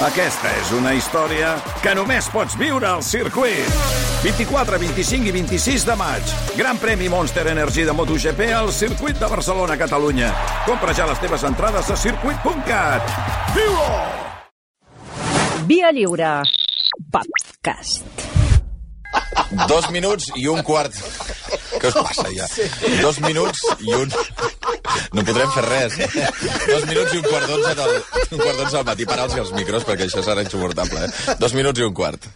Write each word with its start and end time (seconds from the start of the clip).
Aquesta 0.00 0.48
és 0.56 0.70
una 0.72 0.94
història 0.96 1.50
que 1.84 1.92
només 1.92 2.24
pots 2.32 2.54
viure 2.56 2.86
al 2.88 3.02
circuit. 3.04 3.66
24, 4.22 4.78
25 4.80 5.28
i 5.28 5.34
26 5.34 5.84
de 5.84 5.96
maig. 6.00 6.32
Gran 6.56 6.80
premi 6.80 7.10
Monster 7.12 7.44
Energy 7.52 7.84
de 7.84 7.92
MotoGP 7.92 8.40
al 8.56 8.72
circuit 8.72 9.20
de 9.20 9.28
Barcelona, 9.28 9.76
Catalunya. 9.76 10.30
Compra 10.64 10.94
ja 10.96 11.04
les 11.10 11.20
teves 11.20 11.44
entrades 11.44 11.92
a 11.92 11.98
circuit.cat. 12.00 13.12
Viu-ho! 13.58 13.92
Via 15.68 15.92
Lliure. 15.92 16.32
Podcast. 17.12 18.24
Dos 19.68 19.90
minuts 19.92 20.32
i 20.40 20.48
un 20.48 20.64
quart. 20.64 20.96
Què 21.76 21.92
us 21.92 22.00
passa, 22.00 22.28
ja? 22.32 22.48
Dos 23.04 23.20
minuts 23.20 23.60
i 23.84 23.92
un... 24.00 24.08
No 25.16 25.24
podrem 25.26 25.52
fer 25.56 25.66
res. 25.68 25.98
Dos 26.70 26.86
minuts 26.90 27.14
i 27.14 27.22
un 27.22 27.28
quart 27.28 27.48
d'onze 27.50 27.74
del... 27.82 27.96
un 28.30 28.44
quart 28.44 28.64
del 28.64 28.88
matí. 28.92 29.08
Para'ls 29.10 29.38
els 29.44 29.54
micros, 29.58 29.86
perquè 29.88 30.08
això 30.08 30.24
serà 30.26 30.46
insuportable, 30.46 31.06
eh? 31.08 31.38
Dos 31.40 31.56
minuts 31.58 31.82
i 31.82 31.88
un 31.88 31.96
quart. 31.96 32.30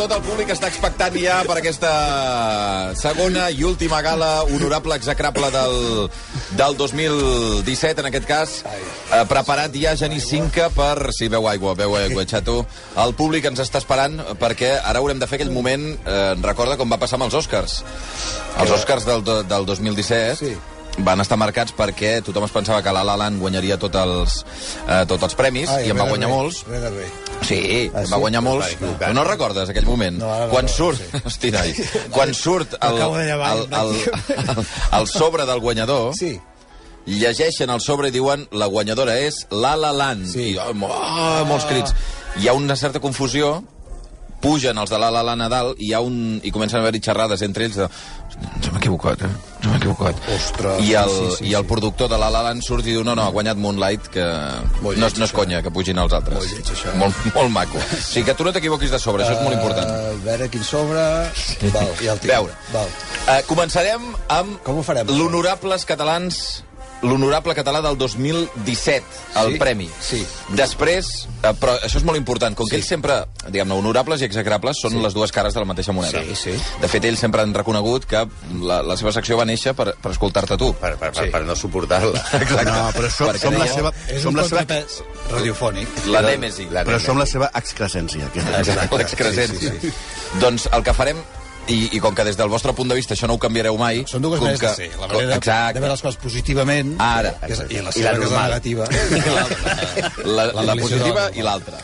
Tot 0.00 0.14
el, 0.16 0.22
públic 0.24 0.48
està 0.54 0.68
expectant 0.70 1.16
ja 1.20 1.40
per 1.44 1.58
aquesta 1.60 1.90
segona 2.96 3.50
i 3.52 3.64
última 3.68 3.98
gala 4.04 4.46
honorable 4.48 4.96
execrable 4.96 5.50
del, 5.52 6.08
del 6.56 6.76
2017, 6.78 8.00
en 8.00 8.08
aquest 8.08 8.28
cas. 8.28 8.54
Eh, 8.64 9.20
preparat 9.28 9.76
ja 9.76 9.92
Genís 10.00 10.30
Cinca 10.30 10.70
per... 10.72 11.10
Si 11.16 11.28
veu 11.28 11.44
aigua, 11.50 11.74
veu 11.76 11.96
aigua, 11.98 12.24
xato. 12.24 12.62
El 13.02 13.12
públic 13.18 13.44
ens 13.50 13.60
està 13.60 13.82
esperant 13.82 14.16
perquè 14.40 14.72
ara 14.78 15.02
haurem 15.02 15.20
de 15.20 15.28
fer 15.28 15.40
aquell 15.40 15.52
moment, 15.52 15.84
eh, 16.00 16.32
recorda 16.40 16.78
com 16.80 16.88
va 16.88 17.00
passar 17.02 17.18
amb 17.20 17.28
els 17.28 17.36
Oscars. 17.36 17.80
Els 18.62 18.72
Oscars 18.78 19.04
del, 19.08 19.24
del 19.24 19.68
2017 19.68 20.38
Sí. 20.40 20.54
van 21.04 21.20
estar 21.20 21.36
marcats 21.40 21.74
perquè 21.76 22.16
tothom 22.24 22.46
es 22.48 22.54
pensava 22.54 22.80
que 22.82 22.92
la 22.92 23.04
La 23.04 23.18
Land 23.20 23.40
guanyaria 23.42 23.76
tots 23.78 24.00
els, 24.00 24.38
eh, 24.86 25.04
tots 25.10 25.28
els 25.28 25.36
premis 25.36 25.68
i 25.84 25.92
en 25.92 26.00
va 26.00 26.08
guanyar 26.08 26.32
molts. 26.32 26.64
Sí, 27.42 27.90
Ah, 27.94 28.04
sí? 28.04 28.12
va 28.12 28.18
guanyar 28.20 28.42
molts. 28.44 28.72
Equivocar. 28.74 29.08
Tu 29.10 29.14
no 29.16 29.24
recordes 29.24 29.68
aquell 29.72 29.86
moment? 29.88 30.18
No, 30.20 30.28
ara 30.32 30.46
no 30.46 30.52
quan 30.52 30.68
surt... 30.68 31.00
sí. 31.00 31.20
Hosti, 31.24 31.50
noi. 31.54 31.72
Quan 32.14 32.34
surt 32.34 32.76
el, 32.80 33.00
el, 33.00 33.16
el, 33.32 33.66
el, 33.80 34.66
el 35.00 35.08
sobre 35.08 35.46
del 35.48 35.60
guanyador, 35.60 36.14
Sí. 36.18 36.38
llegeixen 37.06 37.70
el 37.72 37.80
sobre 37.80 38.08
i 38.08 38.14
diuen 38.14 38.44
la 38.52 38.66
guanyadora 38.70 39.16
és 39.18 39.46
La 39.50 39.74
La 39.76 39.90
Land. 39.92 40.26
Sí. 40.30 40.50
I, 40.52 40.58
oh, 40.60 40.70
oh, 40.86 41.44
molts 41.48 41.64
crits. 41.66 41.94
Hi 42.38 42.46
ha 42.48 42.52
una 42.54 42.76
certa 42.76 43.00
confusió, 43.00 43.64
pugen 44.40 44.78
els 44.80 44.90
de 44.90 44.98
La 44.98 45.10
La 45.10 45.36
dalt 45.48 45.78
i, 45.78 45.90
hi 45.90 45.92
ha 45.94 46.00
un, 46.04 46.40
i 46.42 46.50
comencen 46.50 46.80
a 46.80 46.82
haver-hi 46.84 47.02
xerrades 47.04 47.42
entre 47.46 47.68
ells 47.68 47.80
de 47.82 47.88
ens 48.40 48.68
hem 48.68 48.76
equivocat, 48.78 49.22
eh? 49.26 49.28
Ens 49.60 49.66
hem 49.66 49.74
equivocat. 49.76 50.20
Ostres, 50.34 50.82
I 50.86 50.94
el, 51.00 51.10
sí, 51.12 51.26
sí, 51.36 51.48
i 51.50 51.54
el 51.58 51.64
sí. 51.64 51.68
productor 51.68 52.08
de 52.12 52.18
La 52.20 52.30
La 52.32 52.42
Land 52.46 52.64
surt 52.64 52.86
i 52.86 52.94
diu 52.94 53.04
no, 53.04 53.14
no, 53.18 53.26
ha 53.26 53.34
guanyat 53.34 53.58
Moonlight, 53.60 54.08
que 54.14 54.24
Molt 54.84 55.00
no, 55.00 55.10
no 55.10 55.28
és 55.28 55.34
conya, 55.36 55.60
que 55.64 55.72
pugin 55.74 56.00
els 56.00 56.14
altres. 56.16 56.38
Molt 56.38 56.54
lleig, 56.54 56.72
això. 56.76 56.94
Molt, 57.00 57.20
molt 57.34 57.52
maco. 57.54 57.80
O 57.80 58.00
sigui, 58.00 58.24
que 58.30 58.36
tu 58.38 58.46
no 58.46 58.54
t'equivoquis 58.56 58.94
de 58.94 59.02
sobre, 59.02 59.26
això 59.26 59.36
és 59.36 59.44
molt 59.44 59.58
important. 59.58 59.90
Uh, 59.90 60.14
a 60.14 60.24
veure 60.24 60.48
quin 60.52 60.64
sobre... 60.66 61.04
Val, 61.74 61.92
ja 62.00 62.16
el 62.16 62.22
tinc. 62.22 62.32
Veure. 62.32 62.56
Val. 62.72 62.96
Uh, 63.26 63.38
començarem 63.50 64.10
amb 64.40 64.58
Com 64.66 64.80
ho 64.80 64.86
farem? 64.86 65.12
l'honorables 65.20 65.86
catalans 65.88 66.42
l'honorable 67.02 67.54
català 67.54 67.80
del 67.80 67.96
2017, 67.96 69.04
el 69.40 69.52
Sí? 69.52 69.58
premi. 69.58 69.88
Sí. 70.00 70.26
Després, 70.50 71.06
eh, 71.42 71.52
però 71.58 71.78
això 71.80 71.96
és 71.96 72.04
molt 72.04 72.18
important, 72.18 72.54
com 72.56 72.66
que 72.66 72.76
Sí. 72.76 72.80
ells 72.80 72.88
sempre, 72.88 73.24
diguem-ne, 73.48 73.74
honorables 73.74 74.20
i 74.20 74.24
execrables 74.24 74.76
són 74.82 75.00
les 75.02 75.14
dues 75.14 75.32
cares 75.32 75.54
de 75.54 75.60
la 75.60 75.66
mateixa 75.66 75.92
moneda. 75.92 76.22
Sí, 76.22 76.34
sí. 76.36 76.50
De 76.80 76.88
fet, 76.88 77.04
ells 77.04 77.18
sempre 77.18 77.42
han 77.42 77.54
reconegut 77.54 78.04
que 78.04 78.26
la, 78.60 78.82
la 78.82 78.96
seva 78.96 79.12
secció 79.12 79.36
va 79.36 79.44
néixer 79.46 79.74
per, 79.74 79.94
per 79.96 80.12
escoltar-te 80.12 80.56
tu. 80.56 80.74
per, 80.74 80.96
per, 80.98 81.12
per, 81.12 81.30
per 81.30 81.42
no 81.44 81.56
suportar-la. 81.56 82.18
Exacte. 82.40 82.64
No, 82.70 82.90
però 82.92 83.08
som, 83.10 83.36
som 83.38 83.52
la 83.54 83.64
deia- 83.64 83.74
seva... 83.74 83.92
És 84.08 84.22
Som 84.22 84.34
un 84.34 84.40
la 84.42 84.48
seva 84.48 84.66
radiofònic. 85.30 85.88
La 86.06 86.22
Nèmesi. 86.22 86.68
La 86.70 86.84
però 86.84 87.00
som 87.00 87.18
la 87.18 87.26
seva 87.26 87.50
excrescència. 87.54 88.28
Que 88.32 88.40
Exacte, 88.40 88.96
l'excrescència. 88.96 89.72
Sí, 89.72 89.78
sí, 89.80 89.90
sí. 89.90 90.38
Doncs 90.40 90.68
el 90.72 90.82
que 90.82 90.94
farem, 90.94 91.16
i, 91.70 91.78
i 91.96 92.00
com 92.02 92.14
que 92.16 92.24
des 92.26 92.36
del 92.38 92.50
vostre 92.50 92.74
punt 92.76 92.90
de 92.90 92.96
vista 92.98 93.14
això 93.14 93.28
no 93.30 93.36
ho 93.38 93.42
canviareu 93.42 93.76
mai... 93.80 94.02
Són 94.10 94.22
dues 94.24 94.42
maneres 94.42 94.60
que, 94.60 94.70
de 94.70 94.74
ser. 94.74 94.88
La 94.98 95.08
manera 95.08 95.36
Exacte. 95.38 95.78
de 95.78 95.82
veure 95.84 95.94
les 95.94 96.04
coses 96.06 96.20
positivament 96.22 96.94
Ara. 97.02 97.34
que 97.44 97.52
és, 97.54 97.62
i 97.70 97.82
la 97.84 97.94
I 97.94 98.04
la 98.06 98.14
que 98.16 98.26
és 98.26 98.34
la 98.34 98.44
negativa. 98.48 98.88
La, 100.30 100.44
la, 100.52 100.62
la 100.68 100.74
positiva 100.78 101.26
i 101.36 101.42
l'altra. 101.44 101.80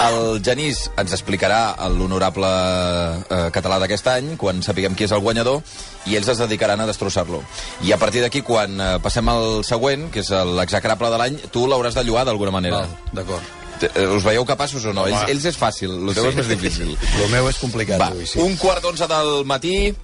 El 0.00 0.40
Genís 0.44 0.82
ens 1.00 1.12
explicarà 1.14 1.88
l'honorable 1.92 2.48
eh, 2.48 3.40
català 3.54 3.80
d'aquest 3.82 4.08
any, 4.12 4.32
quan 4.40 4.62
sapiguem 4.64 4.96
qui 4.96 5.06
és 5.06 5.14
el 5.14 5.22
guanyador, 5.24 5.60
i 6.08 6.16
ells 6.18 6.30
es 6.32 6.40
dedicaran 6.40 6.80
a 6.80 6.88
destrossar-lo. 6.88 7.42
I 7.86 7.92
a 7.92 8.00
partir 8.00 8.24
d'aquí, 8.24 8.44
quan 8.46 8.76
eh, 8.80 8.90
passem 9.04 9.28
al 9.32 9.64
següent, 9.66 10.08
que 10.14 10.24
és 10.24 10.32
l'execrable 10.56 11.12
de 11.12 11.22
l'any, 11.22 11.40
tu 11.52 11.66
l'hauràs 11.68 11.98
de 11.98 12.06
lloar 12.08 12.26
d'alguna 12.28 12.54
manera. 12.60 12.84
D'acord. 13.12 13.59
Eh, 13.88 14.06
Us 14.16 14.22
veieu 14.26 14.44
capaços 14.44 14.84
o 14.84 14.92
no? 14.92 15.06
Ells, 15.08 15.24
ells 15.32 15.44
és 15.52 15.56
fàcil, 15.56 15.94
el 16.08 16.14
teu 16.14 16.28
és 16.28 16.34
més 16.36 16.48
difícil. 16.50 16.92
El 17.24 17.30
meu 17.32 17.48
és 17.48 17.58
complicat 17.62 18.00
Va, 18.00 18.10
avui, 18.12 18.26
sí. 18.28 18.38
un 18.42 18.56
quart 18.60 18.82
d'onze 18.84 19.06
del 19.08 19.44
matí. 19.48 19.94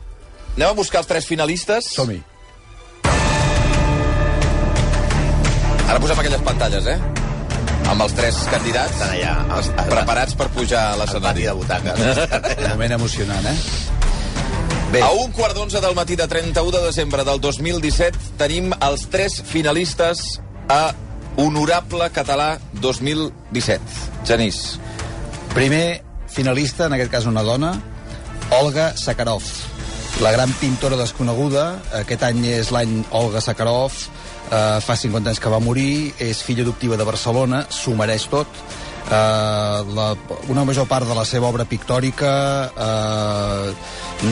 Anem 0.56 0.70
a 0.70 0.76
buscar 0.78 1.02
els 1.02 1.08
tres 1.10 1.26
finalistes. 1.28 1.90
Som-hi. 1.92 2.22
Ara 5.86 6.00
posem 6.02 6.18
aquelles 6.18 6.42
pantalles, 6.42 6.86
eh? 6.90 6.96
Amb 7.86 8.02
els 8.02 8.14
tres 8.18 8.38
candidats 8.50 8.96
Estan 8.96 9.12
allà, 9.14 9.34
al- 9.54 9.68
preparats 9.92 10.34
per 10.34 10.48
pujar 10.56 10.80
a 10.92 10.96
l'escenari. 10.98 11.44
de 11.46 11.52
butaques. 11.54 12.00
Un 12.64 12.70
moment 12.72 12.96
emocionant, 12.98 13.46
eh? 13.46 13.56
Bé. 14.92 15.00
A 15.02 15.10
un 15.10 15.32
quart 15.34 15.54
d'onze 15.54 15.80
del 15.82 15.94
matí 15.98 16.14
de 16.16 16.26
31 16.30 16.70
de 16.70 16.80
desembre 16.86 17.24
del 17.26 17.40
2017 17.42 18.18
tenim 18.38 18.70
els 18.86 19.06
tres 19.10 19.40
finalistes 19.44 20.40
a 20.70 20.92
Honorable 21.36 22.08
Català 22.10 22.58
2017. 22.80 23.80
Genís. 24.24 24.78
Primer 25.54 26.02
finalista, 26.32 26.86
en 26.86 26.96
aquest 26.96 27.12
cas 27.12 27.26
una 27.28 27.44
dona, 27.44 27.74
Olga 28.56 28.92
Sakharov, 28.96 29.44
la 30.20 30.32
gran 30.32 30.52
pintora 30.60 30.96
desconeguda. 30.96 31.66
Aquest 32.00 32.24
any 32.24 32.42
és 32.48 32.72
l'any 32.72 33.02
Olga 33.10 33.42
Sakharov, 33.44 33.92
eh, 34.50 34.80
fa 34.80 34.96
50 34.96 35.32
anys 35.32 35.40
que 35.40 35.52
va 35.52 35.60
morir, 35.60 36.14
és 36.18 36.42
filla 36.42 36.64
adoptiva 36.64 36.96
de 36.96 37.04
Barcelona, 37.04 37.66
s'ho 37.68 37.94
mereix 37.94 38.28
tot. 38.32 38.48
Eh, 39.06 39.12
la, 39.94 40.08
una 40.48 40.64
major 40.64 40.88
part 40.88 41.06
de 41.06 41.14
la 41.14 41.24
seva 41.24 41.46
obra 41.46 41.64
pictòrica 41.68 42.32
eh, 42.74 43.74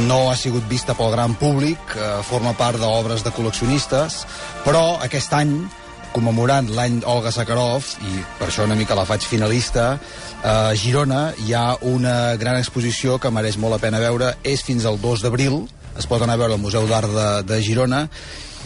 no 0.08 0.30
ha 0.30 0.36
sigut 0.36 0.66
vista 0.68 0.96
pel 0.98 1.12
gran 1.12 1.36
públic, 1.38 1.78
eh, 1.94 2.18
forma 2.26 2.56
part 2.58 2.80
d'obres 2.80 3.22
de 3.22 3.30
col·leccionistes, 3.30 4.24
però 4.64 4.98
aquest 5.04 5.36
any 5.36 5.58
commemorant 6.14 6.70
l'any 6.72 7.00
Olga 7.10 7.32
Sakharov, 7.34 7.88
i 8.06 8.22
per 8.38 8.48
això 8.48 8.64
una 8.68 8.78
mica 8.78 8.96
la 8.96 9.06
faig 9.08 9.26
finalista, 9.26 9.98
a 10.44 10.72
Girona 10.78 11.26
hi 11.44 11.54
ha 11.56 11.66
una 11.90 12.36
gran 12.40 12.60
exposició 12.60 13.18
que 13.18 13.32
mereix 13.34 13.58
molt 13.58 13.76
la 13.76 13.82
pena 13.82 14.02
veure. 14.02 14.34
És 14.46 14.62
fins 14.62 14.86
al 14.86 15.00
2 15.02 15.26
d'abril, 15.26 15.64
es 15.98 16.08
pot 16.10 16.22
anar 16.22 16.38
a 16.38 16.42
veure 16.44 16.56
al 16.56 16.62
Museu 16.62 16.86
d'Art 16.90 17.12
de, 17.14 17.28
de 17.48 17.60
Girona, 17.64 18.06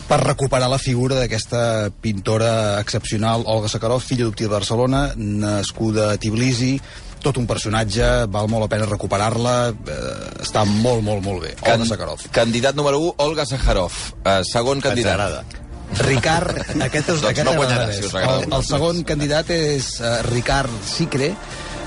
per 0.09 0.23
recuperar 0.23 0.71
la 0.73 0.81
figura 0.81 1.19
d'aquesta 1.19 1.91
pintora 2.01 2.81
excepcional, 2.81 3.45
Olga 3.45 3.69
Sakharov, 3.69 4.01
filla 4.01 4.25
adoptiva 4.25 4.49
de 4.49 4.57
Barcelona, 4.57 5.03
nascuda 5.17 6.13
a 6.15 6.17
Tbilisi, 6.17 6.79
tot 7.21 7.37
un 7.37 7.47
personatge, 7.51 8.07
val 8.33 8.49
molt 8.49 8.65
la 8.65 8.73
pena 8.73 8.89
recuperar-la, 8.89 9.55
eh, 9.69 10.43
està 10.45 10.65
molt, 10.65 11.03
molt, 11.05 11.25
molt 11.25 11.45
bé. 11.45 11.55
Olga 11.61 11.89
Sakharov. 11.93 12.29
Candidat 12.33 12.79
número 12.79 13.01
1, 13.11 13.15
Olga 13.27 13.45
Sakharov. 13.47 13.93
Uh, 14.25 14.41
segon 14.49 14.79
Ens 14.79 14.89
candidat. 14.89 15.19
agrada. 15.19 15.68
Ricard, 16.05 16.53
aquest 16.85 17.09
és 17.09 17.23
Doncs 17.23 17.25
aquest 17.31 17.47
no 17.49 17.55
guanyarà, 17.57 17.87
si. 17.97 18.05
El, 18.21 18.45
el 18.59 18.65
segon 18.67 19.03
candidat 19.09 19.49
és 19.55 19.95
uh, 20.03 20.19
Ricard 20.29 20.71
Sicre. 20.87 21.33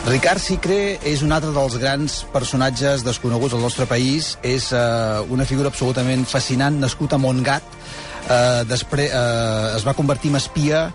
Ricard 0.07 0.41
Sicre 0.41 0.79
és 1.05 1.21
un 1.21 1.31
altre 1.35 1.51
dels 1.53 1.75
grans 1.77 2.15
personatges 2.33 3.03
desconeguts 3.05 3.53
al 3.53 3.61
nostre 3.61 3.85
país. 3.85 4.33
És 4.41 4.71
uh, 4.73 5.21
una 5.29 5.45
figura 5.45 5.69
absolutament 5.69 6.25
fascinant, 6.25 6.79
nascut 6.81 7.13
a 7.13 7.21
Montgat. 7.21 7.63
Uh, 8.25 8.63
després 8.69 9.13
uh, 9.13 9.75
es 9.77 9.85
va 9.85 9.93
convertir 9.97 10.31
en 10.33 10.37
espia 10.41 10.87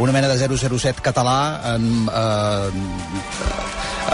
una 0.00 0.12
mena 0.14 0.28
de 0.30 0.36
007 0.38 1.02
català 1.04 1.74
en, 1.74 2.06
uh, 2.08 2.70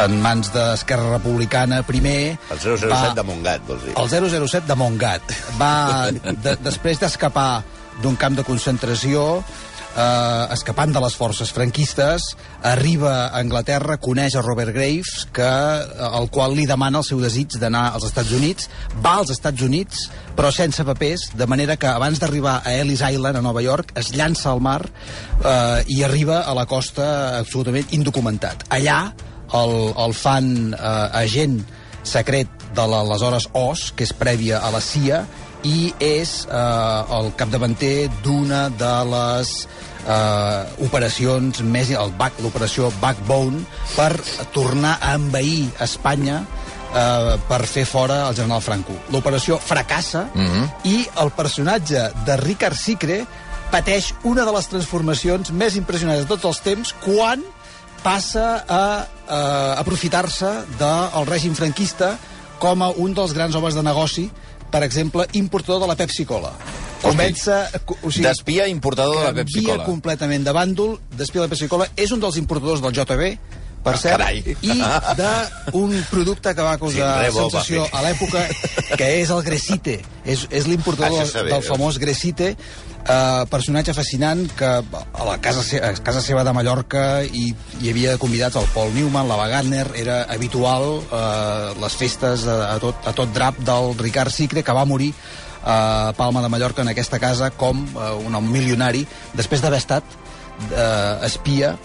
en 0.02 0.16
mans 0.22 0.48
d'Esquerra 0.54 1.16
Republicana 1.18 1.82
primer. 1.86 2.36
El 2.50 2.58
007 2.62 2.88
va- 2.90 3.12
de 3.14 3.22
Montgat, 3.26 3.66
vols 3.68 3.84
dir. 3.84 3.94
el 3.96 4.08
007 4.48 4.66
de 4.66 4.74
Montgat 4.78 5.34
va, 5.60 6.10
de, 6.12 6.56
després 6.64 6.98
d'escapar 7.02 7.62
d'un 8.02 8.16
camp 8.16 8.36
de 8.36 8.44
concentració, 8.44 9.42
eh, 9.96 10.46
escapant 10.54 10.92
de 10.92 11.00
les 11.00 11.16
forces 11.16 11.50
franquistes, 11.52 12.28
arriba 12.62 13.12
a 13.26 13.40
Anglaterra, 13.40 13.96
coneix 14.02 14.36
a 14.36 14.42
Robert 14.42 14.74
Graves, 14.74 15.26
que, 15.32 15.42
eh, 15.42 16.10
el 16.20 16.28
qual 16.30 16.54
li 16.56 16.66
demana 16.66 16.98
el 16.98 17.04
seu 17.04 17.20
desig 17.20 17.58
d'anar 17.58 17.92
als 17.94 18.04
Estats 18.04 18.32
Units, 18.32 18.68
va 19.02 19.16
als 19.20 19.30
Estats 19.30 19.62
Units, 19.62 20.10
però 20.36 20.52
sense 20.52 20.84
papers, 20.84 21.30
de 21.34 21.46
manera 21.46 21.76
que 21.76 21.86
abans 21.86 22.20
d'arribar 22.20 22.62
a 22.64 22.74
Ellis 22.74 23.00
Island, 23.00 23.36
a 23.36 23.42
Nova 23.42 23.62
York, 23.62 23.92
es 23.96 24.12
llança 24.12 24.50
al 24.50 24.60
mar 24.60 24.82
eh, 25.44 25.84
i 25.88 26.02
arriba 26.04 26.42
a 26.42 26.54
la 26.54 26.66
costa 26.66 27.38
absolutament 27.38 27.86
indocumentat. 27.90 28.68
Allà, 28.68 29.14
el, 29.54 29.94
el 29.96 30.14
fan 30.14 30.74
eh, 30.74 31.08
agent 31.22 31.64
secret 32.06 32.48
de 32.76 32.84
l'aleshores 32.86 33.48
OS, 33.54 33.90
que 33.96 34.04
és 34.06 34.12
prèvia 34.12 34.60
a 34.62 34.70
la 34.70 34.80
CIA, 34.84 35.24
i 35.64 35.92
és 36.02 36.46
eh, 36.50 37.16
el 37.18 37.32
capdavanter 37.36 38.08
d'una 38.22 38.68
de 38.70 38.92
les 39.10 39.52
eh, 40.06 40.84
operacions 40.86 41.62
més... 41.62 41.90
el 41.90 42.12
back- 42.18 42.40
l'operació 42.44 42.92
Backbone 43.00 43.64
per 43.96 44.12
tornar 44.54 44.98
a 45.00 45.14
envair 45.16 45.70
Espanya 45.80 46.42
eh, 46.94 47.34
per 47.48 47.62
fer 47.66 47.84
fora 47.88 48.28
el 48.28 48.36
general 48.36 48.60
Franco. 48.62 48.94
L'operació 49.10 49.58
fracassa 49.58 50.26
i 50.84 51.06
el 51.22 51.30
personatge 51.34 52.10
de 52.26 52.36
Ricard 52.44 52.76
Sicre 52.76 53.24
pateix 53.72 54.12
una 54.22 54.44
de 54.46 54.52
les 54.54 54.68
transformacions 54.70 55.50
més 55.50 55.74
impressionants 55.74 56.22
de 56.22 56.28
tots 56.30 56.44
els 56.46 56.60
temps 56.62 56.94
quan 57.02 57.42
passa 58.04 58.62
a, 58.70 58.82
a 59.26 59.40
aprofitar-se 59.80 60.50
del 60.78 61.26
règim 61.26 61.54
franquista 61.58 62.12
com 62.62 62.82
a 62.86 62.92
un 63.02 63.12
dels 63.16 63.32
grans 63.34 63.56
homes 63.58 63.74
de 63.74 63.82
negoci, 63.82 64.30
per 64.70 64.82
exemple, 64.86 65.26
importador 65.38 65.82
de 65.82 65.90
la 65.90 65.96
Pepsi-Cola. 65.98 66.52
Comença... 67.02 67.66
O 68.02 68.10
D'espia 68.10 68.66
importador 68.70 69.20
de 69.20 69.24
la 69.28 69.34
Pepsi-Cola. 69.36 69.84
completament 69.86 70.46
de 70.46 70.54
bàndol, 70.56 70.96
d'espia 71.12 71.42
de 71.42 71.46
la 71.46 71.52
Pepsi-Cola, 71.52 71.90
és 71.96 72.12
un 72.12 72.22
dels 72.22 72.38
importadors 72.40 72.82
del 72.84 72.94
JB, 72.96 73.30
per 73.84 73.94
Ah, 73.94 73.98
cert, 73.98 74.16
carai. 74.18 74.40
i 74.62 74.72
d'un 75.16 75.92
producte 76.10 76.54
que 76.54 76.62
va 76.62 76.76
causar 76.78 77.12
Sí, 77.20 77.22
rebo, 77.26 77.44
sensació 77.50 77.86
va 77.92 77.98
a 78.00 78.02
l'època, 78.02 78.42
que 78.96 79.10
és 79.20 79.30
el 79.30 79.42
Gresite. 79.46 80.00
És, 80.24 80.46
és 80.50 80.66
l'importador 80.66 81.22
Això 81.22 81.42
del, 81.44 81.50
del 81.54 81.62
famós 81.62 81.98
Gresite, 82.02 82.56
eh, 83.06 83.44
personatge 83.48 83.94
fascinant 83.94 84.42
que 84.58 84.66
a 84.66 85.24
la 85.28 85.38
casa, 85.40 85.62
se- 85.62 85.78
a 85.82 85.92
casa 86.02 86.20
seva 86.20 86.42
de 86.42 86.52
Mallorca 86.52 87.22
hi, 87.24 87.54
hi 87.80 87.90
havia 87.90 88.16
convidats 88.18 88.56
el 88.58 88.66
Paul 88.74 88.92
Newman, 88.94 89.28
la 89.28 89.36
Wagner, 89.38 89.86
era 89.94 90.22
habitual 90.24 91.00
eh, 91.06 91.74
les 91.80 91.94
festes 91.94 92.46
a, 92.46 92.74
a, 92.74 92.78
tot, 92.82 93.06
a 93.06 93.12
tot 93.14 93.32
drap 93.32 93.58
del 93.62 93.94
Ricard 93.98 94.32
Sicre, 94.34 94.64
que 94.66 94.72
va 94.72 94.84
morir 94.84 95.12
a 95.68 96.12
Palma 96.16 96.42
de 96.42 96.48
Mallorca 96.48 96.82
en 96.82 96.88
aquesta 96.88 97.18
casa 97.18 97.50
com 97.50 97.86
eh, 97.86 98.12
un 98.26 98.34
milionari 98.50 99.06
després 99.34 99.62
d'haver 99.62 99.78
estat 99.82 100.04
eh, 100.70 101.26
espia 101.26 101.76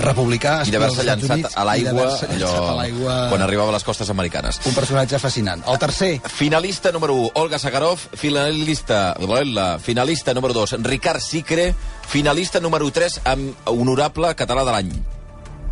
republicà 0.00 0.60
I 0.66 0.74
d'haver-se 0.74 1.06
llançat 1.06 1.38
Units, 1.38 1.56
a 1.56 1.64
l'aigua 1.66 2.06
allò 2.28 3.28
quan 3.30 3.42
arribava 3.44 3.70
a 3.72 3.76
les 3.76 3.86
costes 3.86 4.10
americanes. 4.10 4.60
un 4.66 4.74
personatge 4.74 5.18
fascinant 5.18 5.62
el 5.66 5.78
tercer 5.78 6.12
Finalista 6.26 6.92
número 6.92 7.14
1, 7.14 7.30
Olga 7.34 7.58
Sakarov. 7.58 7.98
Finalista, 8.14 9.16
la 9.18 9.78
finalista 9.78 10.34
número 10.34 10.54
2, 10.54 10.82
Ricard 10.82 11.20
Sicre. 11.20 11.74
Finalista 12.06 12.60
número 12.60 12.90
3, 12.90 13.20
amb 13.24 13.54
honorable 13.66 14.34
català 14.34 14.64
de 14.64 14.72
l'any. 14.72 14.92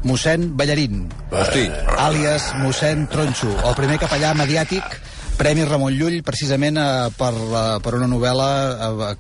mossèn 0.05 0.56
Ballarín 0.56 1.09
Hosti, 1.31 1.67
àlies 2.01 2.47
mossèn 2.63 3.06
Tronxo, 3.13 3.51
el 3.69 3.75
primer 3.77 3.99
capellà 4.01 4.33
mediàtic 4.39 5.10
Premi 5.41 5.65
Ramon 5.65 5.95
Llull, 5.97 6.19
precisament 6.21 6.77
eh, 6.77 7.09
per, 7.17 7.33
eh, 7.33 7.77
per 7.81 7.95
una 7.97 8.05
novel·la 8.11 8.49
eh, 8.85 9.13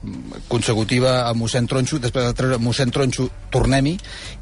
consecutiva 0.52 1.14
a 1.24 1.30
mossèn 1.32 1.64
Tronxo, 1.64 1.96
després 1.96 2.26
de 2.26 2.34
treure 2.36 2.58
mossèn 2.60 2.92
Tronxo, 2.92 3.24
Tornem-hi, 3.48 3.94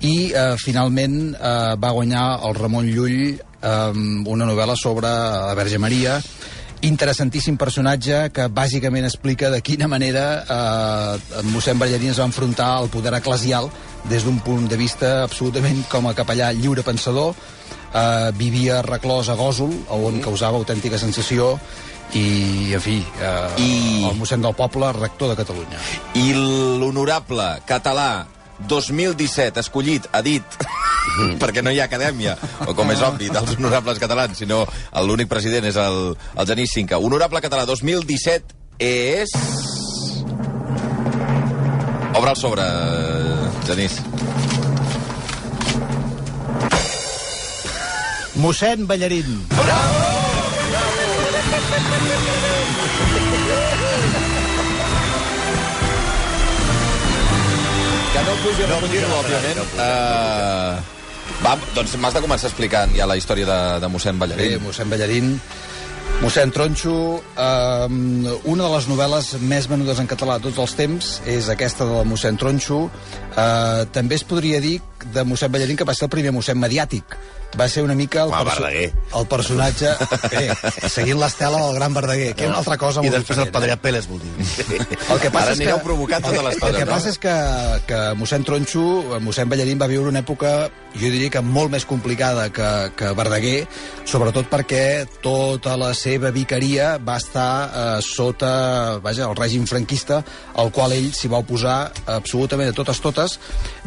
i 0.03 0.15
eh, 0.33 0.57
finalment 0.59 1.21
eh, 1.37 1.77
va 1.79 1.93
guanyar 1.95 2.25
el 2.49 2.57
Ramon 2.59 2.89
Llull 2.91 3.21
eh, 3.31 3.93
una 3.95 4.49
novel·la 4.49 4.75
sobre 4.75 5.07
la 5.07 5.55
Verge 5.55 5.79
Maria, 5.79 6.17
interessantíssim 6.83 7.55
personatge 7.59 8.25
que 8.35 8.49
bàsicament 8.51 9.07
explica 9.07 9.53
de 9.55 9.63
quina 9.63 9.87
manera 9.87 10.25
eh, 10.43 11.45
mossèn 11.53 11.79
Ballarín 11.79 12.11
es 12.11 12.19
va 12.19 12.27
enfrontar 12.27 12.73
al 12.73 12.91
poder 12.91 13.15
eclesial 13.21 13.71
des 14.11 14.27
d'un 14.27 14.43
punt 14.43 14.67
de 14.67 14.79
vista 14.83 15.23
absolutament 15.23 15.85
com 15.95 16.11
a 16.11 16.15
capellà 16.19 16.51
lliure 16.59 16.83
pensador 16.83 17.39
eh, 17.95 18.31
vivia 18.37 18.81
reclòs 18.83 19.29
a 19.33 19.37
Gòsol 19.39 19.73
on 19.95 20.21
causava 20.25 20.59
autèntica 20.61 20.99
sensació 20.99 21.55
i, 22.17 22.73
en 22.73 22.81
fi, 22.81 22.97
eh, 23.21 23.61
I- 23.61 24.05
el 24.09 24.17
mossèn 24.17 24.41
del 24.41 24.55
poble, 24.57 24.93
rector 24.97 25.29
de 25.33 25.37
Catalunya. 25.37 25.79
I 26.17 26.33
l'honorable 26.35 27.61
català 27.69 28.27
2017 28.69 29.61
escollit, 29.61 30.09
a 30.13 30.23
dit, 30.25 30.43
perquè 31.43 31.63
no 31.63 31.71
hi 31.71 31.79
ha 31.81 31.85
acadèmia, 31.87 32.37
o 32.67 32.75
com 32.75 32.91
és 32.91 33.03
obvi, 33.07 33.29
dels 33.31 33.53
honorables 33.59 34.01
catalans, 34.03 34.39
sinó 34.41 34.65
l'únic 35.05 35.29
president 35.31 35.69
és 35.69 35.77
el, 35.79 36.17
el 36.37 36.47
Genís 36.49 36.73
Cinca. 36.75 36.99
Honorable 36.99 37.41
català 37.45 37.67
2017 37.69 38.57
és... 38.83 39.31
Obre 42.19 42.31
el 42.33 42.37
sobre, 42.41 42.65
Genís. 43.69 44.01
Mossèn 48.39 48.87
Ballarín. 48.87 49.27
Que 58.13 58.21
no 58.23 58.35
pujo, 58.43 58.65
no, 58.71 58.77
no 58.79 59.17
òbviament. 59.19 59.59
Uh, 59.75 60.79
va, 61.43 61.57
doncs 61.75 61.97
m'has 61.99 62.15
de 62.15 62.23
començar 62.23 62.47
explicant 62.47 62.95
ja 62.95 63.11
la 63.11 63.19
història 63.19 63.49
de, 63.49 63.59
de 63.83 63.91
mossèn 63.91 64.23
Ballarín. 64.23 64.63
mossèn 64.63 64.87
Ballarín, 64.95 65.35
mossèn 66.23 66.55
Tronxo, 66.55 66.95
eh, 67.19 67.89
una 67.91 68.65
de 68.65 68.71
les 68.73 68.89
novel·les 68.91 69.33
més 69.51 69.67
venudes 69.71 69.99
en 69.99 70.07
català 70.11 70.39
de 70.39 70.49
tots 70.49 70.63
els 70.63 70.79
temps 70.79 71.11
és 71.27 71.51
aquesta 71.51 71.87
de 71.91 72.07
mossèn 72.07 72.39
Tronxo. 72.39 72.85
Eh, 73.35 73.83
també 73.95 74.15
es 74.19 74.25
podria 74.27 74.63
dir 74.63 74.79
de 75.15 75.25
mossèn 75.25 75.53
Ballarín 75.53 75.77
que 75.79 75.87
va 75.89 75.95
ser 75.97 76.09
el 76.09 76.15
primer 76.15 76.33
mossèn 76.35 76.59
mediàtic. 76.61 77.17
Va 77.57 77.65
ser 77.73 77.81
una 77.81 77.95
mica 77.97 78.27
el, 78.27 78.33
Home, 78.33 78.45
Verdaguer. 78.45 78.89
el 79.17 79.27
personatge... 79.27 79.93
Bé, 80.29 80.43
seguint 80.93 81.17
l'estela 81.17 81.63
del 81.63 81.79
gran 81.79 81.95
Verdaguer, 81.97 82.35
que 82.37 82.45
és 82.45 82.51
una 82.51 82.59
altra 82.61 82.77
cosa 82.77 83.01
I 83.01 83.09
molt 83.09 83.17
després 83.17 83.39
el 83.39 83.47
diferent. 83.49 83.55
Padre 83.55 83.77
Peles, 83.81 84.09
vol 84.11 84.21
dir. 84.21 84.33
El 85.15 85.21
que 85.23 85.31
passa 85.33 85.47
Ara 85.47 85.55
és 85.55 85.61
que, 85.63 85.65
anireu 85.65 85.79
provocant 85.81 86.27
tota 86.27 86.43
el 86.43 86.47
l'estona, 86.51 86.77
que 86.77 86.85
no? 86.85 86.93
passa 86.93 87.09
és 87.09 87.19
que, 87.23 87.35
que 87.89 88.01
mossèn 88.21 88.45
Tronxo, 88.45 88.85
mossèn 89.25 89.49
Ballarín 89.49 89.81
va 89.81 89.89
viure 89.89 90.13
una 90.13 90.21
època, 90.21 90.53
jo 90.93 91.09
diria 91.09 91.33
que 91.33 91.41
molt 91.41 91.73
més 91.73 91.87
complicada 91.89 92.51
que, 92.53 92.69
que 92.99 93.15
Verdaguer, 93.17 93.63
sobretot 94.09 94.51
perquè 94.53 94.83
tota 95.25 95.79
la 95.81 95.95
seva 95.97 96.31
vicaria 96.35 96.97
va 97.01 97.17
estar 97.23 97.49
eh, 97.65 97.87
sota 98.05 98.53
vaja, 99.05 99.31
el 99.31 99.37
règim 99.41 99.65
franquista, 99.71 100.21
al 100.61 100.73
qual 100.75 100.93
ell 100.97 101.09
s'hi 101.17 101.33
va 101.33 101.41
oposar 101.41 101.79
absolutament 102.19 102.75
a 102.75 102.77
totes 102.77 103.01
totes. 103.01 103.39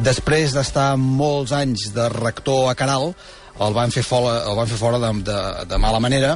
Després 0.01 0.57
d'estar 0.57 0.95
molts 1.01 1.53
anys 1.55 1.89
de 1.95 2.07
rector 2.13 2.69
a 2.71 2.75
Caral, 2.77 3.11
el 3.61 3.75
van 3.75 3.91
fer 3.93 4.03
fora, 4.05 4.41
el 4.49 4.57
van 4.57 4.69
fer 4.69 4.79
fora 4.79 4.99
de, 5.01 5.11
de, 5.27 5.39
de 5.69 5.79
mala 5.81 5.99
manera 6.03 6.35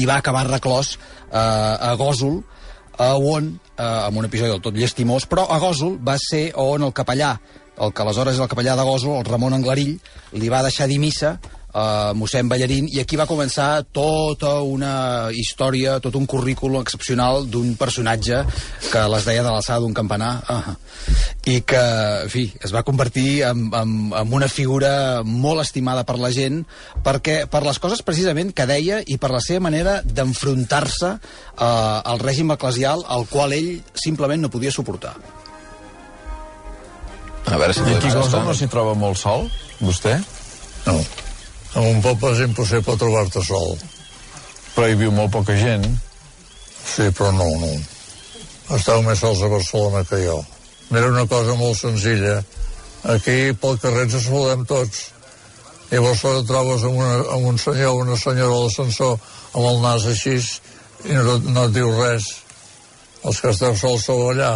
i 0.00 0.06
va 0.08 0.20
acabar 0.20 0.46
reclòs 0.48 0.94
eh, 0.96 1.36
a 1.36 1.94
Gòsol, 1.98 2.40
a 3.00 3.12
on, 3.16 3.52
eh, 3.76 3.84
amb 3.84 4.20
un 4.20 4.28
episodi 4.28 4.52
del 4.52 4.62
tot 4.64 4.76
llestimós, 4.76 5.26
però 5.30 5.46
a 5.50 5.58
Gòsol 5.62 5.98
va 6.06 6.16
ser 6.20 6.50
on 6.60 6.86
el 6.86 6.94
capellà, 6.96 7.34
el 7.80 7.94
que 7.94 8.04
aleshores 8.04 8.36
és 8.36 8.42
el 8.44 8.50
capellà 8.50 8.76
de 8.78 8.86
Gòsol, 8.86 9.18
el 9.20 9.28
Ramon 9.28 9.56
Anglarill, 9.56 9.96
li 10.36 10.52
va 10.52 10.64
deixar 10.66 10.88
dir 10.90 11.00
missa 11.02 11.38
a 11.72 12.12
mossèn 12.18 12.48
Ballarín, 12.50 12.88
i 12.90 13.00
aquí 13.02 13.18
va 13.18 13.28
començar 13.30 13.84
tota 13.94 14.58
una 14.66 15.30
història, 15.34 15.98
tot 16.02 16.16
un 16.18 16.26
currículum 16.26 16.82
excepcional 16.82 17.46
d'un 17.50 17.74
personatge 17.78 18.42
que 18.90 19.04
les 19.14 19.26
deia 19.28 19.44
de 19.44 19.50
l'alçada 19.50 19.80
d'un 19.84 19.94
campanar, 19.94 20.32
ah, 20.48 20.76
i 21.46 21.60
que, 21.62 21.82
en 22.26 22.32
fi, 22.32 22.46
es 22.60 22.74
va 22.74 22.84
convertir 22.86 23.42
en, 23.48 23.68
en, 23.74 23.94
en 24.16 24.34
una 24.36 24.48
figura 24.50 25.22
molt 25.24 25.62
estimada 25.64 26.04
per 26.08 26.18
la 26.20 26.32
gent, 26.34 26.64
perquè 27.06 27.44
per 27.50 27.62
les 27.66 27.78
coses 27.82 28.02
precisament 28.06 28.52
que 28.56 28.68
deia 28.68 29.00
i 29.06 29.18
per 29.20 29.32
la 29.32 29.42
seva 29.44 29.64
manera 29.68 30.00
d'enfrontar-se 30.04 31.14
eh, 31.16 31.64
al 31.64 32.20
règim 32.22 32.52
eclesial 32.56 33.04
al 33.08 33.26
qual 33.30 33.54
ell 33.56 33.72
simplement 33.94 34.42
no 34.42 34.52
podia 34.52 34.74
suportar. 34.74 35.14
A 37.50 37.56
veure 37.56 37.74
si 37.74 37.82
I 37.82 37.96
aquí 37.96 38.12
no 38.12 38.54
s'hi 38.54 38.68
troba 38.70 38.94
molt 38.94 39.18
sol, 39.18 39.48
vostè? 39.80 40.18
No. 40.86 41.00
En 41.78 41.86
un 41.86 42.00
poble 42.02 42.32
és 42.34 42.44
impossible 42.48 42.96
trobar-te 42.98 43.42
sol. 43.46 43.76
Però 44.74 44.88
hi 44.88 44.96
viu 44.98 45.12
molt 45.14 45.30
poca 45.34 45.54
gent. 45.58 45.86
Sí, 46.80 47.06
però 47.14 47.30
no, 47.36 47.46
no. 47.62 47.70
Esteu 48.74 49.02
més 49.06 49.22
sols 49.22 49.42
a 49.42 49.50
Barcelona 49.52 50.02
que 50.08 50.18
jo. 50.24 50.40
Mira 50.90 51.12
una 51.12 51.26
cosa 51.30 51.54
molt 51.58 51.78
senzilla. 51.78 52.40
Aquí 53.14 53.52
pel 53.60 53.78
carrer 53.82 54.08
ens 54.08 54.18
saludem 54.24 54.66
tots. 54.66 55.06
I 55.90 55.98
llavors 55.98 56.24
et 56.24 56.46
trobes 56.46 56.84
amb, 56.86 56.98
una, 56.98 57.14
amb 57.36 57.46
un 57.50 57.58
senyor 57.58 57.94
o 57.94 58.02
una 58.04 58.18
senyora 58.18 58.58
a 58.58 58.64
l'ascensor 58.64 59.16
amb 59.54 59.64
el 59.64 59.80
nas 59.82 60.06
així 60.06 60.36
i 60.38 61.16
no, 61.16 61.38
no 61.50 61.64
et 61.66 61.74
diu 61.74 61.90
res. 61.96 62.28
Els 63.24 63.40
que 63.40 63.54
esteu 63.54 63.74
sols 63.78 64.06
sou 64.06 64.28
allà. 64.30 64.52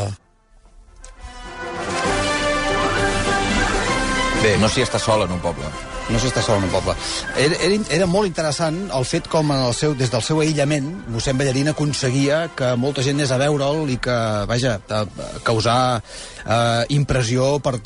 Bé, 4.44 4.54
no 4.60 4.68
s'hi 4.68 4.86
està 4.86 5.00
sol 5.00 5.26
en 5.26 5.34
un 5.38 5.42
poble. 5.42 5.93
No 6.12 6.18
s'està 6.20 6.42
sol 6.44 6.58
en 6.60 6.66
un 6.66 6.72
poble. 6.72 6.92
Era, 7.40 7.56
era, 7.64 7.78
era 7.96 8.06
molt 8.10 8.28
interessant 8.28 8.76
el 8.92 9.06
fet 9.08 9.28
com 9.32 9.52
en 9.54 9.62
el 9.70 9.72
seu, 9.76 9.94
des 9.96 10.12
del 10.12 10.24
seu 10.24 10.42
aïllament 10.42 10.90
mossèn 11.14 11.38
Ballarín 11.40 11.70
aconseguia 11.72 12.42
que 12.56 12.74
molta 12.76 13.04
gent 13.06 13.16
anés 13.16 13.32
a 13.32 13.38
veure'l 13.40 13.88
i 13.94 13.96
que, 14.04 14.16
vaja, 14.50 14.76
a, 14.84 15.00
a 15.00 15.42
causar 15.46 15.78
eh, 15.96 16.84
impressió 16.92 17.54
per 17.64 17.78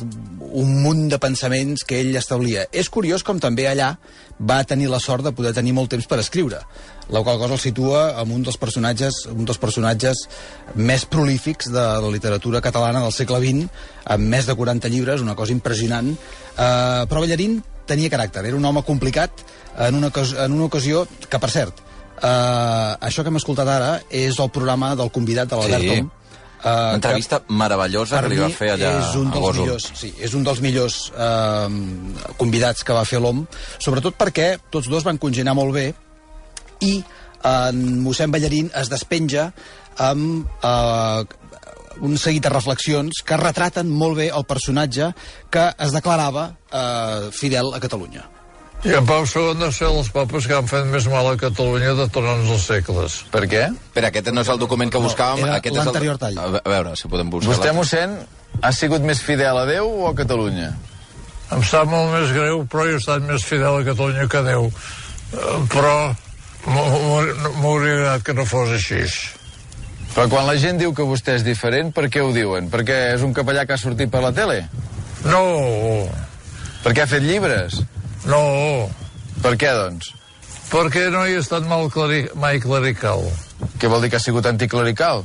un 0.49 0.75
munt 0.83 1.07
de 1.13 1.21
pensaments 1.23 1.87
que 1.87 2.01
ell 2.03 2.17
establia. 2.19 2.67
És 2.73 2.91
curiós 2.91 3.23
com 3.23 3.39
també 3.39 3.69
allà 3.71 3.93
va 4.39 4.63
tenir 4.67 4.91
la 4.91 5.01
sort 5.03 5.27
de 5.27 5.35
poder 5.35 5.55
tenir 5.55 5.75
molt 5.75 5.91
temps 5.95 6.07
per 6.07 6.19
escriure. 6.23 6.63
la 7.09 7.23
qual 7.25 7.39
cosa 7.39 7.55
el 7.55 7.61
situa 7.61 8.19
amb 8.21 8.35
un 8.35 8.43
dels 8.45 8.59
personatges 8.61 9.23
un 9.33 9.47
dels 9.49 9.57
personatges 9.59 10.27
més 10.75 11.07
prolífics 11.09 11.71
de 11.73 11.85
la 12.05 12.11
literatura 12.13 12.61
catalana 12.61 13.01
del 13.01 13.15
segle 13.17 13.39
XX, 13.41 13.71
amb 14.05 14.29
més 14.29 14.45
de 14.45 14.55
40 14.55 14.89
llibres, 14.93 15.23
una 15.25 15.35
cosa 15.35 15.53
impressionant. 15.53 16.11
Eh, 16.13 17.07
però 17.09 17.25
Ballarín 17.25 17.63
tenia 17.89 18.13
caràcter, 18.13 18.45
era 18.47 18.57
un 18.59 18.65
home 18.69 18.85
complicat 18.87 19.43
en 19.89 19.99
una, 19.99 20.13
en 20.13 20.53
una 20.55 20.69
ocasió 20.69 21.07
que, 21.29 21.39
per 21.41 21.51
cert, 21.51 21.81
eh, 22.21 22.93
això 23.09 23.25
que 23.25 23.33
hem 23.33 23.41
escoltat 23.41 23.69
ara 23.73 23.91
és 24.11 24.39
el 24.39 24.51
programa 24.55 24.95
del 24.99 25.11
convidat 25.15 25.51
de 25.51 25.57
l'Albert 25.61 25.89
Sí. 25.89 25.97
Tom, 25.99 26.15
Uh, 26.59 26.67
Una 26.67 26.95
entrevista 26.97 27.37
meravellosa 27.55 28.19
que 28.19 28.31
li 28.33 28.39
va 28.41 28.49
fer 28.51 28.73
allà 28.73 28.89
és 28.99 29.13
un 29.15 29.29
a 29.29 29.35
dels 29.37 29.45
Gósol. 29.45 29.61
millors, 29.61 29.85
sí, 29.95 30.09
és 30.19 30.33
un 30.35 30.43
dels 30.43 30.59
millors 30.59 30.97
eh, 31.15 31.69
convidats 32.37 32.83
que 32.83 32.97
va 32.97 33.05
fer 33.07 33.21
l'OM, 33.23 33.45
sobretot 33.79 34.17
perquè 34.19 34.49
tots 34.67 34.89
dos 34.91 35.07
van 35.07 35.21
congenar 35.23 35.55
molt 35.55 35.71
bé 35.77 35.85
i 36.83 36.97
en 37.47 38.03
mossèn 38.03 38.35
Ballarín 38.35 38.73
es 38.75 38.91
despenja 38.91 39.53
amb 40.03 40.51
eh, 40.59 41.23
un 42.01 42.17
seguit 42.19 42.43
de 42.45 42.51
reflexions 42.53 43.23
que 43.27 43.37
retraten 43.37 43.89
molt 43.91 44.17
bé 44.19 44.29
el 44.31 44.45
personatge 44.45 45.13
que 45.51 45.69
es 45.79 45.93
declarava 45.93 46.51
eh, 46.73 47.31
fidel 47.33 47.73
a 47.75 47.81
Catalunya. 47.81 48.25
I 48.87 48.93
en 48.95 49.07
Pau 49.09 49.25
II 49.27 49.57
de 49.59 49.73
ser 49.75 49.89
els 49.91 50.07
papes 50.15 50.47
que 50.47 50.55
han 50.55 50.69
fet 50.71 50.85
més 50.87 51.09
mal 51.11 51.27
a 51.27 51.37
Catalunya 51.37 51.97
de 51.99 52.05
tots 52.15 52.29
els 52.31 52.63
segles. 52.63 53.17
Per 53.33 53.43
què? 53.51 53.65
Espera, 53.75 54.13
aquest 54.13 54.31
no 54.31 54.45
és 54.45 54.51
el 54.55 54.61
document 54.63 54.93
que 54.95 55.01
buscàvem. 55.03 55.43
era 55.49 55.57
aquest 55.59 55.75
és 55.81 55.87
el- 55.87 56.19
tall. 56.19 56.39
A 56.39 56.47
ve- 56.53 56.61
a 56.65 56.69
veure, 56.77 56.93
si 56.97 57.09
podem 57.11 57.29
buscar... 57.31 57.57
Vostè, 57.57 57.73
mossèn, 57.75 58.15
ha 58.63 58.71
sigut 58.73 59.03
més 59.03 59.19
fidel 59.21 59.59
a 59.59 59.65
Déu 59.67 59.91
o 59.91 60.07
a 60.07 60.15
Catalunya? 60.15 60.71
Em 61.51 61.63
sap 61.67 61.89
molt 61.91 62.13
més 62.13 62.31
greu, 62.37 62.63
però 62.71 62.87
he 62.87 62.95
estat 63.01 63.23
més 63.27 63.43
fidel 63.43 63.81
a 63.81 63.85
Catalunya 63.91 64.29
que 64.31 64.43
Déu. 64.47 64.71
Eh, 65.33 65.59
Però 65.75 66.15
m'hauria 66.69 67.95
agradat 67.95 68.23
que 68.27 68.35
no 68.35 68.45
fos 68.47 68.71
així. 68.77 69.03
Però 70.19 70.27
quan 70.33 70.49
la 70.49 70.57
gent 70.59 70.81
diu 70.81 70.91
que 70.91 71.05
vostè 71.07 71.37
és 71.39 71.45
diferent, 71.47 71.93
per 71.95 72.09
què 72.11 72.19
ho 72.19 72.33
diuen? 72.35 72.67
Perquè 72.73 72.95
és 73.15 73.23
un 73.23 73.31
capellà 73.37 73.63
que 73.69 73.77
ha 73.77 73.79
sortit 73.79 74.11
per 74.11 74.19
la 74.25 74.33
tele? 74.35 74.65
No, 75.31 75.43
Perquè 76.83 77.05
ha 77.05 77.11
fet 77.11 77.23
llibres? 77.23 77.77
no, 78.27 78.89
Per 79.43 79.53
què, 79.55 79.71
doncs? 79.77 80.09
perquè 80.73 81.05
no 81.15 81.21
he 81.25 81.37
estat 81.39 81.63
mal 81.71 81.87
clari, 81.89 82.25
mai 82.35 82.59
clerical. 82.59 83.23
Què 83.79 83.87
vol 83.89 84.03
dir 84.03 84.11
que 84.11 84.19
ha 84.19 84.25
sigut 84.25 84.47
anticlerical? 84.51 85.23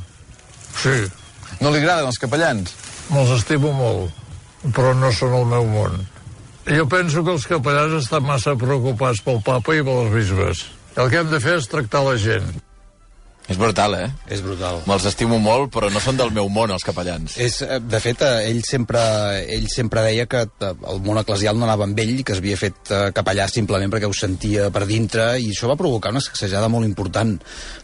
Sí, 0.78 0.94
No 1.58 1.70
li 1.74 1.78
agraden 1.82 2.06
els 2.06 2.18
capellans? 2.18 2.74
me'ls 3.10 3.30
estimo 3.34 3.72
molt, 3.74 4.12
però 4.78 4.94
no 4.94 5.10
són 5.12 5.34
el 5.34 5.44
meu 5.46 5.66
món. 5.66 5.98
Jo 6.70 6.86
penso 6.88 7.24
que 7.24 7.34
els 7.34 7.46
capellans 7.50 7.98
estan 8.04 8.22
massa 8.22 8.54
preocupats 8.54 9.20
pel 9.26 9.42
papa 9.42 9.74
i 9.74 9.82
pels 9.82 10.14
bisbes. 10.14 10.64
El 10.96 11.10
que 11.10 11.18
hem 11.18 11.30
de 11.34 11.40
fer 11.40 11.58
és 11.58 11.66
tractar 11.68 12.04
la 12.06 12.14
gent. 12.16 12.46
És 13.44 13.58
brutal, 13.60 13.92
eh? 13.98 14.06
És 14.32 14.40
brutal. 14.40 14.78
Me'ls 14.88 15.04
estimo 15.10 15.36
molt, 15.42 15.68
però 15.74 15.90
no 15.92 16.00
són 16.00 16.16
del 16.16 16.30
meu 16.32 16.48
món, 16.48 16.70
els 16.72 16.84
capellans. 16.86 17.36
És, 17.44 17.58
eh, 17.60 17.76
de 17.78 18.00
fet, 18.00 18.22
eh, 18.24 18.48
ell 18.48 18.62
sempre, 18.64 19.00
ell 19.52 19.66
sempre 19.68 20.00
deia 20.06 20.24
que 20.24 20.46
eh, 20.46 20.70
el 20.92 21.02
món 21.04 21.20
eclesial 21.20 21.58
no 21.58 21.66
anava 21.68 21.84
amb 21.84 21.98
ell, 22.00 22.22
que 22.24 22.36
s'havia 22.38 22.56
fet 22.56 22.92
capellà 23.12 23.44
simplement 23.52 23.92
perquè 23.92 24.08
ho 24.08 24.16
sentia 24.16 24.70
per 24.72 24.86
dintre, 24.88 25.34
i 25.38 25.50
això 25.52 25.68
va 25.68 25.76
provocar 25.76 26.14
una 26.14 26.22
sacsejada 26.24 26.70
molt 26.72 26.88
important, 26.88 27.36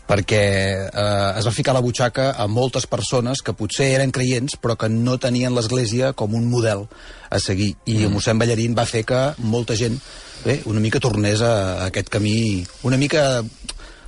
perquè 0.08 0.40
eh, 0.88 1.38
es 1.38 1.46
va 1.46 1.52
ficar 1.52 1.74
a 1.74 1.78
la 1.78 1.84
butxaca 1.84 2.30
a 2.32 2.48
moltes 2.48 2.88
persones 2.88 3.44
que 3.44 3.52
potser 3.52 3.92
eren 3.98 4.16
creients, 4.16 4.56
però 4.56 4.78
que 4.80 4.88
no 4.88 5.18
tenien 5.20 5.54
l'Església 5.54 6.14
com 6.14 6.34
un 6.34 6.48
model 6.48 6.86
a 7.28 7.38
seguir. 7.38 7.74
I 7.84 8.06
mm. 8.06 8.16
mossèn 8.16 8.40
Ballarín 8.40 8.72
va 8.78 8.88
fer 8.88 9.04
que 9.04 9.20
molta 9.44 9.76
gent 9.76 10.00
bé, 10.40 10.62
una 10.64 10.80
mica 10.80 11.02
tornés 11.04 11.44
a, 11.44 11.52
a 11.84 11.90
aquest 11.90 12.08
camí, 12.08 12.64
una 12.88 12.96
mica 12.96 13.42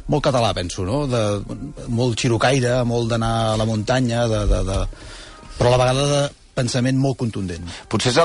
molt 0.08 0.24
català, 0.24 0.52
penso, 0.54 0.84
no? 0.88 1.06
De, 1.06 1.22
molt 1.88 2.18
xirocaire, 2.18 2.80
molt 2.88 3.10
d'anar 3.12 3.32
a 3.52 3.56
la 3.60 3.68
muntanya, 3.68 4.26
de, 4.30 4.44
de, 4.50 4.62
de... 4.68 4.80
però 5.58 5.70
a 5.70 5.76
la 5.76 5.82
vegada 5.84 6.06
de 6.10 6.22
pensament 6.54 6.98
molt 7.00 7.16
contundent. 7.22 7.64
Potser 7.88 8.12
és 8.12 8.20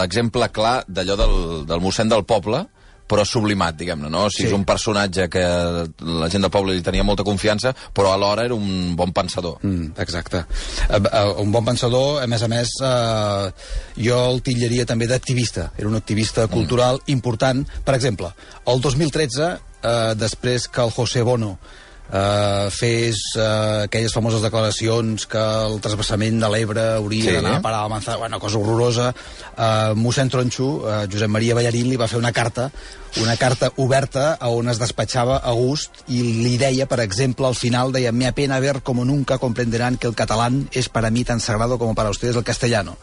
l'exemple 0.00 0.48
clar 0.50 0.80
d'allò 0.88 1.16
del, 1.20 1.38
del 1.68 1.80
mossèn 1.84 2.10
del 2.10 2.24
poble, 2.26 2.64
però 3.08 3.24
sublimat, 3.24 3.76
diguem-ne, 3.80 4.10
no? 4.12 4.26
O 4.26 4.30
sigui, 4.30 4.48
Sí. 4.48 4.48
és 4.50 4.54
un 4.58 4.64
personatge 4.68 5.28
que 5.32 5.40
la 5.40 6.28
gent 6.28 6.44
del 6.44 6.50
poble 6.52 6.74
li 6.74 6.82
tenia 6.84 7.02
molta 7.02 7.24
confiança, 7.24 7.72
però 7.94 8.12
alhora 8.12 8.44
era 8.44 8.54
un 8.54 8.94
bon 8.96 9.12
pensador. 9.16 9.56
Mm, 9.62 9.94
exacte. 9.96 10.44
Uh, 10.90 11.00
uh, 11.00 11.40
un 11.40 11.50
bon 11.50 11.64
pensador, 11.64 12.20
a 12.22 12.26
més 12.26 12.42
a 12.42 12.48
més, 12.52 12.68
uh, 12.84 13.48
jo 13.96 14.18
el 14.34 14.42
titllaria 14.42 14.84
també 14.84 15.08
d'activista. 15.08 15.70
Era 15.78 15.88
un 15.88 15.96
activista 15.96 16.46
cultural 16.52 17.00
important. 17.06 17.64
Per 17.84 17.94
exemple, 17.94 18.28
el 18.66 18.80
2013, 18.84 19.56
uh, 19.82 20.14
després 20.18 20.68
que 20.68 20.82
el 20.84 20.90
José 20.94 21.22
Bono 21.26 21.54
uh, 21.58 22.68
fes 22.72 23.20
uh, 23.36 23.84
aquelles 23.86 24.14
famoses 24.14 24.42
declaracions 24.44 25.26
que 25.30 25.38
el 25.66 25.80
trasbassament 25.84 26.38
de 26.40 26.48
l'Ebre 26.52 26.86
hauria 26.98 27.28
Sí. 27.30 27.34
d'anar 27.36 27.56
a 27.58 27.62
parar 27.64 27.84
a 27.84 27.88
manzana, 27.92 28.18
bueno, 28.22 28.40
cosa 28.40 28.58
horrorosa, 28.58 29.10
uh, 29.56 29.94
mossèn 29.98 30.30
Tronxo, 30.32 30.68
uh, 30.84 31.02
Josep 31.10 31.28
Maria 31.30 31.54
Ballarín, 31.58 31.88
li 31.90 31.96
va 32.00 32.08
fer 32.08 32.18
una 32.18 32.32
carta 32.32 32.70
una 33.16 33.36
carta 33.36 33.72
oberta 33.76 34.34
a 34.34 34.48
on 34.52 34.68
es 34.68 34.78
despatxava 34.78 35.38
a 35.38 35.52
gust 35.56 36.04
i 36.12 36.20
li 36.22 36.56
deia, 36.60 36.86
per 36.86 37.00
exemple, 37.00 37.46
al 37.48 37.56
final 37.56 37.92
deia, 37.92 38.12
me 38.12 38.28
apena 38.28 38.60
ver 38.60 38.82
como 38.82 39.04
nunca 39.04 39.38
comprenderán 39.38 39.96
que 39.96 40.06
el 40.06 40.14
catalán 40.14 40.68
es 40.72 40.88
para 40.88 41.10
mí 41.10 41.24
tan 41.24 41.40
sagrado 41.40 41.78
como 41.78 41.94
para 41.94 42.10
ustedes 42.10 42.36
el 42.36 42.44
castellano. 42.44 42.96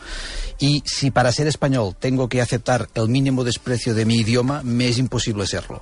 Y 0.58 0.84
si 0.86 1.12
para 1.12 1.32
ser 1.32 1.48
español 1.48 1.96
tengo 2.00 2.30
que 2.30 2.42
aceptar 2.42 2.88
el 2.94 3.10
mínimo 3.10 3.44
desprecio 3.44 3.94
de 3.94 4.06
mi 4.06 4.18
idioma, 4.18 4.62
me 4.64 4.88
és 4.88 5.00
impossible 5.00 5.48
serlo. 5.48 5.82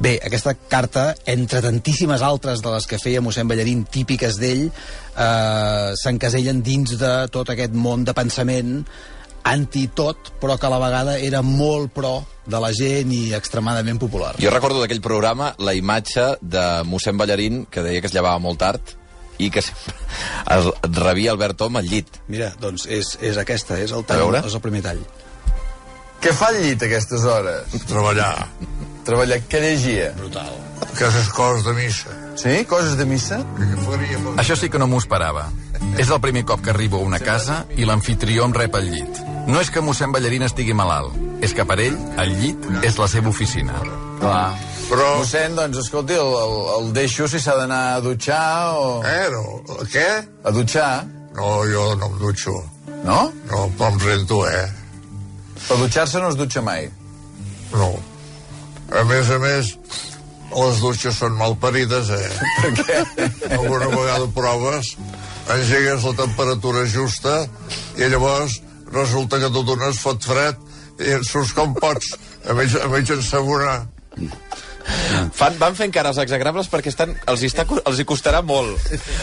Bé, 0.00 0.18
aquesta 0.24 0.54
carta, 0.54 1.14
entre 1.26 1.62
tantíssimes 1.62 2.22
altres 2.22 2.62
de 2.64 2.72
les 2.74 2.88
que 2.90 2.98
feia 2.98 3.22
mossèn 3.22 3.46
Ballarín, 3.46 3.84
típiques 3.86 4.40
d'ell, 4.42 4.66
eh, 4.72 5.92
s'encasellen 5.94 6.64
dins 6.66 6.98
de 6.98 7.12
tot 7.30 7.54
aquest 7.54 7.76
món 7.78 8.02
de 8.04 8.16
pensament 8.16 8.82
anti-tot, 9.44 10.32
però 10.40 10.58
que 10.58 10.66
a 10.68 10.72
la 10.72 10.80
vegada 10.82 11.18
era 11.18 11.42
molt 11.42 11.92
pro 11.94 12.22
de 12.48 12.60
la 12.60 12.72
gent 12.72 13.12
i 13.12 13.34
extremadament 13.36 14.00
popular. 14.00 14.34
Jo 14.40 14.52
recordo 14.54 14.82
d'aquell 14.82 15.02
programa 15.04 15.52
la 15.58 15.74
imatge 15.76 16.34
de 16.40 16.64
mossèn 16.88 17.20
Ballarín, 17.20 17.66
que 17.70 17.84
deia 17.84 18.00
que 18.00 18.10
es 18.10 18.16
llevava 18.16 18.40
molt 18.42 18.60
tard, 18.62 18.94
i 19.38 19.50
que 19.54 19.62
sempre 19.62 19.94
es 20.58 20.98
rebia 20.98 21.32
Albert 21.32 21.58
Tom 21.62 21.78
al 21.78 21.88
llit. 21.88 22.20
Mira, 22.28 22.52
doncs 22.60 22.88
és, 22.90 23.14
és 23.22 23.38
aquesta, 23.38 23.78
és 23.78 23.94
el, 23.94 24.04
tall, 24.08 24.40
és 24.42 24.54
el 24.58 24.64
primer 24.64 24.82
tall. 24.86 25.02
Què 26.18 26.34
fa 26.34 26.50
al 26.50 26.58
llit 26.64 26.82
a 26.82 26.88
aquestes 26.88 27.24
hores? 27.30 27.76
Treballar, 27.86 28.32
Treballar, 29.08 29.38
què 29.48 29.60
llegia? 29.64 30.10
Brutal. 30.18 30.52
aquestes 30.88 31.28
coses 31.32 31.64
de 31.64 31.72
missa. 31.78 32.12
Sí? 32.36 32.64
Coses 32.68 32.96
de 32.98 33.04
missa? 33.06 33.38
Això 34.36 34.56
sí 34.58 34.68
que 34.68 34.78
no 34.78 34.86
m'ho 34.90 34.98
esperava. 35.00 35.46
És 35.98 36.10
el 36.10 36.20
primer 36.20 36.44
cop 36.44 36.60
que 36.64 36.70
arribo 36.74 36.98
a 36.98 37.06
una 37.06 37.20
casa 37.22 37.62
i 37.76 37.86
l'anfitrió 37.88 38.44
em 38.44 38.52
rep 38.54 38.74
al 38.74 38.88
llit. 38.90 39.20
No 39.48 39.60
és 39.62 39.70
que 39.70 39.80
mossèn 39.80 40.12
Ballarín 40.12 40.42
estigui 40.44 40.74
malalt, 40.76 41.14
és 41.40 41.54
que 41.56 41.64
per 41.64 41.78
ell 41.80 41.96
el 42.20 42.34
llit 42.40 42.66
és 42.84 42.98
la 42.98 43.08
seva 43.08 43.30
oficina. 43.32 43.78
Clar. 44.20 44.50
Però... 44.90 45.06
Mossèn, 45.22 45.54
doncs, 45.56 45.78
escolti, 45.84 46.16
el, 46.18 46.34
el, 46.42 46.56
el 46.78 46.92
deixo 46.96 47.28
si 47.30 47.40
s'ha 47.40 47.54
d'anar 47.56 47.80
a 47.94 48.00
dutxar 48.04 48.74
o... 48.74 48.84
Eh, 49.06 49.28
no? 49.32 49.44
Què? 49.92 50.08
A 50.44 50.52
dutxar, 50.52 50.90
No, 51.38 51.62
jo 51.70 51.94
no 51.94 52.08
em 52.10 52.18
dutxo. 52.18 52.52
no? 53.04 53.18
No, 53.50 53.58
però 53.78 53.92
em 53.92 53.98
rento, 54.02 54.42
eh? 54.48 54.66
Per 55.68 55.76
dutxar-se 55.78 56.18
no 56.18 56.32
es 56.32 56.36
dutxa 56.40 56.60
mai. 56.66 56.88
No. 57.72 57.92
A 58.88 59.04
més 59.04 59.30
a 59.30 59.38
més, 59.42 59.74
les 60.54 60.80
dutxes 60.80 61.18
són 61.20 61.36
mal 61.36 61.56
parides, 61.60 62.08
eh? 62.14 62.28
Per 62.62 62.70
què? 62.78 63.02
Alguna 63.58 63.90
vegada 63.92 64.30
proves, 64.34 64.94
engegues 65.52 66.06
la 66.08 66.14
temperatura 66.22 66.86
justa 66.88 67.42
i 67.98 68.08
llavors 68.08 68.60
resulta 68.92 69.40
que 69.42 69.52
tu 69.52 69.64
dones 69.68 70.00
fot 70.00 70.24
fred 70.24 70.56
i 71.04 71.18
surts 71.28 71.52
com 71.56 71.74
pots 71.76 72.14
a 72.48 72.56
mig, 72.56 72.74
a 72.80 72.88
mig 72.90 73.10
ensabonar. 73.12 73.82
Fan, 75.38 75.56
van 75.60 75.74
fent 75.78 75.92
cares 75.94 76.18
exagrables 76.22 76.68
perquè 76.72 76.90
estan, 76.92 77.12
els, 77.30 77.42
hi 77.42 77.48
està, 77.50 77.64
els 77.86 77.98
hi 78.00 78.04
costarà 78.08 78.40
molt. 78.42 78.76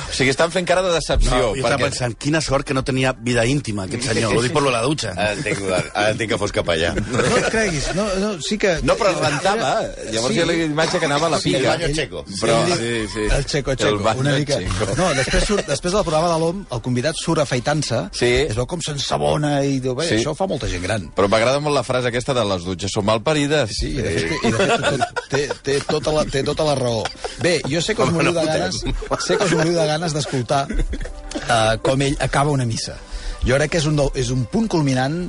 O 0.09 0.13
sigui, 0.15 0.29
estan 0.33 0.51
fent 0.53 0.67
cara 0.67 0.81
de 0.85 0.91
decepció. 0.93 1.31
No, 1.31 1.49
jo 1.53 1.55
estava 1.61 1.75
perquè... 1.77 1.89
pensant, 1.89 2.15
quina 2.21 2.41
sort 2.41 2.65
que 2.67 2.73
no 2.77 2.83
tenia 2.87 3.13
vida 3.17 3.45
íntima, 3.49 3.85
aquest 3.89 4.03
senyor. 4.09 4.35
Ho 4.37 4.41
dic 4.43 4.53
per 4.55 4.61
lo 4.63 4.69
de 4.71 4.75
la 4.77 4.83
dutxa. 4.85 5.13
Ara 5.15 5.33
entenc, 5.37 5.61
ara 5.93 6.09
entenc 6.13 6.31
que 6.33 6.39
fos 6.41 6.53
capellà. 6.55 6.93
No 6.95 7.23
et 7.39 7.49
creguis, 7.53 7.89
no, 7.97 8.05
no, 8.21 8.31
sí 8.43 8.57
que... 8.61 8.75
No, 8.85 8.95
però 8.99 9.11
es 9.15 9.19
rentava. 9.23 9.73
Llavors 10.11 10.33
Sí. 10.35 10.39
hi 10.39 10.41
ha 10.43 10.45
la 10.49 10.53
imatge 10.65 10.99
que 10.99 11.05
anava 11.09 11.27
a 11.27 11.33
la 11.35 11.39
Sí, 11.39 11.53
el 11.55 11.61
pica. 11.61 11.75
baño 11.75 11.87
checo. 11.95 12.25
Però, 12.41 12.57
sí, 12.77 12.91
sí. 13.13 13.25
El 13.31 13.45
Checo 13.45 13.71
El 13.71 13.77
Checo, 13.77 13.99
baño 14.03 14.19
una 14.21 14.35
mica. 14.37 14.57
checo. 14.59 14.95
No, 14.97 15.09
després, 15.15 15.43
surt, 15.47 15.67
després 15.67 15.93
del 15.93 16.03
programa 16.03 16.31
de 16.33 16.39
l'OM, 16.41 16.65
el 16.71 16.81
convidat 16.81 17.15
surt 17.21 17.39
afaitant-se, 17.43 18.01
Sí. 18.11 18.31
es 18.49 18.55
veu 18.55 18.65
com 18.67 18.81
s'ensabona 18.81 19.63
i 19.65 19.79
diu, 19.79 19.95
bé, 19.95 20.07
Sí. 20.09 20.15
això 20.19 20.31
ho 20.33 20.35
fa 20.35 20.47
molta 20.47 20.67
gent 20.67 20.83
gran. 20.83 21.09
Però 21.15 21.27
m'agrada 21.29 21.59
molt 21.59 21.75
la 21.75 21.83
frase 21.83 22.07
aquesta 22.09 22.33
de 22.33 22.43
les 22.45 22.63
dutxes 22.65 22.91
són 22.91 23.05
malparides. 23.05 23.69
Sí, 23.79 23.93
i 23.95 24.01
de 24.01 24.15
fet, 24.19 24.43
i 24.43 24.51
de 24.51 24.57
fet 24.57 24.81
tot, 24.89 25.23
té, 25.29 25.43
té, 25.63 25.79
tota 25.87 26.13
la, 26.15 26.25
té 26.29 26.43
tota 26.43 26.67
la 26.67 26.75
raó. 26.79 27.03
Bé, 27.43 27.57
jo 27.69 27.81
sé 27.81 27.95
que 27.95 28.03
us 28.05 28.13
moriu 28.15 28.35
de 28.35 28.45
ganes, 28.45 28.83
sé 29.25 29.37
que 29.37 29.47
us 29.47 29.55
moriu 29.57 29.75
de 29.77 29.89
ganes 29.89 30.15
d'escoltar 30.15 30.65
uh, 30.71 31.75
com 31.85 32.01
ell 32.01 32.17
acaba 32.23 32.55
una 32.55 32.65
missa. 32.65 32.97
Jo 33.45 33.59
crec 33.59 33.75
que 33.75 33.77
és 33.77 33.85
un, 33.85 33.99
és 34.17 34.31
un 34.33 34.41
punt 34.49 34.65
culminant 34.71 35.19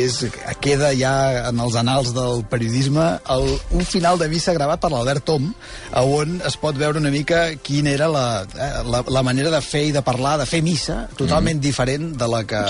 és, 0.00 0.14
queda 0.64 0.94
ja 0.96 1.12
en 1.50 1.60
els 1.60 1.76
anals 1.76 2.14
del 2.16 2.40
periodisme 2.48 3.04
el, 3.34 3.48
un 3.76 3.84
final 3.84 4.16
de 4.20 4.30
missa 4.32 4.54
gravat 4.56 4.80
per 4.80 4.88
l'Albert 4.94 5.26
Tom, 5.28 5.50
on 6.00 6.40
es 6.48 6.56
pot 6.60 6.78
veure 6.80 7.02
una 7.02 7.12
mica 7.12 7.50
quina 7.60 7.92
era 7.92 8.08
la, 8.08 8.24
eh, 8.48 8.72
la, 8.88 9.04
la 9.04 9.24
manera 9.26 9.52
de 9.52 9.60
fer 9.64 9.90
i 9.90 9.94
de 9.96 10.04
parlar, 10.06 10.38
de 10.40 10.48
fer 10.48 10.64
missa, 10.64 11.02
totalment 11.20 11.58
mm. 11.58 11.66
diferent 11.68 12.12
de 12.16 12.32
la 12.32 12.44
que 12.48 12.64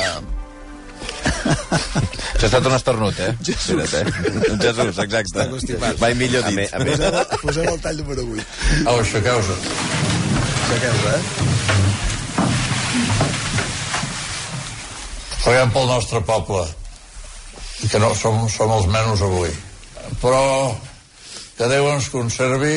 Això 1.00 2.46
ha 2.46 2.48
estat 2.48 2.66
un 2.70 2.74
esternut, 2.76 3.18
eh? 3.20 3.32
Jesús. 3.46 3.80
Espera't, 3.84 4.28
eh? 4.36 4.56
Jesús, 4.62 5.00
exacte. 5.04 5.46
Constipat. 5.52 5.98
Mai 6.00 6.14
millor 6.16 6.44
A 6.44 6.48
dit. 6.48 6.56
més, 6.60 6.72
a 6.72 6.78
més, 6.80 6.96
Posem, 7.00 7.40
posem 7.42 7.66
el 7.72 7.80
tall 7.84 7.98
número 8.00 8.22
8. 8.36 8.44
Au, 8.86 9.00
aixequeu-se. 9.00 9.56
Aixequeu-vos, 10.60 11.06
eh? 11.14 11.20
Preguem 15.40 15.70
pel 15.74 15.86
nostre 15.88 16.20
poble, 16.28 16.62
i 17.84 17.88
que 17.88 18.00
no 18.00 18.12
som, 18.14 18.42
som 18.52 18.72
els 18.76 18.88
menys 18.92 19.22
avui. 19.24 19.52
Però 20.20 20.40
que 21.58 21.68
Déu 21.68 21.88
ens 21.92 22.08
conservi 22.12 22.74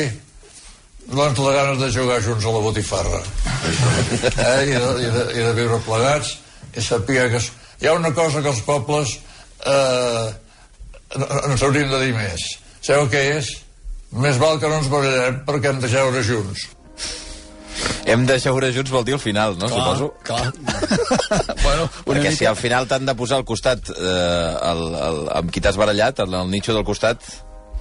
doncs 1.08 1.40
la 1.44 1.52
ganes 1.56 1.78
de 1.80 1.90
jugar 1.92 2.20
junts 2.24 2.44
a 2.44 2.52
la 2.52 2.62
botifarra. 2.64 3.20
Eh? 3.20 4.60
I, 4.68 4.76
de, 4.76 4.88
i, 5.04 5.10
de, 5.12 5.24
I 5.36 5.44
de 5.44 5.52
viure 5.56 5.80
plegats 5.88 6.38
i 6.76 6.84
saber 6.84 7.28
que... 7.32 7.40
Hi 7.80 7.90
ha 7.90 7.96
una 7.98 8.12
cosa 8.14 8.42
que 8.42 8.52
els 8.52 8.62
pobles 8.66 9.18
eh, 9.66 10.28
ens 11.16 11.62
hauríem 11.62 11.90
de 11.90 12.00
dir 12.04 12.14
més. 12.16 12.46
Sabeu 12.84 13.08
què 13.12 13.22
és? 13.38 13.50
Més 14.14 14.38
val 14.38 14.60
que 14.62 14.70
no 14.70 14.78
ens 14.78 14.90
barallem 14.92 15.42
perquè 15.48 15.72
hem 15.72 15.82
de 15.82 15.90
jeure 15.90 16.22
junts. 16.26 16.68
Hem 18.06 18.26
de 18.28 18.36
jeure 18.38 18.68
junts 18.72 18.92
vol 18.92 19.04
dir 19.06 19.16
al 19.16 19.22
final, 19.22 19.56
no? 19.58 19.68
Suposo. 19.68 20.10
Clar. 20.26 20.52
bueno, 21.64 21.88
Perquè 22.04 22.28
mica... 22.28 22.34
si 22.36 22.46
al 22.46 22.58
final 22.60 22.86
t'han 22.88 23.08
de 23.08 23.14
posar 23.18 23.40
al 23.40 23.46
costat 23.48 23.90
eh, 23.90 24.52
el, 24.70 24.84
el, 25.08 25.20
amb 25.40 25.50
qui 25.50 25.62
t'has 25.64 25.78
barallat, 25.80 26.22
el, 26.22 26.36
el 26.42 26.52
nitxo 26.52 26.76
del 26.76 26.86
costat, 26.86 27.24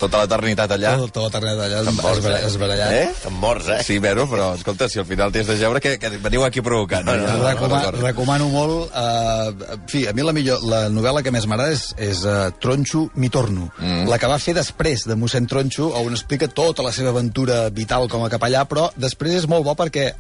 tota 0.01 0.23
l'eternitat 0.23 0.71
allà... 0.75 0.95
Tota 1.00 1.25
l'eternet 1.27 1.59
allà 1.65 1.81
Te'n 1.85 1.95
mors, 2.00 2.17
esbara- 2.17 2.39
eh? 2.39 2.47
esbarallat. 2.50 2.91
Eh? 2.97 3.03
Estan 3.13 3.38
morts, 3.39 3.69
eh? 3.71 3.77
Sí, 3.85 4.00
però, 4.03 4.25
però, 4.29 4.50
escolta, 4.57 4.89
si 4.91 5.00
al 5.00 5.05
final 5.07 5.31
t'has 5.31 5.47
de 5.47 5.57
jeure, 5.59 5.79
que, 5.83 5.95
que 6.01 6.09
veniu 6.23 6.43
aquí 6.43 6.62
provocant. 6.65 7.07
eh? 7.07 7.19
Recoma, 7.43 7.81
recomano 8.01 8.50
molt 8.51 8.91
uh, 8.91 9.53
en 9.77 9.88
fi, 9.91 10.05
a 10.09 10.13
mi 10.17 10.25
la 10.25 10.33
millor 10.35 10.63
la 10.67 10.83
novel·la 10.91 11.23
que 11.23 11.31
més 11.33 11.47
m'agrada 11.50 11.75
és, 11.75 11.85
és 12.01 12.23
uh, 12.27 12.50
Tronxo 12.59 13.05
mi 13.15 13.29
torno 13.33 13.69
mm. 13.79 14.05
la 14.12 14.19
que 14.19 14.29
va 14.31 14.39
fer 14.41 14.55
després 14.57 15.05
de 15.09 15.15
mossèn 15.19 15.47
Tronxo 15.50 15.91
on 16.00 16.13
explica 16.15 16.47
tota 16.51 16.83
la 16.85 16.91
seva 16.95 17.13
aventura 17.13 17.67
vital 17.73 18.09
com 18.12 18.23
a 18.25 18.29
capellà 18.33 18.65
però 18.69 18.89
després 19.00 19.41
és 19.43 19.47
molt 19.51 19.65
bo 19.67 19.75
perquè 19.79 20.12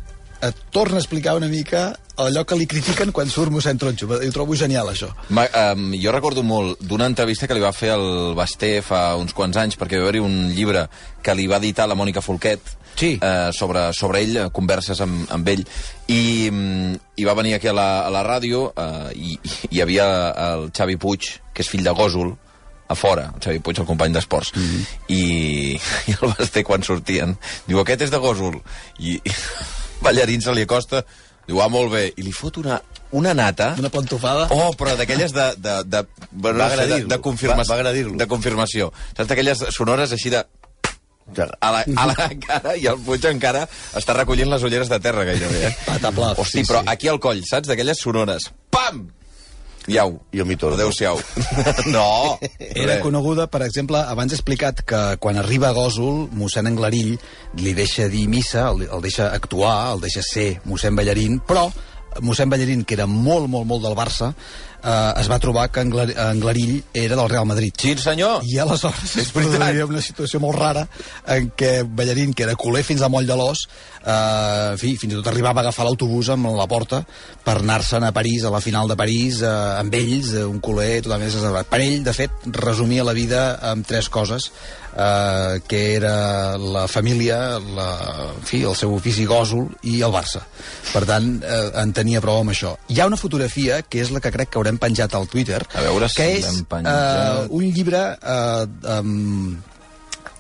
et 0.43 0.63
torna 0.75 0.99
a 0.99 1.03
explicar 1.03 1.35
una 1.37 1.47
mica 1.47 1.93
allò 2.19 2.43
que 2.45 2.57
li 2.59 2.67
critiquen 2.69 3.11
quan 3.15 3.29
surt 3.31 3.51
mossèn 3.53 3.79
Tronxo 3.79 4.09
ho 4.11 4.31
trobo 4.35 4.55
genial 4.59 4.91
això 4.91 5.09
Ma, 5.33 5.47
um, 5.73 5.93
jo 5.97 6.11
recordo 6.13 6.43
molt 6.43 6.81
d'una 6.83 7.07
entrevista 7.09 7.47
que 7.47 7.55
li 7.57 7.63
va 7.63 7.71
fer 7.73 7.93
el 7.95 8.35
Basté 8.37 8.75
fa 8.85 9.15
uns 9.17 9.33
quants 9.33 9.57
anys, 9.57 9.77
perquè 9.79 9.97
va 9.97 10.07
haver-hi 10.07 10.21
un 10.23 10.53
llibre 10.53 10.87
que 11.23 11.35
li 11.37 11.47
va 11.47 11.61
editar 11.63 11.87
la 11.87 11.97
Mònica 11.97 12.21
Folquet, 12.21 12.59
Sí. 12.95 13.17
eh, 13.19 13.49
sobre, 13.51 13.87
sobre 13.93 14.21
ell, 14.21 14.35
eh, 14.37 14.49
converses 14.53 14.99
amb, 15.01 15.25
amb 15.33 15.47
ell, 15.49 15.63
i, 16.07 16.49
mm, 16.51 16.95
i 17.17 17.25
va 17.25 17.33
venir 17.33 17.55
aquí 17.55 17.67
a 17.67 17.73
la, 17.73 18.05
a 18.05 18.11
la 18.13 18.21
ràdio, 18.21 18.67
eh, 18.77 19.09
i 19.15 19.33
i 19.33 19.77
hi 19.77 19.81
havia 19.81 20.05
el 20.53 20.69
Xavi 20.71 20.97
Puig, 21.01 21.31
que 21.53 21.63
és 21.65 21.69
fill 21.69 21.83
de 21.83 21.89
Gòsol, 21.89 22.35
a 22.87 22.95
fora, 22.95 23.31
el 23.33 23.41
Xavi 23.41 23.59
Puig, 23.65 23.79
el 23.79 23.89
company 23.89 24.13
d'esports. 24.13 24.53
Mm 24.55 24.61
-hmm. 24.61 24.85
I, 25.07 25.79
I 26.11 26.15
el 26.21 26.33
Basté, 26.37 26.63
quan 26.63 26.83
sortien, 26.83 27.37
diu, 27.65 27.79
aquest 27.79 28.01
és 28.01 28.11
de 28.11 28.17
Gòsol. 28.17 28.61
I, 28.99 29.15
i 29.23 29.31
ballarín 30.01 30.41
se 30.41 30.53
li 30.55 30.63
acosta, 30.65 31.03
diu, 31.47 31.61
ah, 31.61 31.69
molt 31.69 31.91
bé, 31.93 32.07
i 32.17 32.23
li 32.25 32.31
fot 32.31 32.57
una, 32.61 32.79
una 33.11 33.33
nata... 33.33 33.73
una 33.79 33.89
plantofada 33.93 34.47
Oh, 34.51 34.71
però 34.79 34.95
d'aquelles 34.97 35.33
de, 35.35 35.47
de, 35.57 35.77
de, 35.85 36.03
bueno, 36.31 36.59
Va 36.59 36.69
no 36.69 36.75
sé, 36.81 36.87
de, 36.87 37.03
de 37.11 37.19
confirmació. 37.21 37.75
Va- 37.77 37.93
va. 37.93 38.17
De 38.23 38.27
confirmació. 38.27 38.91
Saps 39.15 39.29
d'aquelles 39.29 39.65
sonores 39.75 40.11
així 40.15 40.31
de... 40.33 40.43
A 41.63 41.69
la, 41.71 41.85
a 41.95 42.05
la 42.09 42.25
cara, 42.47 42.73
i 42.75 42.83
el 42.91 42.97
Puig 42.99 43.23
encara 43.29 43.61
està 43.95 44.11
recollint 44.17 44.49
les 44.51 44.63
ulleres 44.67 44.89
de 44.91 44.99
terra, 44.99 45.23
gairebé. 45.23 45.61
Eh? 45.69 45.71
Pataplaf, 45.85 46.39
Hosti, 46.43 46.63
sí, 46.63 46.67
però 46.67 46.81
sí. 46.83 46.89
aquí 46.91 47.07
al 47.07 47.19
coll, 47.23 47.39
saps? 47.47 47.69
D'aquelles 47.71 48.01
sonores. 48.03 48.49
Iau. 49.91 50.15
Jo 50.31 50.45
m'hi 50.47 50.55
torno. 50.59 50.77
Adéu-siau. 50.77 51.19
no! 51.95 52.37
Era 52.59 52.99
coneguda, 53.03 53.47
per 53.51 53.63
exemple, 53.65 53.99
abans 53.99 54.31
he 54.31 54.39
explicat 54.39 54.83
que 54.87 55.01
quan 55.23 55.39
arriba 55.41 55.71
a 55.71 55.75
Gòsol, 55.75 56.27
mossèn 56.39 56.69
Anglarill 56.69 57.17
li 57.59 57.73
deixa 57.77 58.07
dir 58.11 58.27
missa, 58.31 58.69
el, 58.71 58.85
el 58.87 59.03
deixa 59.03 59.31
actuar, 59.35 59.93
el 59.93 60.03
deixa 60.05 60.23
ser 60.25 60.47
mossèn 60.69 60.95
Ballarín, 60.95 61.41
però 61.47 61.67
mossèn 62.23 62.51
Ballarín, 62.51 62.85
que 62.87 62.95
era 62.95 63.07
molt, 63.09 63.49
molt, 63.49 63.67
molt 63.67 63.83
del 63.83 63.97
Barça, 63.97 64.33
eh, 64.83 65.13
es 65.21 65.29
va 65.31 65.39
trobar 65.39 65.69
que 65.71 65.81
Anglar 65.83 66.07
Anglarill 66.27 66.83
era 66.93 67.15
del 67.15 67.29
Real 67.29 67.45
Madrid. 67.45 67.73
Sí, 67.79 67.95
senyor. 67.97 68.43
I 68.45 68.59
aleshores 68.63 69.15
És 69.21 69.27
es 69.27 69.33
produïa 69.35 69.87
una 69.87 70.03
situació 70.03 70.41
molt 70.43 70.59
rara 70.59 70.85
en 71.35 71.51
què 71.57 71.73
Ballarín, 71.87 72.33
que 72.33 72.45
era 72.47 72.57
culer 72.59 72.83
fins 72.83 73.01
a 73.01 73.09
Moll 73.11 73.27
de 73.29 73.37
l'Os, 73.39 73.65
eh, 74.03 74.73
en 74.73 74.77
fi, 74.81 74.95
fins 74.99 75.13
i 75.13 75.19
tot 75.19 75.31
arribava 75.31 75.61
a 75.61 75.67
agafar 75.67 75.87
l'autobús 75.87 76.29
amb 76.33 76.51
la 76.57 76.67
porta 76.67 77.03
per 77.43 77.57
anar-se'n 77.59 78.07
a 78.07 78.13
París, 78.15 78.43
a 78.43 78.53
la 78.53 78.61
final 78.63 78.91
de 78.91 78.99
París, 78.99 79.41
eh, 79.41 79.49
amb 79.79 79.93
ells, 79.95 80.33
eh, 80.33 80.45
un 80.45 80.59
culer 80.59 81.01
totalment 81.01 81.31
desesperat. 81.31 81.69
Per 81.71 81.81
ell, 81.81 82.03
de 82.03 82.15
fet, 82.15 82.47
resumia 82.59 83.07
la 83.07 83.15
vida 83.17 83.43
amb 83.71 83.87
tres 83.87 84.09
coses, 84.09 84.51
eh, 84.97 85.59
que 85.67 85.95
era 85.95 86.57
la 86.57 86.87
família, 86.87 87.59
la, 87.59 87.89
en 88.35 88.45
fi, 88.45 88.63
el 88.63 88.75
seu 88.77 88.93
ofici 88.95 89.25
gòsol 89.29 89.67
i 89.89 90.01
el 90.01 90.13
Barça. 90.13 90.43
Per 90.91 91.03
tant, 91.09 91.29
eh, 91.43 91.69
en 91.81 91.93
tenia 91.93 92.21
prou 92.21 92.41
amb 92.41 92.53
això. 92.53 92.75
Hi 92.89 92.99
ha 92.99 93.07
una 93.09 93.19
fotografia, 93.19 93.81
que 93.81 94.01
és 94.03 94.11
la 94.11 94.21
que 94.23 94.31
crec 94.31 94.51
que 94.51 94.61
haurem 94.61 94.72
penjat 94.77 95.13
al 95.15 95.27
Twitter, 95.27 95.61
A 95.73 95.81
veure 95.81 96.09
si 96.09 96.15
que 96.15 96.27
és 96.37 96.45
l'hem 96.45 96.59
eh, 96.61 96.65
penjat. 96.69 97.47
un 97.49 97.63
llibre 97.71 98.17
eh, 98.21 98.65
um, 98.99 99.61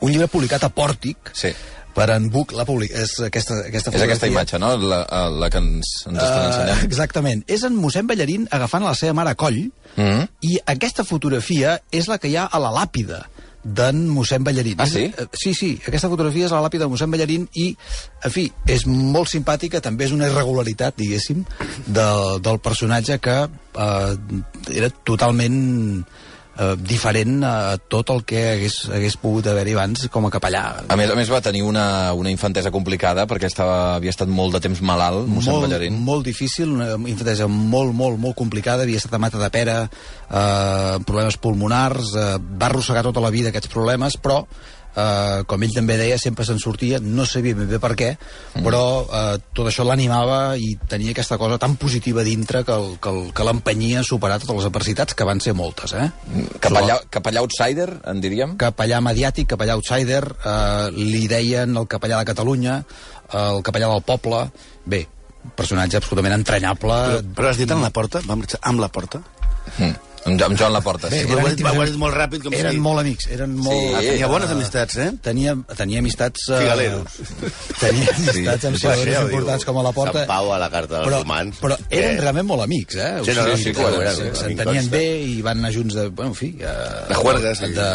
un 0.01 0.11
llibre 0.11 0.27
publicat 0.27 0.63
a 0.63 0.69
Pòrtic 0.73 1.31
Sí. 1.33 1.53
per 1.93 2.09
en 2.09 2.29
Buc 2.29 2.51
la 2.57 2.65
public 2.65 2.91
és 2.91 3.19
aquesta, 3.19 3.53
aquesta 3.67 3.91
És 3.93 4.01
aquesta 4.01 4.25
fotografia. 4.25 4.27
imatge, 4.31 4.59
no? 4.59 4.75
La, 4.77 5.29
la 5.29 5.49
que 5.49 5.57
ens, 5.59 5.91
ens 6.07 6.17
estan 6.17 6.43
Eh, 6.43 6.47
ensenyant. 6.47 6.83
exactament. 6.83 7.43
És 7.47 7.63
en 7.63 7.75
mossèn 7.77 8.07
Ballarín 8.07 8.47
agafant 8.51 8.83
la 8.83 8.95
seva 8.95 9.13
mare 9.13 9.29
a 9.29 9.35
coll 9.35 9.69
Mm 9.95 10.03
-hmm. 10.03 10.27
i 10.41 10.59
aquesta 10.65 11.03
fotografia 11.03 11.79
és 11.91 12.07
la 12.07 12.17
que 12.17 12.27
hi 12.27 12.35
ha 12.35 12.45
a 12.45 12.57
la 12.59 12.71
làpida 12.71 13.27
d'en 13.63 14.03
mossèn 14.11 14.43
Ballarín. 14.43 14.75
Ah, 14.77 14.87
sí? 14.87 15.05
eh, 15.07 15.27
Sí, 15.31 15.53
sí, 15.55 15.71
aquesta 15.87 16.09
fotografia 16.11 16.47
és 16.49 16.53
la 16.55 16.61
làpida 16.65 16.85
de 16.85 16.91
mossèn 16.91 17.11
Ballarín 17.11 17.47
i, 17.59 17.69
en 18.23 18.33
fi, 18.33 18.49
és 18.67 18.85
molt 18.87 19.31
simpàtica, 19.31 19.81
també 19.81 20.07
és 20.07 20.15
una 20.15 20.27
irregularitat, 20.27 20.97
diguéssim, 20.99 21.45
del, 21.87 22.41
del 22.43 22.59
personatge 22.63 23.19
que 23.23 23.37
eh, 23.47 24.13
era 24.75 24.91
totalment 25.07 26.03
eh, 26.57 26.73
diferent 26.77 27.43
a 27.47 27.77
tot 27.77 28.11
el 28.13 28.23
que 28.27 28.43
hagués, 28.53 28.77
hagués 28.93 29.17
pogut 29.21 29.47
haver-hi 29.49 29.75
abans 29.77 30.07
com 30.13 30.27
a 30.27 30.31
capellà. 30.33 30.63
A 30.93 30.97
més 30.99 31.11
a 31.11 31.17
més 31.17 31.31
va 31.31 31.41
tenir 31.45 31.63
una, 31.65 32.13
una 32.17 32.31
infantesa 32.33 32.71
complicada 32.73 33.25
perquè 33.29 33.49
estava, 33.49 33.95
havia 33.97 34.13
estat 34.13 34.31
molt 34.31 34.57
de 34.57 34.63
temps 34.67 34.83
malalt, 34.85 35.27
mossèn 35.29 35.55
molt, 35.55 35.67
Ballarín. 35.67 35.99
molt 36.03 36.25
difícil, 36.27 36.75
una 36.77 36.93
infantesa 37.09 37.47
molt, 37.47 37.93
molt, 37.97 38.19
molt 38.21 38.37
complicada, 38.39 38.83
havia 38.87 39.01
estat 39.01 39.17
a 39.17 39.21
mata 39.21 39.41
de 39.41 39.49
pera, 39.53 39.79
eh, 39.87 40.99
problemes 41.07 41.37
pulmonars, 41.37 42.13
eh, 42.15 42.29
va 42.39 42.69
arrossegar 42.69 43.03
tota 43.03 43.23
la 43.23 43.33
vida 43.33 43.53
aquests 43.53 43.71
problemes, 43.73 44.17
però 44.21 44.43
eh, 44.95 45.43
com 45.49 45.63
ell 45.65 45.75
també 45.75 45.97
deia, 45.99 46.17
sempre 46.21 46.45
se'n 46.47 46.61
sortia, 46.61 46.99
no 47.01 47.25
sabia 47.29 47.57
ben 47.57 47.69
bé 47.69 47.79
per 47.83 47.93
què, 47.99 48.09
però 48.59 48.83
eh, 49.03 49.37
tot 49.55 49.69
això 49.69 49.85
l'animava 49.87 50.55
i 50.59 50.73
tenia 50.89 51.13
aquesta 51.15 51.39
cosa 51.41 51.59
tan 51.61 51.75
positiva 51.81 52.25
dintre 52.25 52.63
que, 52.67 52.75
el, 52.75 52.97
que, 53.01 53.13
el, 53.13 53.31
que 53.35 53.47
l'empenyia 53.47 54.03
a 54.03 54.07
superar 54.07 54.39
totes 54.41 54.61
les 54.61 54.69
adversitats, 54.69 55.17
que 55.17 55.27
van 55.27 55.41
ser 55.43 55.55
moltes, 55.57 55.95
eh? 55.97 56.09
Capellà, 56.63 56.99
capellà 57.13 57.43
outsider, 57.45 57.89
en 58.09 58.21
diríem? 58.23 58.57
capellà 58.61 59.01
mediàtic, 59.03 59.49
capellà 59.55 59.77
outsider, 59.79 60.23
eh, 60.37 60.87
li 60.97 61.25
deien 61.31 61.75
el 61.77 61.89
capellà 61.89 62.21
de 62.21 62.31
Catalunya, 62.33 62.79
el 63.33 63.65
capellà 63.65 63.91
del 63.91 64.05
poble... 64.05 64.45
Bé, 64.83 65.05
personatge 65.55 65.99
absolutament 65.99 66.35
entranyable. 66.37 66.97
Però, 67.07 67.21
però 67.35 67.51
has 67.51 67.59
dit 67.59 67.71
en 67.71 67.83
la 67.83 67.91
porta? 67.95 68.21
Va 68.27 68.37
marxar 68.39 68.59
amb 68.69 68.83
la 68.83 68.89
porta? 68.91 69.21
Mm. 69.77 70.12
Amb, 70.23 70.39
amb 70.45 70.55
Joan 70.55 70.71
Laporta, 70.71 71.09
sí. 71.11 71.17
Ho 71.27 71.37
has 71.41 71.55
dit, 71.57 71.65
ho 71.67 71.81
has 71.83 71.89
dit 71.91 71.97
molt 71.99 72.15
ràpid, 72.15 72.43
com 72.45 72.53
eren 72.55 72.71
si... 72.77 72.79
molt 72.79 73.01
amics, 73.01 73.25
eren 73.35 73.57
molt... 73.59 73.95
Ah, 73.97 74.01
tenia 74.05 74.27
bones 74.31 74.51
amistats, 74.55 74.95
eh? 75.03 75.07
Tenia, 75.25 75.55
tenia 75.75 75.99
amistats... 75.99 76.45
eh, 76.55 76.59
Figaleros. 76.63 77.17
Tenia 77.81 78.13
amistats 78.13 78.69
amb 78.69 78.77
Sí, 78.79 78.85
seguidors 78.85 79.17
ho 79.19 79.27
importants 79.27 79.65
diu. 79.65 79.69
com 79.73 79.79
a 79.81 79.83
la 79.83 79.91
porta. 79.97 80.21
Sant 80.23 80.29
Pau 80.31 80.53
a 80.55 80.59
la 80.61 80.69
carta 80.71 80.95
dels 81.01 81.09
però, 81.09 81.19
romans. 81.25 81.59
Però 81.59 81.77
eren 81.89 82.15
Eh. 82.15 82.21
realment 82.21 82.47
molt 82.53 82.63
amics, 82.63 82.95
eh? 82.95 83.09
Sí, 83.27 83.35
no, 83.35 83.45
no, 83.49 83.57
sí, 83.57 83.71
que 83.73 83.73
clar, 83.81 83.93
eren, 83.99 84.15
se- 84.15 84.21
eren, 84.29 84.35
S'entenien 84.43 84.83
consta. 84.85 84.95
bé 84.97 85.03
i 85.27 85.41
van 85.49 85.59
anar 85.59 85.73
junts 85.75 85.97
de... 85.99 86.07
Bueno, 86.07 86.31
en 86.31 86.35
fi... 86.39 86.51
Eh, 86.61 86.85
De 87.09 87.19
juerga, 87.19 87.55
sí. 87.59 87.71
De, 87.75 87.89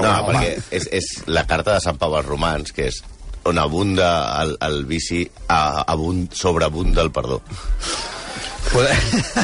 No, 0.00 0.14
perquè 0.30 0.54
és, 0.80 0.88
és 1.02 1.10
la 1.26 1.44
carta 1.50 1.74
de 1.76 1.84
Sant 1.84 2.00
Pau 2.00 2.16
als 2.16 2.26
romans, 2.32 2.72
que 2.72 2.88
és 2.88 3.02
on 3.44 3.58
abunda 3.60 4.08
el, 4.40 4.56
el 4.64 4.86
vici, 4.88 5.20
a, 5.52 5.84
abund, 5.92 6.32
sobreabunda 6.32 7.04
el 7.04 7.12
perdó. 7.12 7.42
Podem, 8.72 9.02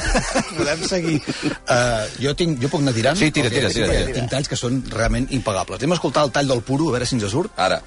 podem 0.58 0.84
seguir. 0.88 1.16
Uh, 1.62 2.04
jo, 2.18 2.34
tinc, 2.38 2.58
jo 2.62 2.70
puc 2.72 2.82
anar 2.82 2.94
tirant? 2.96 3.18
Sí, 3.18 3.30
tira, 3.34 3.52
tira, 3.52 3.70
tira, 3.70 3.86
perquè 3.86 4.06
tira. 4.08 4.18
Tinc 4.18 4.32
talls 4.32 4.50
que 4.50 4.58
són 4.58 4.80
realment 4.90 5.28
impagables. 5.36 5.80
Anem 5.80 5.94
a 5.94 5.98
escoltar 6.00 6.26
el 6.26 6.34
tall 6.34 6.50
del 6.50 6.62
puro, 6.66 6.90
a 6.90 6.96
veure 6.96 7.08
si 7.08 7.18
ens 7.18 7.28
surt. 7.30 7.54
Ara. 7.60 7.80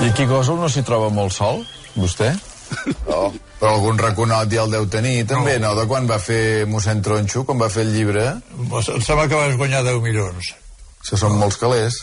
I 0.00 0.10
aquí 0.10 0.26
Gòsol 0.30 0.60
no 0.62 0.70
s'hi 0.70 0.84
troba 0.86 1.10
molt 1.14 1.34
sol, 1.34 1.64
vostè? 1.96 2.32
Oh. 3.06 3.28
Però 3.60 3.74
algun 3.76 3.98
raconot 4.00 4.50
ja 4.52 4.64
el 4.64 4.72
deu 4.72 4.86
tenir, 4.90 5.22
també, 5.30 5.58
no? 5.62 5.74
De 5.78 5.84
quan 5.90 6.08
va 6.10 6.18
fer 6.22 6.64
mossèn 6.70 7.02
Tronxo, 7.04 7.44
quan 7.48 7.60
va 7.60 7.70
fer 7.72 7.84
el 7.86 7.94
llibre? 7.94 8.24
Em 8.58 9.04
sembla 9.04 9.28
que 9.30 9.38
vas 9.38 9.56
guanyar 9.60 9.84
10 9.86 10.02
milions. 10.04 10.50
Això 11.04 11.20
són 11.20 11.38
molts 11.40 11.58
calés. 11.60 12.02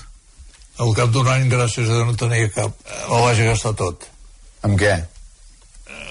Al 0.82 0.96
cap 0.98 1.12
d'un 1.14 1.28
any, 1.30 1.50
gràcies 1.52 1.90
a 1.92 2.04
no 2.08 2.16
tenia 2.18 2.50
cap, 2.54 2.78
el 3.04 3.26
vaig 3.28 3.42
gastar 3.46 3.76
tot. 3.78 4.08
Amb 4.66 4.80
què? 4.80 4.96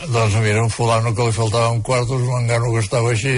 Doncs 0.09 0.35
mira, 0.41 0.63
un 0.63 0.71
fulano 0.73 1.13
que 1.15 1.27
li 1.29 1.37
faltaven 1.37 1.83
quartos, 1.85 2.25
l'engano 2.25 2.73
que 2.73 2.81
estava 2.81 3.13
així, 3.13 3.37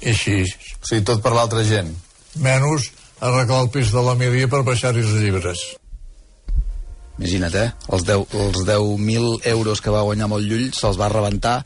i 0.00 0.14
així. 0.14 0.38
O 0.80 0.86
sigui, 0.88 1.04
tot 1.04 1.20
per 1.24 1.34
l'altra 1.36 1.64
gent. 1.68 1.92
Menys 2.40 2.88
arreglar 3.20 3.62
el 3.66 3.70
pis 3.74 3.92
de 3.92 4.02
l'Emília 4.02 4.48
per 4.48 4.64
baixar-hi 4.66 5.04
els 5.04 5.14
llibres. 5.20 5.66
Imagina't, 7.20 7.54
eh? 7.60 7.68
Els 7.92 8.04
10 8.08 8.36
els 8.40 8.62
10.000 8.64 9.48
euros 9.52 9.82
que 9.84 9.92
va 9.92 10.00
guanyar 10.06 10.26
amb 10.28 10.38
el 10.38 10.46
Llull 10.48 10.70
se'ls 10.72 10.96
va 11.00 11.10
rebentar, 11.12 11.58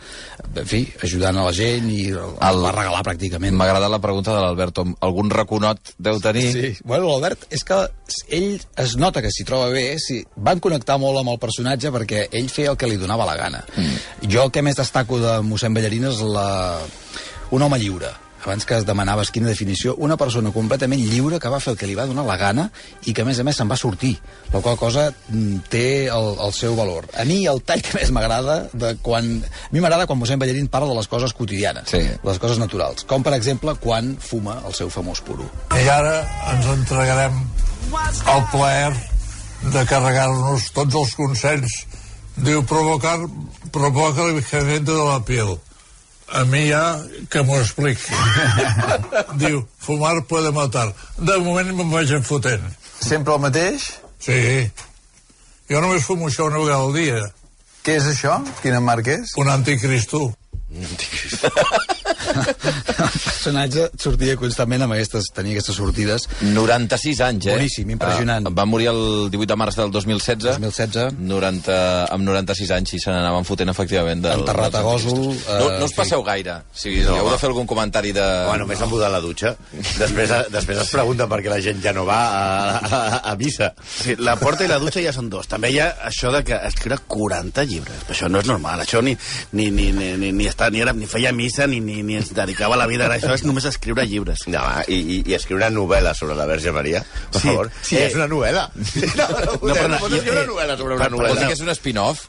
en 0.48 0.66
fi, 0.66 0.82
ajudant 1.06 1.38
a 1.38 1.44
la 1.46 1.52
gent 1.54 1.86
i 1.92 2.08
el, 2.10 2.34
el 2.48 2.60
va 2.64 2.74
regalar 2.74 3.04
pràcticament. 3.06 3.54
M'ha 3.54 3.68
agradat 3.70 3.92
la 3.92 4.02
pregunta 4.02 4.34
de 4.34 4.42
l'Alberto. 4.42 4.86
Algun 5.06 5.30
raconot 5.30 5.94
deu 6.02 6.18
tenir? 6.24 6.44
Sí, 6.52 6.72
bueno, 6.82 7.12
l'Albert, 7.12 7.46
és 7.54 7.62
que 7.66 7.78
ell 8.34 8.58
es 8.82 8.98
nota 8.98 9.22
que 9.22 9.30
s'hi 9.30 9.46
troba 9.46 9.70
bé, 9.70 9.86
si 10.02 10.20
van 10.36 10.60
connectar 10.60 10.98
molt 11.02 11.22
amb 11.22 11.36
el 11.36 11.40
personatge 11.42 11.94
perquè 11.94 12.26
ell 12.32 12.50
feia 12.52 12.74
el 12.74 12.80
que 12.80 12.90
li 12.90 13.00
donava 13.00 13.28
la 13.28 13.38
gana. 13.38 13.62
Mm. 13.76 14.28
Jo 14.32 14.48
el 14.48 14.54
que 14.54 14.66
més 14.66 14.78
destaco 14.78 15.22
de 15.22 15.40
mossèn 15.46 15.76
Ballarín 15.76 16.10
és 16.10 16.22
la... 16.26 16.46
un 17.54 17.62
home 17.62 17.78
lliure 17.78 18.10
abans 18.46 18.64
que 18.66 18.76
es 18.78 18.84
demanaves 18.86 19.30
quina 19.34 19.48
definició, 19.50 19.94
una 19.98 20.16
persona 20.16 20.52
completament 20.54 21.02
lliure 21.02 21.40
que 21.42 21.50
va 21.52 21.58
fer 21.60 21.72
el 21.74 21.78
que 21.80 21.88
li 21.90 21.96
va 21.98 22.06
donar 22.06 22.24
la 22.26 22.36
gana 22.40 22.68
i 23.04 23.12
que, 23.12 23.22
a 23.22 23.28
més 23.28 23.40
a 23.42 23.44
més, 23.46 23.56
se'n 23.58 23.68
va 23.70 23.76
sortir. 23.76 24.14
La 24.52 24.60
qual 24.64 24.78
cosa 24.80 25.08
mm, 25.28 25.66
té 25.72 26.06
el, 26.06 26.28
el 26.46 26.54
seu 26.56 26.76
valor. 26.78 27.08
A 27.18 27.24
mi, 27.28 27.40
el 27.50 27.60
tall 27.66 27.82
que 27.82 27.96
més 27.98 28.12
m'agrada, 28.14 28.60
de 28.72 28.94
quan... 29.02 29.28
A 29.42 29.72
mi 29.74 29.82
m'agrada 29.82 30.06
quan 30.06 30.20
mossèn 30.22 30.38
Ballarín 30.40 30.70
parla 30.72 30.92
de 30.94 30.98
les 31.00 31.10
coses 31.10 31.34
quotidianes, 31.36 31.90
Sí. 31.90 32.00
les 32.22 32.38
coses 32.42 32.58
naturals. 32.62 33.04
Com, 33.10 33.22
per 33.26 33.34
exemple, 33.36 33.74
quan 33.82 34.14
fuma 34.22 34.60
el 34.66 34.74
seu 34.78 34.90
famós 34.94 35.20
puro. 35.26 35.46
I 35.74 35.84
ara 35.90 36.16
ens 36.54 36.66
entregarem 36.78 37.42
el 37.92 38.42
plaer 38.54 38.94
de 39.72 39.84
carregar-nos 39.90 40.70
tots 40.76 40.94
els 40.94 41.14
consells. 41.18 41.80
Diu, 42.36 42.60
provocar, 42.68 43.16
provoca 43.72 44.22
el 44.22 44.34
envejecimiento 44.34 44.94
de 44.98 45.04
la 45.08 45.20
piel. 45.24 45.56
A 46.32 46.44
mi 46.44 46.66
ja 46.68 46.98
que 47.30 47.42
m'ho 47.46 47.60
expliqui. 47.60 48.14
Diu, 49.42 49.62
fumar 49.78 50.24
puede 50.26 50.50
matar. 50.52 50.88
De 51.18 51.38
moment 51.38 51.70
me'n 51.76 51.90
vaig 51.92 52.10
enfotent. 52.18 52.66
Sempre 53.00 53.36
el 53.36 53.44
mateix? 53.44 53.86
Sí. 54.18 54.70
Jo 55.70 55.80
només 55.82 56.06
fumo 56.06 56.26
això 56.30 56.48
una 56.50 56.58
vegada 56.62 56.82
al 56.82 56.94
dia. 56.96 57.22
Què 57.86 58.00
és 58.00 58.10
això? 58.10 58.40
Quina 58.62 58.80
marca 58.82 59.14
és? 59.14 59.36
Un 59.38 59.48
anticristo. 59.52 60.32
el 60.76 60.84
personatge 63.46 63.86
sortia 64.00 64.34
constantment 64.38 64.84
amb 64.86 64.96
aquestes, 64.96 65.28
tenia 65.34 65.54
aquestes 65.56 65.76
sortides. 65.78 66.26
96 66.42 67.20
anys, 67.26 67.46
eh? 67.46 67.54
Boníssim, 67.54 67.90
impressionant. 67.94 68.48
Uh, 68.48 68.54
va 68.56 68.66
morir 68.66 68.88
el 68.90 69.30
18 69.30 69.46
de 69.52 69.58
març 69.60 69.78
del 69.78 69.92
2016. 69.94 70.58
2016. 70.58 71.20
90, 71.20 71.76
amb 72.14 72.26
96 72.26 72.72
anys 72.76 72.96
i 72.96 73.02
se 73.02 73.12
n'anaven 73.14 73.46
fotent, 73.46 73.70
efectivament. 73.70 74.24
Del, 74.24 74.42
Enterrat 74.42 74.74
a 74.74 74.82
Gòsol, 74.86 75.22
eh, 75.36 75.58
no, 75.60 75.70
no 75.78 75.86
us 75.86 75.94
sí. 75.94 75.98
passeu 76.00 76.24
gaire. 76.26 76.58
Si 76.74 76.96
no, 77.06 77.14
heu 77.20 77.30
de 77.30 77.38
fer 77.40 77.50
algun 77.52 77.68
comentari 77.70 78.12
de... 78.16 78.24
Home, 78.50 78.58
només 78.64 78.82
em 78.82 78.90
mudar 78.90 79.12
la 79.12 79.22
dutxa. 79.22 79.54
Després, 80.00 80.34
després 80.52 80.82
es 80.82 80.92
pregunta 80.94 81.28
per 81.30 81.40
què 81.44 81.52
la 81.52 81.60
gent 81.62 81.82
ja 81.84 81.94
no 81.96 82.06
va 82.08 82.18
a, 82.26 82.42
a, 82.80 83.02
a 83.32 83.36
missa. 83.38 83.72
Sí, 83.86 84.18
la 84.18 84.36
porta 84.40 84.66
i 84.66 84.70
la 84.70 84.80
dutxa 84.82 85.04
ja 85.04 85.14
són 85.14 85.30
dos. 85.30 85.46
També 85.50 85.70
hi 85.70 85.80
ha 85.82 85.90
això 86.10 86.32
de 86.34 86.42
que 86.46 86.58
escriure 86.66 86.98
40 87.06 87.66
llibres. 87.70 88.06
Això 88.10 88.30
no 88.32 88.42
és 88.42 88.50
normal. 88.50 88.82
Això 88.82 89.02
ni, 89.04 89.14
ni, 89.52 89.70
ni, 89.70 89.92
ni, 89.94 90.12
ni, 90.18 90.32
ni, 90.34 90.50
està, 90.50 90.70
ni, 90.74 90.82
era, 90.82 90.96
ni 90.96 91.06
feia 91.10 91.34
missa 91.36 91.68
ni, 91.70 91.80
ni, 91.84 92.02
ni 92.06 92.18
es 92.18 92.32
dedicava 92.34 92.74
a 92.74 92.82
la 92.82 92.90
vida. 92.90 93.08
Això 93.12 93.35
és 93.36 93.44
només 93.46 93.64
escriure 93.68 94.04
llibres. 94.08 94.46
No, 94.50 94.62
i, 94.88 94.96
i, 94.98 95.18
i 95.30 95.36
escriure 95.36 95.62
una 95.62 95.70
novel·la 95.76 96.14
sobre 96.18 96.34
la 96.38 96.46
Verge 96.48 96.72
Maria, 96.74 97.04
per 97.32 97.40
Sí, 97.42 97.48
favor. 97.48 97.70
sí. 97.82 97.94
Sí, 97.94 98.00
és 98.08 98.16
una 98.18 98.26
novel·la. 98.32 98.66
No, 98.74 99.28
no, 99.30 99.38
no, 99.46 99.56
però 99.62 99.86
no, 99.86 99.94
no, 99.94 100.00
pots 100.02 100.18
escriure 100.18 100.40
eh, 100.40 100.44
una 100.44 100.52
novel·la 100.52 100.76
sobre 100.80 100.98
una 100.98 101.08
novel·la. 101.12 101.46
que 101.46 101.52
és 101.58 101.64
un 101.64 101.72
spin-off? 101.76 102.26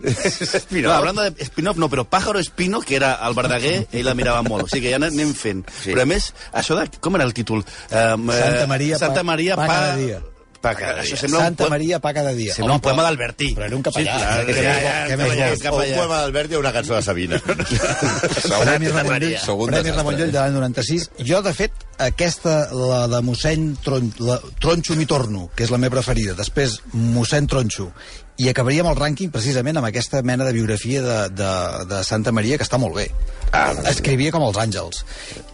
No, 0.78 0.93
hablando 0.93 1.24
de 1.28 1.48
spin-off, 1.50 1.78
no, 1.82 1.89
però 1.89 2.06
Pájaro 2.08 2.39
Espino, 2.39 2.82
que 2.82 2.96
era 3.02 3.15
el 3.28 3.36
Verdaguer, 3.38 3.76
ell 3.91 4.06
la 4.08 4.13
mirava 4.17 4.43
molt. 4.46 4.67
O 4.67 4.72
sigui 4.72 4.88
que 4.88 4.96
ja 4.96 5.02
anem 5.02 5.34
fent. 5.38 5.65
Sí. 5.82 5.91
Però 5.93 6.04
a 6.06 6.10
més, 6.10 6.32
això 6.54 6.78
de... 6.80 6.88
Com 7.02 7.15
era 7.20 7.26
el 7.28 7.34
títol? 7.38 7.63
Um, 7.91 8.30
Santa 8.32 8.67
Maria, 8.67 8.98
Santa 9.00 9.22
pa- 9.24 9.30
Maria, 9.34 9.56
pa 9.60 9.67
pa... 9.70 9.80
dia. 10.00 10.20
Pa 10.62 10.74
cada 10.74 11.02
dia. 11.02 11.04
Això 11.04 11.17
sembla 11.22 11.39
Santa 11.43 11.52
un, 11.52 11.56
poema, 11.58 11.76
Maria 11.76 12.00
pa 12.02 12.13
cada 12.13 12.32
dia. 12.34 12.54
sembla 12.54 12.76
un 12.76 12.82
poema 12.82 13.02
però- 13.04 13.08
d'Albertí. 13.08 13.50
Però 13.56 13.65
era 13.67 13.76
un 13.78 13.84
capellà. 13.86 14.13
Sí, 14.13 14.24
clar, 14.24 14.46
Què 14.48 14.56
ja, 14.56 14.62
ja? 14.63 14.72
Què 15.08 15.17
ja, 15.17 15.50
ja, 15.56 15.72
O 15.72 15.82
un 15.82 15.93
poema 15.96 16.22
d'Albert 16.22 16.52
i 16.52 16.56
una 16.56 16.72
cançó 16.74 16.96
de 16.96 17.02
Sabina. 17.06 17.39
Premi 18.65 18.88
Ramon 18.88 19.20
Llull, 19.22 19.38
un 19.54 19.72
Premi. 19.72 19.91
Ramon 19.91 20.17
Llull 20.17 20.32
de 20.32 20.39
l'any 20.39 20.54
96. 20.58 21.10
Jo, 21.30 21.41
de 21.46 21.54
fet, 21.54 21.72
aquesta, 22.10 22.56
la 22.74 23.04
de 23.12 23.22
mossèn 23.26 23.76
Tron, 23.84 24.12
la, 24.20 24.39
Tronxo 24.62 24.96
m'hi 24.98 25.06
torno, 25.10 25.50
que 25.56 25.67
és 25.67 25.74
la 25.74 25.78
meva 25.82 25.98
preferida. 25.98 26.34
Després, 26.38 26.80
mossèn 26.93 27.48
Tronxo. 27.48 27.91
I 28.38 28.50
acabaríem 28.52 28.86
el 28.86 28.97
rànquing 29.00 29.32
precisament 29.34 29.80
amb 29.80 29.88
aquesta 29.89 30.21
mena 30.21 30.45
de 30.45 30.54
biografia 30.54 31.02
de, 31.02 31.17
de, 31.34 31.52
de 31.89 32.04
Santa 32.06 32.32
Maria, 32.32 32.58
que 32.60 32.67
està 32.67 32.78
molt 32.78 32.93
bé. 33.00 33.08
Ah, 33.56 33.71
Escrivia 33.89 34.30
com 34.36 34.43
els 34.45 34.60
àngels. 34.62 35.02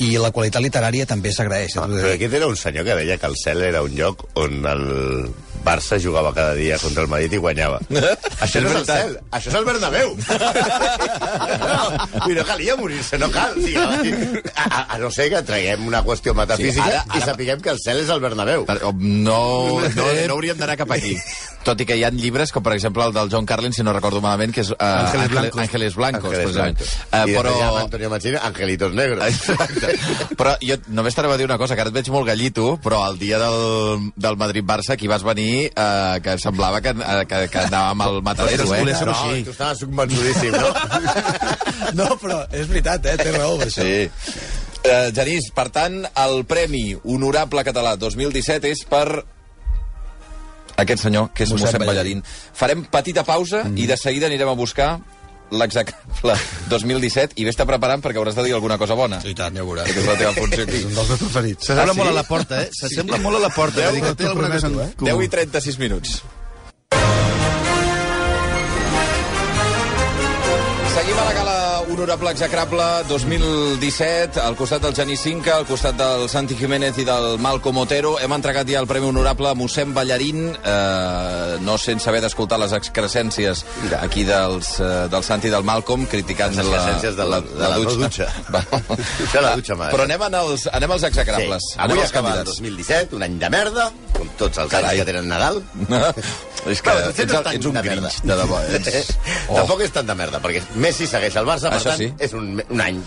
I 0.03 0.17
la 0.19 0.31
qualitat 0.35 0.61
literària 0.65 1.05
també 1.07 1.31
s'agraeix. 1.31 1.77
No, 1.79 1.87
però 1.93 2.11
aquest 2.17 2.35
era 2.41 2.49
un 2.51 2.57
senyor 2.59 2.83
que 2.87 2.97
deia 2.99 3.17
que 3.21 3.29
el 3.29 3.37
cel 3.39 3.63
era 3.69 3.83
un 3.85 3.95
lloc 3.95 4.25
on 4.35 4.59
el 4.67 4.85
Barça 5.63 5.95
jugava 6.01 6.33
cada 6.35 6.57
dia 6.57 6.75
contra 6.81 7.05
el 7.05 7.07
Madrid 7.07 7.37
i 7.37 7.39
guanyava. 7.39 7.77
això 8.43 8.59
no 8.65 8.73
és 8.73 8.75
el 8.81 8.85
cel, 8.89 9.13
això 9.31 9.47
és 9.53 9.55
el 9.61 9.67
Bernabéu. 9.69 10.11
no, 11.63 12.27
i 12.27 12.35
no 12.35 12.43
calia 12.49 12.75
morir-se, 12.75 13.17
no 13.21 13.29
cal. 13.31 13.55
Sí, 13.63 13.77
a, 13.79 13.87
a, 14.65 14.81
a 14.95 14.99
no 14.99 15.07
ser 15.13 15.29
que 15.31 15.39
traguem 15.47 15.87
una 15.87 16.03
qüestió 16.03 16.33
metafísica 16.35 16.83
Sí, 16.83 16.89
ara- 16.89 17.05
ara, 17.07 17.15
i 17.21 17.23
sapiguem 17.23 17.63
que 17.63 17.71
el 17.71 17.79
cel 17.79 18.01
és 18.03 18.11
el 18.11 18.19
Bernabéu. 18.25 18.65
No, 18.67 19.39
no, 19.79 19.79
no 19.95 20.35
hauríem 20.35 20.59
d'anar 20.59 20.75
cap 20.83 20.91
aquí. 20.97 21.15
Tot 21.63 21.79
i 21.79 21.87
que 21.87 21.95
hi 21.95 22.03
ha 22.03 22.11
llibres, 22.11 22.51
com 22.51 22.63
per 22.63 22.73
exemple 22.75 23.05
el 23.07 23.13
del 23.15 23.29
John 23.31 23.45
Carlin, 23.47 23.73
si 23.75 23.83
no 23.85 23.93
recordo 23.95 24.21
malament, 24.23 24.51
que 24.55 24.63
és 24.65 24.71
uh, 24.73 24.77
Ángeles 24.83 25.31
Blancos. 25.31 25.61
Ángeles 25.63 25.95
Blancos, 25.95 26.25
Ángeles 26.25 26.43
precisament. 26.43 26.77
Blancos. 26.77 26.95
Uh, 27.07 27.23
I 27.29 27.37
però... 27.37 27.53
Antonio 27.83 28.09
Machini, 28.11 28.39
Angelitos 28.41 28.93
Negros. 28.97 29.23
Exacte. 29.29 29.93
Però 30.39 30.55
jo 30.61 30.77
només 30.91 31.15
t'anava 31.15 31.37
a 31.37 31.41
dir 31.41 31.47
una 31.47 31.57
cosa, 31.61 31.77
que 31.77 31.85
ara 31.85 31.93
et 31.93 31.97
veig 31.97 32.11
molt 32.13 32.27
gallito, 32.27 32.67
però 32.83 33.03
el 33.09 33.19
dia 33.21 33.39
del, 33.41 34.09
del 34.15 34.39
Madrid-Barça 34.41 34.97
aquí 34.97 35.07
vas 35.11 35.23
venir 35.23 35.69
eh, 35.69 36.19
que 36.23 36.37
semblava 36.41 36.81
que, 36.83 36.95
eh, 36.95 37.23
que, 37.29 37.45
que 37.53 37.63
anàvem 37.63 38.03
al 38.07 38.19
Matadero, 38.25 38.67
eh? 38.75 38.83
No, 38.83 39.15
així. 39.15 39.43
tu 39.47 39.55
estaves 39.55 39.85
convençudíssim, 39.87 40.51
no? 40.55 40.73
No, 41.97 42.07
però 42.17 42.39
és 42.55 42.67
veritat, 42.69 43.05
eh? 43.05 43.17
Té 43.19 43.31
raó, 43.35 43.57
això. 43.61 43.83
Sí. 43.83 44.07
Uh, 44.83 45.11
Genís, 45.15 45.47
per 45.55 45.69
tant, 45.71 46.01
el 46.19 46.41
Premi 46.49 46.89
Honorable 47.07 47.63
Català 47.63 47.93
2017 47.99 48.71
és 48.73 48.81
per 48.89 49.23
aquest 50.77 51.03
senyor, 51.03 51.29
que 51.33 51.45
és 51.45 51.51
Mossèn 51.51 51.69
Mossèn 51.69 51.83
Ballarín. 51.83 52.21
Ballarín. 52.23 52.53
Farem 52.53 52.85
petita 52.89 53.23
pausa 53.27 53.63
mm. 53.65 53.77
i 53.77 53.87
de 53.89 53.97
seguida 53.97 54.29
anirem 54.29 54.49
a 54.49 54.55
buscar 54.57 54.97
l'execrable 55.53 56.35
2017 56.71 57.35
i 57.41 57.45
vés-te 57.45 57.65
preparant 57.69 58.01
perquè 58.01 58.17
hauràs 58.21 58.37
de 58.37 58.47
dir 58.47 58.55
alguna 58.57 58.79
cosa 58.81 58.97
bona. 58.97 59.21
I 59.27 59.35
tant, 59.37 59.55
ja 59.55 59.63
ho 59.65 59.69
veuràs. 59.69 59.91
Que 59.91 60.01
és 60.01 60.07
la 60.09 60.17
teva 60.19 60.33
funció 60.37 60.65
aquí. 60.65 60.79
És 60.81 60.87
un 60.89 60.95
dels 60.97 61.11
meus 61.13 61.25
preferits. 61.25 61.67
S'assembla 61.69 61.91
Ah, 61.91 61.93
sí? 61.93 61.99
molt 62.01 62.09
a 62.09 62.15
la 62.17 62.27
porta, 62.29 62.61
eh? 62.63 62.69
S'assembla 62.79 63.19
molt 63.23 63.37
a 63.37 63.43
la 63.47 63.51
porta. 63.53 63.81
Deu, 63.81 63.91
que 63.91 63.99
dic 63.99 64.07
que 64.09 64.15
té 64.23 64.31
alguna 64.31 64.49
cosa 64.55 64.71
eh? 64.71 64.89
comú. 64.97 65.11
10 65.11 65.27
i 65.27 65.35
36 65.37 65.79
minuts. 65.83 66.21
Honorable 71.93 72.31
execrable 72.31 72.83
2017, 73.07 74.39
al 74.41 74.55
costat 74.55 74.81
del 74.81 74.93
Genís 74.95 75.21
Cinca, 75.21 75.55
al 75.57 75.65
costat 75.65 75.95
del 75.97 76.27
Santi 76.29 76.55
Jiménez 76.57 76.97
i 76.97 77.05
del 77.05 77.37
Malcom 77.39 77.77
Otero. 77.81 78.15
Hem 78.19 78.33
entregat 78.35 78.67
ja 78.69 78.79
el 78.81 78.87
Premi 78.89 79.07
Honorable 79.09 79.49
a 79.51 79.55
mossèn 79.55 79.93
Ballarín, 79.93 80.55
eh, 80.55 81.57
no 81.61 81.77
sense 81.77 82.09
haver 82.09 82.21
d'escoltar 82.25 82.59
les 82.59 82.73
excrescències 82.73 83.63
aquí 84.01 84.23
dels, 84.27 84.79
eh, 84.79 85.07
del 85.11 85.23
Santi 85.23 85.47
i 85.47 85.51
del 85.53 85.63
Malcom, 85.63 86.05
criticant 86.07 86.55
Les 86.55 86.65
la, 86.65 86.77
excrescències 86.77 87.15
de 87.15 87.25
la- 87.29 87.41
de 87.41 87.67
la 87.69 87.77
no 87.77 87.95
dutxa. 87.95 88.27
Va. 88.53 88.63
De 89.33 89.41
la 89.41 89.55
dutxa, 89.55 89.75
mà. 89.75 89.89
Però 89.91 90.03
anem 90.03 90.21
als, 90.21 90.67
anem 90.71 90.91
als 90.91 91.03
execrables. 91.03 91.63
Sí. 91.71 91.77
Anem 91.79 91.91
Avui 91.97 92.01
als 92.03 92.11
acaba 92.11 92.29
el 92.29 92.35
candidats. 92.43 92.57
2017, 92.61 93.15
un 93.15 93.23
any 93.23 93.37
de 93.39 93.49
merda, 93.49 93.91
com 94.17 94.29
tots 94.37 94.57
els 94.57 94.73
anys 94.73 94.93
que 94.99 95.05
tenen 95.05 95.27
Nadal. 95.27 95.63
és 96.69 96.81
que 96.81 96.91
Bueno, 96.93 97.09
ets, 97.09 97.19
és 97.19 97.25
ets 97.25 97.33
un 97.33 97.43
tan 97.43 97.83
de 97.83 97.89
grinch, 97.89 98.21
merda. 98.23 98.31
de 98.31 98.39
debò. 98.43 98.61
Ets... 98.79 99.13
Oh, 99.49 99.57
Tampoc 99.59 99.81
és 99.83 99.91
tant 99.91 100.07
de 100.07 100.15
merda, 100.15 100.39
perquè 100.43 100.63
Messi 100.79 101.07
segueix 101.09 101.35
al 101.37 101.45
Barça, 101.49 101.69
per 101.69 101.81
Això 101.81 101.91
tant, 101.93 101.99
sí. 101.99 102.13
és 102.23 102.33
un, 102.37 102.55
un 102.69 102.81
any 102.81 103.01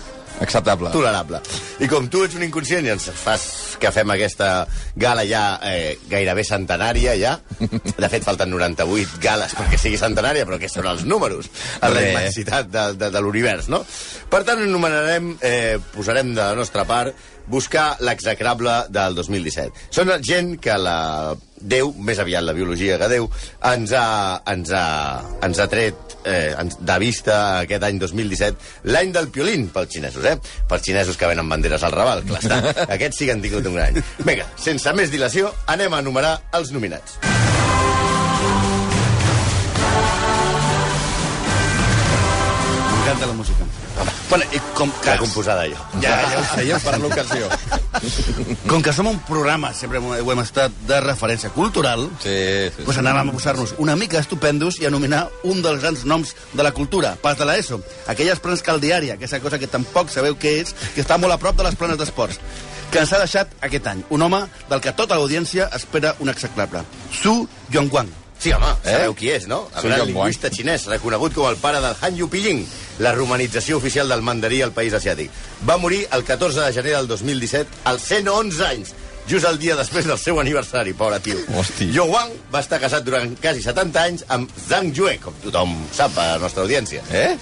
acceptable. 0.45 0.91
tolerable. 0.93 1.39
I 1.81 1.87
com 1.89 2.11
tu 2.13 2.21
ets 2.27 2.37
un 2.37 2.43
inconscient 2.45 2.85
i 2.85 2.91
ens 2.93 3.07
fas 3.17 3.47
que 3.81 3.89
fem 3.93 4.11
aquesta 4.13 4.67
gala 5.01 5.25
ja 5.25 5.45
eh, 5.65 5.95
gairebé 6.11 6.45
centenària, 6.45 7.15
ja. 7.17 7.33
De 7.59 8.11
fet, 8.13 8.25
falten 8.27 8.53
98 8.53 9.17
gales 9.23 9.55
perquè 9.57 9.81
sigui 9.81 9.97
centenària, 10.01 10.45
però 10.45 10.59
que 10.61 10.69
són 10.69 10.89
els 10.93 11.07
números 11.09 11.49
a 11.81 11.89
la 11.89 12.05
immensitat 12.05 12.69
de, 12.69 12.85
de, 13.01 13.11
de 13.17 13.25
l'univers, 13.25 13.71
no? 13.73 13.81
Per 14.29 14.43
tant, 14.45 14.61
anomenarem, 14.61 15.33
eh, 15.41 15.79
posarem 15.97 16.35
de 16.37 16.43
la 16.43 16.55
nostra 16.59 16.85
part 16.85 17.17
buscar 17.49 17.95
l'execrable 18.05 18.83
del 18.93 19.15
2017. 19.17 19.89
Són 19.95 20.13
gent 20.21 20.57
que 20.61 20.77
la 20.77 20.99
Déu, 21.61 21.93
més 21.99 22.19
aviat 22.23 22.45
la 22.45 22.53
biologia 22.57 22.99
que 23.01 23.09
Déu, 23.09 23.29
ens 23.71 23.93
ha, 23.97 24.05
ens 24.53 24.71
ha, 24.77 24.85
ens 25.47 25.59
ha 25.63 25.67
tret 25.73 26.17
eh, 26.25 26.53
ens- 26.59 26.77
de 26.81 26.99
vista 27.01 27.39
aquest 27.63 27.87
any 27.89 27.99
2017 28.03 28.91
l'any 28.93 29.13
del 29.15 29.29
piolín 29.33 29.69
pels 29.75 29.91
xinesos, 29.97 30.25
eh? 30.29 30.37
Pels 30.69 30.85
xinesos 30.85 31.17
que 31.17 31.27
venen 31.31 31.49
banderes 31.49 31.83
al 31.87 31.97
Raval, 31.97 32.23
clar 32.29 32.43
està. 32.45 32.61
Aquests 32.99 33.23
sí 33.23 33.27
que 33.31 33.37
han 33.37 33.43
tingut 33.45 33.67
un 33.67 33.79
gran 33.79 33.97
any. 33.97 34.05
Vinga, 34.27 34.47
sense 34.61 34.93
més 34.99 35.11
dilació, 35.15 35.53
anem 35.73 35.95
a 35.97 36.03
enumerar 36.05 36.37
els 36.61 36.73
nominats. 36.77 37.17
M'encanta 42.93 43.27
la 43.27 43.33
música. 43.33 43.65
Bueno, 44.29 44.45
i 44.53 44.61
com 44.75 44.91
que... 45.01 45.11
La 45.11 45.19
composada 45.19 45.67
jo. 45.71 45.77
Ja, 46.03 46.17
ja 46.31 46.41
ho 46.41 46.45
sé, 46.51 46.65
ja. 46.69 46.79
Per 46.83 46.97
l'ocasió. 47.01 47.49
Com 48.69 48.83
que 48.85 48.93
som 48.93 49.07
un 49.09 49.19
programa, 49.29 49.73
sempre 49.75 50.01
ho 50.03 50.33
hem 50.33 50.43
estat, 50.43 50.75
de 50.89 50.99
referència 51.01 51.51
cultural, 51.55 52.09
Sí, 52.23 52.37
sí. 52.75 52.85
pues 52.85 52.99
anàvem 53.01 53.31
a 53.31 53.37
posar-nos 53.37 53.75
una 53.83 53.97
mica 53.97 54.21
estupendos 54.21 54.81
i 54.83 54.87
a 54.87 54.93
nominar 54.93 55.27
un 55.49 55.63
dels 55.65 55.81
grans 55.81 56.05
noms 56.05 56.35
de 56.53 56.67
la 56.67 56.75
cultura, 56.77 57.15
pas 57.23 57.39
de 57.39 57.47
l'ESO. 57.49 57.81
Aquelles 58.13 58.43
planes 58.43 58.63
caldiària, 58.67 59.15
aquesta 59.17 59.41
cosa 59.41 59.59
que 59.63 59.71
tampoc 59.71 60.13
sabeu 60.13 60.37
què 60.37 60.59
és, 60.63 60.75
que 60.95 61.05
està 61.07 61.17
molt 61.19 61.33
a 61.33 61.41
prop 61.41 61.57
de 61.57 61.65
les 61.69 61.79
planes 61.79 61.99
d'esports 61.99 62.41
que 62.91 63.01
ens 63.03 63.13
ha 63.13 63.19
deixat 63.19 63.51
aquest 63.67 63.89
any. 63.91 64.05
Un 64.15 64.23
home 64.23 64.45
del 64.71 64.81
que 64.81 64.93
tota 64.95 65.17
l'audiència 65.19 65.67
espera 65.75 66.15
un 66.23 66.31
execrable. 66.31 66.85
Su 67.11 67.49
Yongguang. 67.75 68.26
Sí, 68.39 68.53
home, 68.53 68.69
eh? 68.85 68.93
sabeu 68.93 69.15
qui 69.17 69.31
és, 69.33 69.47
no? 69.49 69.63
El 69.73 69.83
Sun 69.83 69.93
gran 69.95 70.05
lingüista 70.11 70.51
xinès, 70.53 70.85
reconegut 70.93 71.35
com 71.35 71.49
el 71.49 71.57
pare 71.61 71.81
del 71.81 71.97
Han 72.01 72.19
Yu 72.19 72.29
Pinyin, 72.33 72.63
la 73.01 73.15
romanització 73.17 73.79
oficial 73.81 74.13
del 74.13 74.23
mandarí 74.27 74.61
al 74.63 74.75
país 74.77 74.95
asiàtic. 74.97 75.33
Va 75.69 75.79
morir 75.81 76.05
el 76.13 76.25
14 76.25 76.61
de 76.67 76.73
gener 76.77 76.97
del 76.99 77.09
2017, 77.09 77.83
als 77.89 78.05
111 78.11 78.67
anys, 78.69 78.93
just 79.27 79.49
el 79.49 79.59
dia 79.59 79.75
després 79.79 80.07
del 80.07 80.21
seu 80.21 80.39
aniversari, 80.41 80.93
pobre 80.95 81.19
tio. 81.25 81.41
Hosti. 81.57 81.89
Yo 81.95 82.05
Wang 82.13 82.35
va 82.53 82.61
estar 82.63 82.79
casat 82.83 83.07
durant 83.09 83.33
quasi 83.41 83.65
70 83.65 84.05
anys 84.05 84.29
amb 84.29 84.53
Zhang 84.69 84.93
Yue, 84.95 85.17
com 85.23 85.35
tothom 85.43 85.75
sap 85.97 86.21
a 86.21 86.35
la 86.35 86.45
nostra 86.45 86.67
audiència. 86.67 87.03
Eh? 87.11 87.35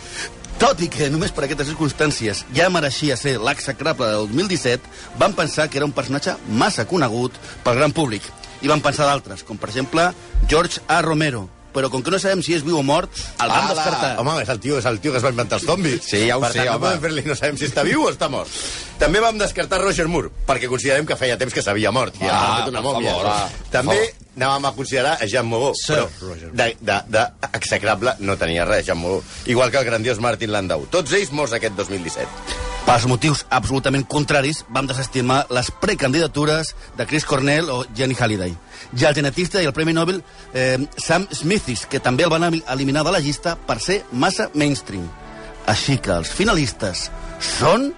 Tot 0.62 0.78
i 0.86 0.88
que 0.88 1.10
només 1.10 1.34
per 1.34 1.44
aquestes 1.44 1.66
circumstàncies 1.72 2.44
ja 2.54 2.70
mereixia 2.70 3.18
ser 3.18 3.34
l'execrable 3.42 4.06
del 4.12 4.30
2017, 4.30 4.94
van 5.18 5.34
pensar 5.34 5.66
que 5.68 5.82
era 5.82 5.88
un 5.88 5.92
personatge 5.92 6.36
massa 6.46 6.86
conegut 6.86 7.36
pel 7.66 7.82
gran 7.82 7.92
públic. 7.92 8.22
I 8.64 8.70
van 8.70 8.80
pensar 8.80 9.04
d'altres, 9.10 9.44
com 9.44 9.58
per 9.60 9.68
exemple 9.68 10.08
George 10.48 10.80
A. 10.88 11.02
Romero. 11.04 11.50
Però 11.74 11.88
com 11.90 12.04
que 12.06 12.12
no 12.14 12.20
sabem 12.22 12.38
si 12.46 12.52
és 12.54 12.62
viu 12.62 12.76
o 12.78 12.84
mort, 12.86 13.10
el 13.42 13.48
van 13.50 13.64
Ala! 13.64 13.72
descartar. 13.74 14.10
Home, 14.22 14.36
és 14.44 14.48
el, 14.52 14.60
tio, 14.62 14.76
és 14.78 14.84
el 14.86 15.00
tio 15.02 15.10
que 15.10 15.18
es 15.18 15.24
va 15.26 15.32
inventar 15.34 15.58
els 15.58 15.64
zombis. 15.66 16.04
Sí, 16.06 16.20
ja 16.28 16.36
ho 16.38 16.40
per 16.44 16.52
sé, 16.52 16.60
tant, 16.62 16.68
no 16.70 16.86
home. 16.86 17.00
fer-li, 17.02 17.24
no 17.26 17.34
sabem 17.34 17.56
si 17.58 17.66
està 17.66 17.82
viu 17.82 18.04
o 18.06 18.12
està 18.12 18.28
mort. 18.30 18.46
També 19.00 19.18
vam 19.18 19.40
descartar 19.42 19.80
Roger 19.82 20.06
Moore, 20.06 20.30
perquè 20.46 20.70
considerem 20.70 21.04
que 21.04 21.16
feia 21.18 21.34
temps 21.36 21.50
que 21.52 21.64
s'havia 21.66 21.90
mort. 21.90 22.14
I 22.22 22.28
Ah, 22.30 22.36
ah, 22.38 22.56
fet 22.60 22.70
una 22.70 22.78
per 22.80 22.92
mòmia. 22.92 23.10
favor. 23.18 23.50
També 23.74 23.96
Per 23.98 24.44
anàvem 24.44 24.68
a 24.70 24.72
considerar 24.76 25.16
a 25.20 25.26
Jean 25.26 25.46
Mogó, 25.50 25.72
però 25.88 26.06
de, 26.52 26.76
de, 26.80 27.00
de 27.08 27.26
execrable 27.58 28.14
no 28.20 28.36
tenia 28.38 28.64
res, 28.64 28.86
Jean 28.86 28.98
Mogó. 28.98 29.24
Igual 29.46 29.72
que 29.72 29.78
el 29.82 29.84
grandiós 29.84 30.20
Martin 30.20 30.52
Landau. 30.54 30.86
Tots 30.90 31.12
ells 31.12 31.32
morts 31.32 31.52
aquest 31.58 31.74
2017. 31.74 32.63
Pels 32.84 33.06
motius 33.08 33.46
absolutament 33.48 34.04
contraris, 34.04 34.58
vam 34.68 34.84
desestimar 34.84 35.46
les 35.56 35.70
precandidatures 35.80 36.74
de 36.98 37.06
Chris 37.08 37.24
Cornell 37.24 37.70
o 37.72 37.78
Jenny 37.96 38.12
Halliday. 38.18 38.52
Ja 38.92 39.08
el 39.08 39.16
genetista 39.16 39.62
i 39.62 39.68
el 39.68 39.72
Premi 39.72 39.94
Nobel 39.96 40.20
eh, 40.52 40.76
Sam 41.00 41.24
Smithis, 41.32 41.86
que 41.88 42.02
també 42.04 42.26
el 42.26 42.32
van 42.34 42.44
eliminar 42.44 43.06
de 43.08 43.14
la 43.16 43.22
llista 43.24 43.56
per 43.56 43.78
ser 43.80 44.02
massa 44.12 44.50
mainstream. 44.52 45.08
Així 45.66 45.96
que 45.96 46.12
els 46.12 46.28
finalistes 46.28 47.08
són... 47.40 47.94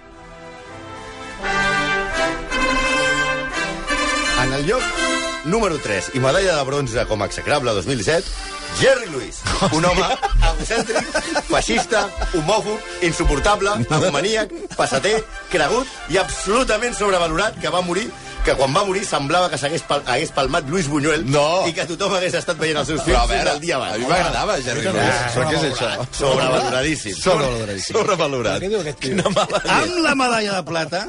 En 4.47 4.53
el 4.55 4.69
lloc 4.69 5.47
número 5.51 5.79
3 5.83 6.13
i 6.15 6.23
medalla 6.23 6.61
de 6.61 6.67
bronze 6.69 7.07
com 7.11 7.23
a 7.23 7.27
execrable 7.27 7.75
2017, 7.75 8.56
Jerry 8.81 9.07
Lewis, 9.13 9.41
un 9.73 9.85
home 9.89 10.05
egocèntric, 10.51 11.09
feixista, 11.49 12.05
homòfob, 12.35 12.79
insuportable, 13.09 13.73
agomaníac, 13.89 14.53
passater, 14.77 15.19
cregut 15.53 15.89
i 16.13 16.19
absolutament 16.21 16.95
sobrevalorat 16.99 17.57
que 17.63 17.73
va 17.73 17.81
morir 17.87 18.09
que 18.47 18.55
quan 18.55 18.71
va 18.71 18.85
morir 18.87 19.01
semblava 19.03 19.49
que 19.51 19.59
s'hagués 19.59 19.83
pal 19.89 20.05
hagués 20.07 20.31
palmat 20.31 20.69
Luis 20.71 20.87
Buñuel 20.87 21.25
No. 21.27 21.65
i 21.67 21.73
que 21.75 21.83
tothom 21.89 22.13
hagués 22.15 22.37
estat 22.39 22.61
veient 22.61 22.79
els 22.79 22.87
seus 22.93 23.01
a 23.01 23.05
films 23.09 23.33
veure, 23.33 23.55
el 23.57 23.61
dia 23.65 23.75
abans. 23.75 23.97
a 23.97 23.99
mi 23.99 24.07
m'agradava, 24.07 24.59
Jerry 24.63 24.85
Lewis. 24.87 25.23
Però 25.35 25.49
què 25.49 25.57
és 25.57 25.65
això? 25.73 25.89
Sobrevaloradíssim. 26.21 27.17
Sobrevaloradíssim. 27.19 27.97
Sobrevalorat. 27.97 28.69
Quina 29.03 29.33
mala 29.35 29.59
llet. 29.65 29.73
Amb 29.81 29.99
la 30.05 30.15
medalla 30.15 30.61
de 30.61 30.63
plata, 30.71 31.03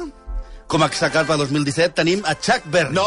com 0.68 0.82
a 0.84 0.86
execrable 0.92 1.36
2017, 1.40 1.94
tenim 1.96 2.20
a 2.28 2.34
Chuck 2.36 2.62
Berry. 2.70 2.92
No! 2.94 3.06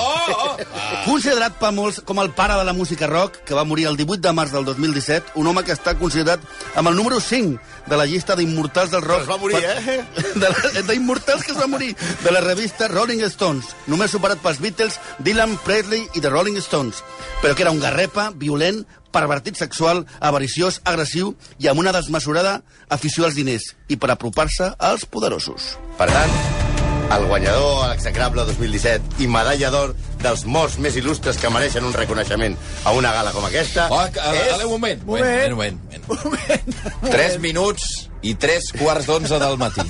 Considerat 1.05 1.55
per 1.61 1.69
molts 1.75 1.99
com 2.05 2.19
el 2.21 2.31
pare 2.35 2.55
de 2.57 2.65
la 2.67 2.73
música 2.73 3.07
rock, 3.07 3.39
que 3.45 3.53
va 3.57 3.63
morir 3.65 3.85
el 3.89 3.97
18 3.99 4.21
de 4.25 4.33
març 4.33 4.51
del 4.55 4.65
2017, 4.65 5.33
un 5.41 5.47
home 5.51 5.63
que 5.67 5.75
està 5.75 5.93
considerat 5.99 6.41
amb 6.75 6.89
el 6.91 6.97
número 6.97 7.19
5 7.21 7.59
de 7.89 7.97
la 7.99 8.05
llista 8.09 8.35
d'immortals 8.35 8.91
del 8.93 9.03
rock. 9.05 9.21
Però 9.21 9.27
es 9.27 9.29
va 9.29 9.37
morir, 9.37 9.61
eh? 9.61 10.01
De 10.41 10.49
la- 10.49 10.81
D'immortals 10.91 11.43
que 11.45 11.53
es 11.53 11.59
va 11.59 11.67
morir, 11.69 11.93
de 12.23 12.31
la 12.33 12.41
revista 12.41 12.87
Rolling 12.89 13.21
Stones, 13.29 13.75
només 13.87 14.11
superat 14.11 14.41
pels 14.41 14.59
Beatles, 14.61 14.97
Dylan, 15.19 15.53
Presley 15.65 16.07
i 16.15 16.21
The 16.21 16.29
Rolling 16.33 16.57
Stones, 16.65 17.03
però 17.43 17.53
que 17.55 17.61
era 17.65 17.71
un 17.71 17.79
garrepa, 17.83 18.31
violent, 18.35 18.83
pervertit 19.11 19.57
sexual, 19.59 20.05
avariciós, 20.23 20.79
agressiu 20.87 21.33
i 21.59 21.67
amb 21.67 21.81
una 21.83 21.91
desmesurada 21.91 22.61
afició 22.89 23.25
als 23.27 23.35
diners 23.35 23.73
i 23.91 23.97
per 23.99 24.11
apropar-se 24.13 24.71
als 24.79 25.05
poderosos. 25.05 25.73
Per 25.99 26.07
tant, 26.09 26.37
el 27.11 27.25
guanyador 27.27 27.83
a 27.85 27.87
l'execrable 27.91 28.45
2017 28.47 29.23
i 29.23 29.27
medalla 29.27 29.69
d'or 29.73 29.93
dels 30.21 30.45
morts 30.45 30.77
més 30.79 30.95
il·lustres 30.99 31.37
que 31.41 31.49
mereixen 31.51 31.83
un 31.87 31.93
reconeixement 31.93 32.55
a 32.85 32.93
una 32.95 33.11
gala 33.15 33.31
com 33.35 33.43
aquesta 33.47 33.87
Oh, 33.91 34.03
que- 34.13 34.21
ale, 34.21 34.37
és... 34.45 34.53
ale, 34.53 34.65
un 34.65 34.71
moment. 34.77 35.03
Moment, 35.05 35.51
moment, 35.51 36.07
moment. 36.07 36.79
Tres 37.11 37.37
minuts 37.43 37.83
i 38.21 38.35
tres 38.37 38.69
quarts 38.77 39.07
d'onze 39.09 39.39
del 39.41 39.57
matí. 39.57 39.81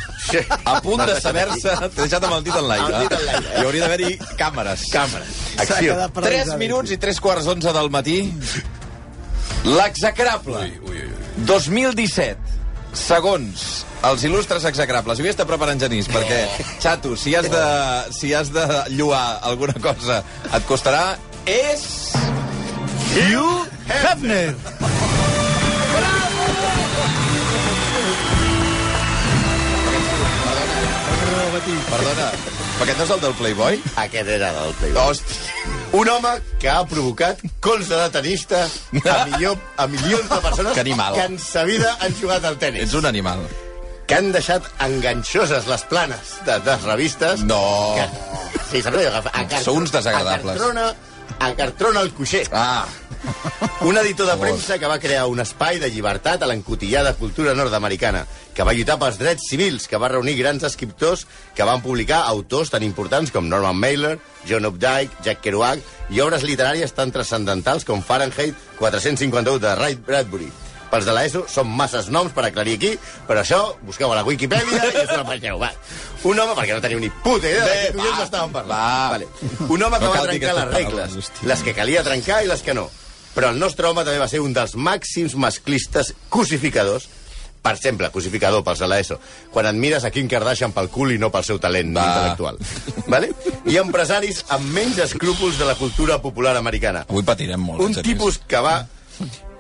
A 0.63 0.79
punt 0.81 1.03
de 1.05 1.17
saber-se 1.21 1.73
deixat 1.97 2.23
amb 2.23 2.38
el 2.39 2.45
dit 2.47 2.55
en 2.55 2.67
l'aire. 2.69 3.01
L'aire. 3.25 3.41
Hi 3.57 3.65
hauria 3.65 3.81
d'haver-hi 3.84 4.13
càmeres. 4.39 4.86
Càmeres. 4.93 5.41
Acció. 5.65 5.97
Tres 6.21 6.53
minuts 6.57 6.91
i 6.95 6.97
tres 6.97 7.19
quarts 7.19 7.45
d'onze 7.49 7.73
del 7.75 7.89
matí. 7.91 8.21
L'execrable. 9.65 10.63
2017. 11.45 12.51
Segons 12.97 13.86
els 14.08 14.23
il·lustres 14.27 14.65
execrables. 14.67 15.19
Havia 15.21 15.34
estat 15.36 15.49
preparant 15.49 15.80
Genís, 15.80 16.10
perquè, 16.12 16.41
xato, 16.82 17.15
si 17.19 17.36
has 17.38 17.47
de, 17.51 17.65
si 18.15 18.34
has 18.36 18.51
de 18.54 18.65
lluar 18.95 19.39
alguna 19.47 19.77
cosa 19.84 20.21
et 20.51 20.65
costarà, 20.69 21.15
és... 21.45 22.12
Hugh 23.12 23.67
Hefner! 23.91 24.56
Perdona, 31.91 32.27
perquè 32.82 32.96
no 32.98 33.06
és 33.06 33.12
el 33.13 33.22
del 33.22 33.34
Playboy? 33.38 33.80
Aquest 34.04 34.30
era 34.36 34.52
del 34.58 34.74
Playboy. 34.80 35.02
Hòstia. 35.02 35.67
Un 36.02 36.10
home 36.10 36.32
que 36.60 36.70
ha 36.72 36.82
provocat 36.88 37.41
colze 37.62 37.94
de 38.00 38.08
tenista 38.13 38.62
a, 38.65 39.26
millor, 39.28 39.58
a 39.78 39.88
milions 39.91 40.30
de 40.32 40.39
persones 40.44 40.74
Que 40.78 40.84
animal. 40.86 41.13
que 41.17 41.26
en 41.30 41.38
sa 41.39 41.63
vida 41.67 41.96
han 42.00 42.15
jugat 42.22 42.46
al 42.48 42.58
tennis. 42.58 42.88
Ets 42.89 42.96
un 42.98 43.06
animal. 43.06 43.44
Que 44.08 44.15
han 44.17 44.32
deixat 44.34 44.65
enganxoses 44.84 45.67
les 45.72 45.84
planes 45.88 46.34
de, 46.48 46.58
de 46.60 46.72
les 46.74 46.84
revistes. 46.89 47.44
No. 47.48 47.62
Que, 47.96 48.08
sí, 48.72 48.82
saps 48.82 48.98
allò? 48.98 49.22
que 49.22 49.30
a 49.39 49.46
car- 49.48 49.62
Sou 49.63 49.78
uns 49.80 49.91
desagradables. 49.94 50.56
Encartrona, 50.58 50.89
encartrona 51.52 52.02
el 52.08 52.12
coixer. 52.17 52.48
Ah, 52.52 52.86
Un 53.88 53.97
editor 53.97 54.27
de 54.29 54.36
premsa 54.38 54.77
que 54.79 54.89
va 54.89 54.99
crear 55.01 55.25
un 55.29 55.39
espai 55.41 55.79
de 55.81 55.89
llibertat 55.89 56.41
a 56.41 56.47
l'encotillada 56.49 57.15
cultura 57.17 57.53
nord-americana, 57.57 58.23
que 58.53 58.65
va 58.67 58.73
lluitar 58.77 58.97
pels 59.01 59.17
drets 59.21 59.47
civils, 59.49 59.88
que 59.89 59.97
va 60.01 60.10
reunir 60.12 60.36
grans 60.38 60.63
escriptors 60.67 61.25
que 61.57 61.65
van 61.67 61.81
publicar 61.81 62.23
autors 62.29 62.69
tan 62.73 62.86
importants 62.86 63.34
com 63.34 63.49
Norman 63.49 63.77
Mailer, 63.77 64.17
John 64.47 64.65
Updike, 64.69 65.21
Jack 65.25 65.41
Kerouac 65.41 65.81
i 66.13 66.21
obres 66.21 66.45
literàries 66.45 66.93
tan 66.97 67.13
transcendentals 67.13 67.86
com 67.88 68.03
Fahrenheit 68.05 68.57
451 68.79 69.57
de 69.62 69.75
Ray 69.75 69.95
Bradbury. 69.95 70.51
Pels 70.91 71.05
de 71.07 71.13
l'ESO 71.15 71.45
són 71.47 71.69
masses 71.71 72.10
noms 72.12 72.34
per 72.36 72.43
aclarir 72.49 72.73
aquí, 72.75 72.89
però 73.27 73.45
això 73.45 73.62
busqueu 73.88 74.12
a 74.12 74.17
la 74.17 74.25
Wikipedia 74.27 74.89
i 74.91 75.05
us 75.05 75.13
apanyeu, 75.15 75.55
va. 75.62 75.69
Un 76.27 76.39
home, 76.43 76.55
perquè 76.57 76.75
no 76.75 76.84
teniu 76.84 76.99
ni 76.99 77.10
puta 77.23 77.47
idea 77.47 77.63
de 77.63 77.77
què 77.77 77.93
collons 77.95 78.25
estàvem 78.25 78.51
parlant. 78.57 78.73
va. 78.75 79.07
Vale. 79.13 79.29
Un 79.69 79.86
home 79.88 80.01
que 80.01 80.10
No 80.10 80.12
va 80.12 80.25
trencar 80.27 80.57
les 80.57 80.73
regles, 80.73 81.31
les 81.47 81.63
que 81.63 81.73
calia 81.77 82.03
trencar 82.03 82.43
i 82.43 82.51
les 82.51 82.62
que 82.62 82.75
no. 82.75 82.89
Però 83.36 83.50
el 83.50 83.60
nostre 83.60 83.88
home 83.88 84.04
també 84.04 84.20
va 84.20 84.28
ser 84.28 84.41
un 84.44 84.54
dels 84.54 84.76
màxims 84.76 85.36
masclistes 85.39 86.13
cosificadors 86.30 87.08
per 87.62 87.76
exemple, 87.76 88.10
cosificador 88.10 88.63
pels 88.65 88.80
de 88.82 88.88
l'ESO, 88.89 89.20
quan 89.54 89.67
admires 89.70 90.02
a 90.04 90.10
Kim 90.10 90.26
Kardashian 90.30 90.74
pel 90.74 90.89
cul 90.89 91.13
i 91.13 91.20
no 91.22 91.30
pel 91.30 91.46
seu 91.46 91.60
talent 91.62 91.94
Va. 91.94 92.08
intel·lectual. 92.08 92.58
Vale? 93.13 93.30
I 93.70 93.78
empresaris 93.78 94.41
amb 94.56 94.65
menys 94.74 94.98
escrúpols 95.06 95.60
de 95.62 95.67
la 95.70 95.76
cultura 95.78 96.17
popular 96.24 96.56
americana. 96.58 97.06
avui 97.08 97.24
patirem 97.24 97.62
molt. 97.62 97.82
Un 97.86 97.94
Genís. 97.94 98.08
tipus 98.08 98.39
que 98.48 98.58
va 98.65 98.80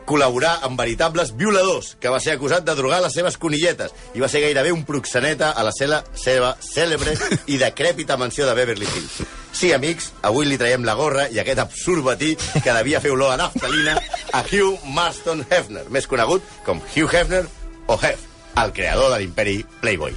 col·laborar 0.09 0.57
amb 0.65 0.79
veritables 0.79 1.35
violadors, 1.37 1.95
que 2.01 2.09
va 2.09 2.19
ser 2.19 2.33
acusat 2.33 2.65
de 2.65 2.75
drogar 2.75 3.03
les 3.03 3.13
seves 3.13 3.37
conilletes 3.37 3.93
i 4.15 4.19
va 4.19 4.27
ser 4.27 4.41
gairebé 4.41 4.73
un 4.73 4.83
proxeneta 4.83 5.51
a 5.51 5.63
la 5.63 5.71
seva, 5.71 6.01
seva 6.15 6.55
cèlebre 6.59 7.13
i 7.53 7.61
decrèpita 7.61 8.17
mansió 8.17 8.49
de 8.49 8.57
Beverly 8.57 8.89
Hills. 8.89 9.21
Sí, 9.53 9.71
amics, 9.75 10.11
avui 10.25 10.47
li 10.47 10.57
traiem 10.57 10.85
la 10.87 10.95
gorra 10.95 11.27
i 11.29 11.39
aquest 11.41 11.59
absurd 11.61 12.03
batí 12.05 12.33
que 12.63 12.73
devia 12.73 13.01
fer 13.03 13.11
olor 13.13 13.33
a 13.33 13.37
naftalina 13.37 13.97
a 14.33 14.41
Hugh 14.41 14.79
Marston 14.95 15.43
Hefner, 15.49 15.85
més 15.91 16.07
conegut 16.07 16.45
com 16.65 16.81
Hugh 16.95 17.11
Hefner 17.11 17.43
o 17.91 17.97
Hef, 17.99 18.23
el 18.63 18.73
creador 18.73 19.11
de 19.13 19.19
l'imperi 19.21 19.57
Playboy. 19.81 20.15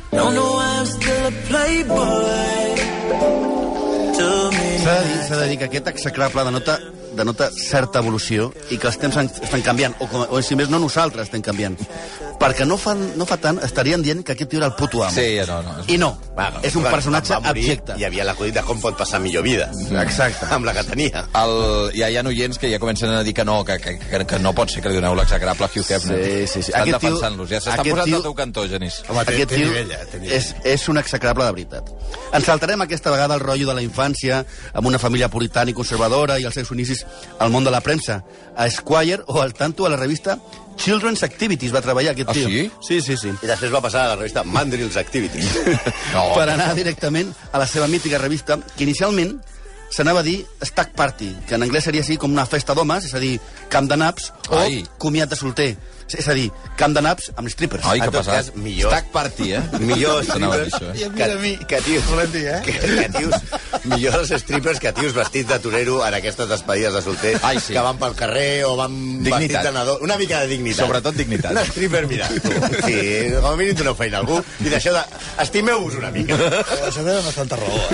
S'ha 4.85 4.94
de 5.01 5.09
dir, 5.09 5.20
s'ha 5.29 5.37
de 5.40 5.47
dir 5.49 5.59
que 5.59 5.68
aquest 5.70 5.88
execrable 5.94 6.44
denota, 6.47 6.79
denota 7.16 7.50
certa 7.55 8.00
evolució 8.03 8.50
i 8.70 8.79
que 8.79 8.88
els 8.90 8.98
temps 8.98 9.16
estan 9.16 9.62
canviant, 9.62 9.94
o, 10.00 10.07
com, 10.11 10.27
o 10.31 10.42
si 10.42 10.57
més 10.59 10.68
no 10.72 10.79
nosaltres 10.83 11.29
estem 11.29 11.42
canviant. 11.42 11.77
Perquè 12.40 12.66
no, 12.66 12.77
fan, 12.77 12.98
no 13.16 13.24
fa 13.29 13.37
tant 13.40 13.61
estarien 13.64 14.03
dient 14.03 14.24
que 14.27 14.33
aquest 14.35 14.50
tio 14.50 14.59
era 14.59 14.66
el 14.66 14.74
puto 14.74 15.05
amo. 15.05 15.14
Sí, 15.14 15.38
no, 15.46 15.61
no. 15.62 15.74
I 15.87 15.96
no, 15.98 16.12
Bueno, 16.35 16.59
és 16.66 16.74
un 16.74 16.83
personatge 16.83 17.37
va 17.38 17.53
abjecte. 17.55 17.94
Hi 17.96 18.05
havia 18.09 18.24
l'acudit 18.27 18.57
de 18.57 18.62
com 18.66 18.81
pot 18.83 18.96
passar 18.98 19.20
millor 19.22 19.44
vida. 19.46 19.68
Exacte. 20.03 20.48
Amb 20.50 20.66
la 20.66 20.72
que 20.74 20.83
tenia. 20.88 21.22
El, 21.38 21.53
ja 21.94 22.09
hi 22.11 22.16
ha 22.18 22.24
oients 22.27 22.59
que 22.59 22.68
ja 22.72 22.81
comencen 22.83 23.11
a 23.14 23.22
dir 23.22 23.33
que 23.38 23.44
no, 23.46 23.61
que, 23.64 23.79
que, 23.79 23.94
que, 24.03 24.24
que 24.27 24.38
no 24.42 24.53
pot 24.53 24.68
ser 24.74 24.83
que 24.83 24.90
li 24.90 24.98
doneu 24.98 25.14
l'execrable 25.14 25.64
a 25.64 25.70
Hugh 25.70 25.87
Hefner. 25.87 26.18
Sí, 26.24 26.46
sí, 26.48 26.62
sí. 26.66 26.72
Estan 26.74 26.90
defensant-los. 26.90 27.48
Ja 27.55 27.61
s'estan 27.62 27.87
posant 27.87 28.11
tio- 28.11 28.16
al 28.18 28.27
teu 28.27 28.35
cantó, 28.35 28.66
Genís. 28.68 28.98
Home, 29.09 29.22
aquest 29.22 29.55
tio 29.55 29.70
és, 30.27 30.50
és 30.64 30.88
un 30.90 30.98
execrable 30.98 31.46
de 31.46 31.53
veritat. 31.55 31.94
Ens 32.35 32.44
saltarem 32.50 32.83
aquesta 32.83 33.14
vegada 33.14 33.38
el 33.38 33.44
rotllo 33.46 33.70
de 33.70 33.79
la 33.79 33.87
infància 33.87 34.42
amb 34.74 34.90
una 34.90 34.98
família 34.98 35.31
puritana 35.31 35.70
i 35.70 35.74
conservadora 35.79 36.40
i 36.42 36.48
els 36.50 36.59
seus 36.59 36.74
inicis 36.74 37.04
al 37.38 37.51
món 37.51 37.64
de 37.64 37.71
la 37.71 37.81
premsa. 37.81 38.23
A 38.57 38.67
Esquire 38.67 39.23
o 39.27 39.40
al 39.43 39.53
tanto 39.55 39.87
a 39.87 39.90
la 39.90 39.97
revista 39.97 40.38
Children's 40.77 41.23
Activities 41.23 41.73
va 41.75 41.81
treballar 41.83 42.12
aquest 42.12 42.29
Ah, 42.31 42.33
tio. 42.35 42.49
sí? 42.49 42.71
Sí, 42.83 43.01
sí, 43.01 43.17
sí. 43.17 43.29
I 43.43 43.47
després 43.47 43.73
va 43.73 43.81
passar 43.81 44.05
a 44.05 44.09
la 44.09 44.17
revista 44.17 44.43
Mandrills 44.45 44.97
Activities. 44.97 45.47
No, 46.14 46.33
per 46.35 46.49
anar 46.51 46.73
directament 46.75 47.33
a 47.53 47.59
la 47.59 47.67
seva 47.67 47.87
mítica 47.90 48.19
revista, 48.19 48.59
que 48.77 48.83
inicialment 48.85 49.37
s'anava 49.95 50.21
a 50.21 50.27
dir 50.27 50.45
Stack 50.62 50.95
Party, 50.99 51.29
que 51.47 51.55
en 51.55 51.62
anglès 51.62 51.85
seria 51.87 52.03
així 52.03 52.17
com 52.19 52.33
una 52.33 52.47
festa 52.47 52.75
d'homes, 52.75 53.05
és 53.07 53.14
a 53.14 53.21
dir, 53.23 53.37
camp 53.71 53.87
de 53.90 53.97
naps, 53.97 54.33
o 54.51 54.59
Ai. 54.59 54.83
comiat 54.99 55.31
de 55.31 55.37
solter. 55.38 55.77
És 56.12 56.29
a 56.29 56.35
dir, 56.37 56.51
camp 56.79 56.93
de 56.95 57.01
naps 57.03 57.31
amb 57.35 57.49
strippers. 57.49 57.85
Ai, 57.88 58.01
tot 58.05 58.14
passat? 58.19 58.35
cas, 58.35 58.51
millor- 58.61 58.90
Stack 58.93 59.09
party, 59.14 59.53
eh? 59.57 59.62
millor 59.88 60.21
dir 60.23 60.31
strippers 60.31 60.75
eh? 60.75 60.79
que, 60.95 61.05
que, 61.67 61.81
tios, 61.83 62.05
eh? 62.35 62.61
que, 62.64 62.73
que 62.79 63.09
tios, 63.17 63.35
millors 63.85 64.31
strippers 64.43 64.79
que 64.81 64.93
tios 64.93 65.12
vestits 65.17 65.49
de 65.49 65.59
torero 65.64 66.07
en 66.07 66.14
aquestes 66.14 66.49
despedides 66.49 66.93
de 66.95 67.03
solter 67.03 67.38
Ai, 67.43 67.59
sí. 67.61 67.73
que 67.73 67.81
van 67.81 67.99
pel 67.99 68.14
carrer 68.19 68.64
o 68.69 68.77
van 68.77 68.93
Dignitat. 68.95 69.40
vestits 69.40 69.62
de 69.64 69.73
nadó. 69.73 69.99
Una 70.05 70.17
mica 70.21 70.40
de 70.40 70.47
dignitat. 70.53 70.85
Sobretot 70.87 71.14
dignitat. 71.17 71.53
Un 71.57 71.64
stripper, 71.73 72.07
mira, 72.07 72.29
tu, 72.29 72.51
sí, 72.87 72.99
com 73.40 73.51
a 73.53 73.57
mínim 73.57 73.75
doneu 73.81 73.95
feina 73.99 74.17
a 74.21 74.25
algú 74.25 74.38
i 74.61 74.69
d'això 74.71 74.93
de... 74.95 75.03
Estimeu-vos 75.45 75.95
una 75.99 76.11
mica. 76.14 76.35
Això 76.85 77.01
té 77.03 77.12
bastanta 77.25 77.57
raó. 77.59 77.79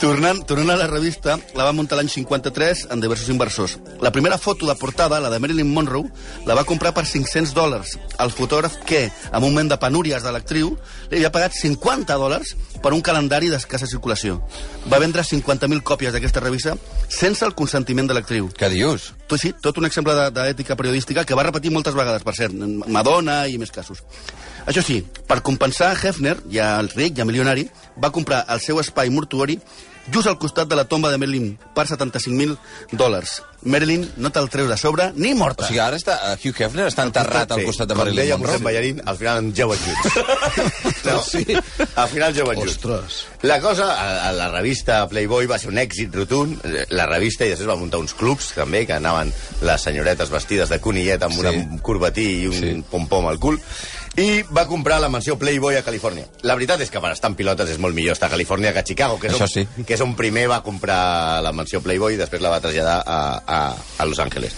tornant, 0.00 0.40
tornant 0.48 0.70
a 0.72 0.76
la 0.80 0.86
revista, 0.88 1.34
la 1.54 1.64
va 1.66 1.72
muntar 1.76 1.98
l'any 1.98 2.08
53 2.08 2.86
en 2.94 3.02
diversos 3.02 3.28
inversors. 3.28 3.76
La 4.00 4.10
primera 4.10 4.38
foto 4.38 4.66
de 4.66 4.74
portada, 4.80 5.20
la 5.20 5.28
de 5.30 5.38
Marilyn 5.38 5.68
Monroe, 5.72 6.08
la 6.46 6.54
va 6.56 6.64
comprar 6.64 6.94
per 6.96 7.04
500 7.06 7.52
dòlars. 7.54 7.98
El 8.18 8.32
fotògraf 8.32 8.78
que, 8.88 9.02
en 9.10 9.36
un 9.36 9.44
moment 9.50 9.68
de 9.70 9.76
penúries 9.78 10.22
de 10.24 10.32
l'actriu, 10.32 10.72
li 11.10 11.18
havia 11.20 11.32
pagat 11.34 11.52
50 11.52 12.16
dòlars 12.16 12.54
per 12.82 12.94
un 12.96 13.02
calendari 13.04 13.50
d'escassa 13.52 13.86
circulació. 13.86 14.38
Va 14.88 14.98
vendre 15.02 15.22
50.000 15.22 15.82
còpies 15.84 16.12
d'aquesta 16.16 16.40
revista 16.40 16.76
sense 17.08 17.44
el 17.44 17.54
consentiment 17.54 18.08
de 18.08 18.16
l'actriu. 18.16 18.48
Què 18.56 18.70
dius? 18.72 19.12
Tot, 19.28 19.38
sí, 19.38 19.52
tot 19.60 19.76
un 19.78 19.84
exemple 19.86 20.14
de- 20.16 20.30
d'ètica 20.30 20.76
periodística 20.76 21.24
que 21.24 21.34
va 21.36 21.44
repetir 21.44 21.70
moltes 21.70 21.94
vegades, 21.94 22.24
per 22.24 22.34
cert, 22.34 22.54
Madonna 22.88 23.46
i 23.48 23.58
més 23.58 23.70
casos. 23.70 24.00
Això 24.66 24.82
sí, 24.82 25.04
per 25.26 25.42
compensar, 25.42 25.92
Hefner, 25.96 26.38
ja 26.50 26.78
el 26.80 26.88
ric, 26.90 27.14
ja 27.16 27.24
milionari, 27.24 27.68
va 28.02 28.10
comprar 28.10 28.44
el 28.48 28.60
seu 28.60 28.78
espai 28.80 29.10
mortuori 29.10 29.58
just 30.12 30.26
al 30.28 30.38
costat 30.38 30.68
de 30.68 30.76
la 30.76 30.84
tomba 30.84 31.10
de 31.10 31.18
Marilyn 31.18 31.56
per 31.74 31.86
75.000 31.86 32.56
dòlars. 32.92 33.40
Marilyn 33.62 34.06
no 34.16 34.30
te'l 34.32 34.48
treus 34.48 34.70
de 34.70 34.76
sobre 34.80 35.10
ni 35.20 35.34
morta. 35.36 35.66
O 35.66 35.68
sigui, 35.68 35.80
ara 35.84 35.98
està, 35.98 36.14
uh, 36.32 36.36
Hugh 36.40 36.62
Hefner 36.64 36.86
està 36.88 37.04
enterrat 37.04 37.50
al 37.52 37.64
costat 37.66 37.88
de 37.90 37.94
Com 37.94 38.00
Marilyn 38.04 38.22
deia 38.24 38.38
Monroe. 38.40 38.56
Mossèn 38.56 38.64
Ballarín, 38.64 39.02
al 39.04 39.18
final 39.20 39.42
en 39.42 39.50
jeuen 39.54 39.78
junts. 39.84 40.16
no, 41.04 41.18
sí. 41.22 41.44
Al 41.94 42.08
final 42.08 42.34
jeuen 42.34 42.56
junts. 42.56 42.76
Ostres. 42.78 43.18
La 43.42 43.60
cosa, 43.60 43.90
a, 43.92 44.28
a 44.30 44.32
la 44.32 44.48
revista 44.50 45.02
Playboy 45.08 45.46
va 45.50 45.58
ser 45.60 45.68
un 45.72 45.78
èxit 45.82 46.14
rotund. 46.16 46.64
La 46.96 47.06
revista 47.10 47.44
i 47.44 47.52
després 47.52 47.68
va 47.68 47.76
muntar 47.80 48.00
uns 48.00 48.14
clubs, 48.16 48.52
també, 48.56 48.86
que 48.88 48.96
anaven 48.96 49.32
les 49.68 49.84
senyoretes 49.88 50.32
vestides 50.32 50.72
de 50.72 50.80
conillet 50.80 51.22
amb 51.22 51.36
Sí. 51.40 51.44
sí. 51.46 51.56
un 51.70 51.78
corbatí 51.84 52.26
i 52.42 52.46
un 52.48 52.54
Sí. 52.56 52.72
sí. 52.74 52.84
pom-pom 52.90 53.28
al 53.28 53.38
cul. 53.38 53.60
I 54.20 54.42
va 54.52 54.66
comprar 54.68 54.98
la 55.00 55.08
mansió 55.08 55.38
Playboy 55.40 55.78
a 55.78 55.84
Califòrnia. 55.86 56.26
La 56.44 56.56
veritat 56.58 56.82
és 56.84 56.90
que 56.92 57.00
per 57.00 57.14
estar 57.14 57.30
en 57.30 57.36
pilotes 57.38 57.70
és 57.72 57.78
molt 57.80 57.96
millor 57.96 58.18
estar 58.18 58.28
a 58.28 58.34
Califòrnia 58.34 58.74
que 58.76 58.82
a 58.82 58.84
Chicago, 58.84 59.16
que 59.20 59.30
és, 59.30 59.36
Això 59.38 59.46
on, 59.46 59.52
sí. 59.52 59.84
que 59.86 59.96
és 59.96 60.02
on 60.04 60.12
primer 60.18 60.44
va 60.50 60.60
comprar 60.66 61.40
la 61.40 61.54
mansió 61.56 61.80
Playboy 61.80 62.18
i 62.18 62.20
després 62.20 62.42
la 62.44 62.52
va 62.52 62.60
traslladar 62.60 62.98
a, 63.00 63.20
a, 63.40 63.60
a 63.96 64.08
Los 64.10 64.20
Angeles. 64.20 64.56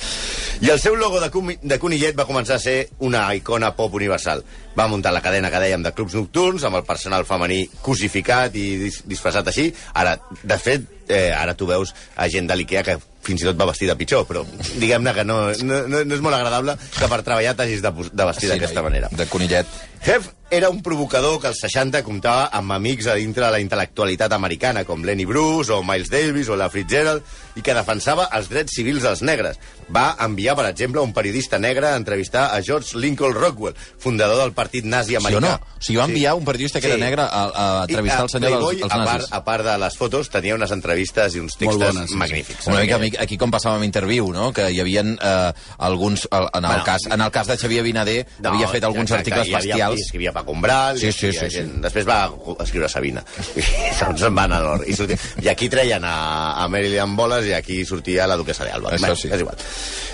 I 0.62 0.70
el 0.70 0.80
seu 0.82 0.96
logo 0.98 1.20
de, 1.22 1.30
de 1.62 1.78
conillet 1.78 2.18
va 2.18 2.26
començar 2.26 2.58
a 2.58 2.62
ser 2.62 2.76
una 3.06 3.28
icona 3.38 3.72
pop 3.78 3.94
universal. 3.98 4.42
Va 4.78 4.88
muntar 4.88 5.12
la 5.12 5.20
cadena 5.24 5.50
que 5.52 5.60
dèiem 5.60 5.82
de 5.84 5.92
clubs 5.92 6.14
nocturns 6.16 6.64
amb 6.64 6.78
el 6.80 6.84
personal 6.88 7.26
femení 7.28 7.66
cosificat 7.84 8.54
i 8.56 8.66
dis 8.86 9.02
disfressat 9.08 9.48
així. 9.52 9.68
Ara, 9.94 10.16
de 10.42 10.58
fet, 10.58 10.86
eh, 11.08 11.30
ara 11.36 11.54
tu 11.54 11.68
veus 11.68 11.94
a 12.16 12.28
gent 12.32 12.48
de 12.48 12.56
l'IKEA 12.56 12.84
que 12.86 12.98
fins 13.22 13.44
i 13.44 13.46
tot 13.46 13.58
va 13.58 13.68
vestir 13.70 13.88
de 13.90 13.96
pitjor, 13.98 14.24
però 14.26 14.42
diguem-ne 14.80 15.14
que 15.14 15.24
no, 15.28 15.38
no, 15.62 15.80
no, 15.92 16.02
és 16.02 16.24
molt 16.24 16.38
agradable 16.38 16.74
que 16.96 17.08
per 17.08 17.22
treballar 17.22 17.54
t'hagis 17.58 17.84
de, 17.84 17.92
de 18.10 18.28
vestir 18.32 18.48
Sí, 18.48 18.52
d'aquesta 18.54 18.82
manera. 18.82 19.12
De 19.14 19.28
conillet. 19.30 19.68
Hef 20.04 20.32
era 20.52 20.68
un 20.68 20.82
provocador 20.82 21.40
que 21.40 21.46
als 21.48 21.62
60 21.64 22.02
comptava 22.04 22.50
amb 22.52 22.74
amics 22.74 23.06
a 23.08 23.14
dintre 23.16 23.46
de 23.46 23.50
la 23.54 23.60
intel·lectualitat 23.62 24.34
americana, 24.36 24.82
com 24.84 25.00
Lenny 25.00 25.24
Bruce 25.24 25.72
o 25.72 25.78
Miles 25.82 26.10
Davis 26.12 26.50
o 26.52 26.58
la 26.60 26.66
Fitzgerald, 26.68 27.22
i 27.56 27.62
que 27.64 27.72
defensava 27.72 28.26
els 28.36 28.50
drets 28.52 28.74
civils 28.76 29.00
dels 29.06 29.22
negres. 29.24 29.56
Va 29.92 30.10
enviar, 30.20 30.52
per 30.58 30.66
exemple, 30.68 31.00
un 31.00 31.14
periodista 31.16 31.56
negre 31.58 31.88
a 31.88 31.96
entrevistar 31.96 32.50
a 32.52 32.60
George 32.60 32.98
Lincoln 33.00 33.32
Rockwell, 33.32 33.72
fundador 33.98 34.42
del 34.42 34.52
partit 34.52 34.84
nazi 34.84 35.14
Sí 35.14 35.16
o 35.16 35.22
americà. 35.22 35.40
no? 35.40 35.54
O 35.78 35.80
sigui, 35.80 35.96
va 36.02 36.04
enviar 36.10 36.34
un 36.36 36.44
periodista 36.44 36.80
que 36.84 36.90
era 36.92 36.98
negre 37.00 37.22
a, 37.22 37.40
a 37.48 37.86
entrevistar 37.88 38.20
I, 38.20 38.22
el 38.26 38.30
senyor 38.34 38.50
Playboy, 38.52 38.76
dels, 38.76 38.82
dels 38.82 38.92
a, 38.92 39.04
part, 39.06 39.22
nazis. 39.22 39.32
a 39.32 39.42
part 39.48 39.66
de 39.70 39.78
les 39.86 39.96
fotos, 40.02 40.30
tenia 40.36 40.54
unes 40.60 40.76
entrevistes 40.76 41.34
i 41.34 41.40
uns 41.40 41.56
Molt 41.56 41.64
textos 41.64 41.94
bones, 41.94 42.10
sí, 42.10 42.12
sí. 42.12 42.20
magnífics. 42.26 42.66
Una 42.68 42.84
mica 42.84 43.00
aquí, 43.00 43.12
aquí 43.24 43.40
com 43.40 43.50
passava 43.50 43.80
amb 43.80 43.88
Interview, 43.88 44.28
no? 44.36 44.52
Que 44.52 44.68
hi 44.68 44.84
havia 44.84 45.06
eh, 45.16 45.52
alguns... 45.78 46.28
El, 46.30 46.50
en, 46.52 46.64
el 46.64 46.70
Bueno, 46.72 46.84
cas, 46.84 47.08
en 47.08 47.20
el 47.20 47.30
cas 47.32 47.48
de 47.48 47.56
Xavier 47.56 47.82
Binader 47.88 48.20
no, 48.38 48.52
havia 48.52 48.68
fet 48.68 48.84
alguns 48.84 49.08
exacte, 49.08 49.32
articles 49.32 49.56
bestials. 49.56 49.91
Hi 49.96 50.02
escrivia 50.02 50.32
Paco 50.32 50.52
Umbral, 50.52 50.98
Sí, 50.98 51.12
sí, 51.12 51.32
sí, 51.32 51.48
gent- 51.52 51.80
després 51.84 52.06
va 52.08 52.30
escriure 52.64 52.88
Sabina. 52.88 53.22
I 53.56 53.62
se'n 53.96 54.34
van 54.34 54.52
a 54.52 54.60
l'or. 54.64 54.84
I, 54.88 54.94
sortia... 54.96 55.18
I 55.42 55.48
aquí 55.52 55.68
treien 55.72 56.04
a, 56.04 56.14
a 56.62 56.68
Marilyn 56.68 57.16
Boles 57.16 57.46
i 57.46 57.52
aquí 57.56 57.84
sortia 57.88 58.26
la 58.26 58.36
duquesa 58.36 58.64
d'Alba. 58.68 58.94
Això 58.96 59.10
Bé, 59.12 59.16
sí. 59.16 59.28
És 59.32 59.40
igual. 59.44 59.56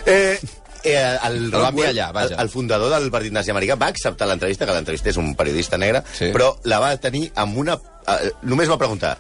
Eh, 0.07 0.39
eh, 0.85 1.19
el, 1.27 1.37
El 1.47 1.53
Rockwell, 1.53 1.91
allà, 1.93 2.11
vaja. 2.13 2.35
el, 2.35 2.41
el 2.47 2.51
fundador 2.51 2.91
del 2.95 3.11
Partit 3.11 3.33
Nazi 3.35 3.51
Americà 3.55 3.77
va 3.81 3.89
acceptar 3.93 4.29
l'entrevista, 4.31 4.67
que 4.67 4.77
l'entrevista 4.77 5.11
és 5.11 5.17
un 5.21 5.35
periodista 5.39 5.79
negre, 5.79 6.03
Sí. 6.17 6.31
però 6.35 6.55
la 6.65 6.79
va 6.83 6.93
tenir 6.97 7.31
amb 7.35 7.57
una... 7.59 7.79
Eh, 8.09 8.31
només 8.49 8.69
va 8.71 8.79
preguntar, 8.81 9.17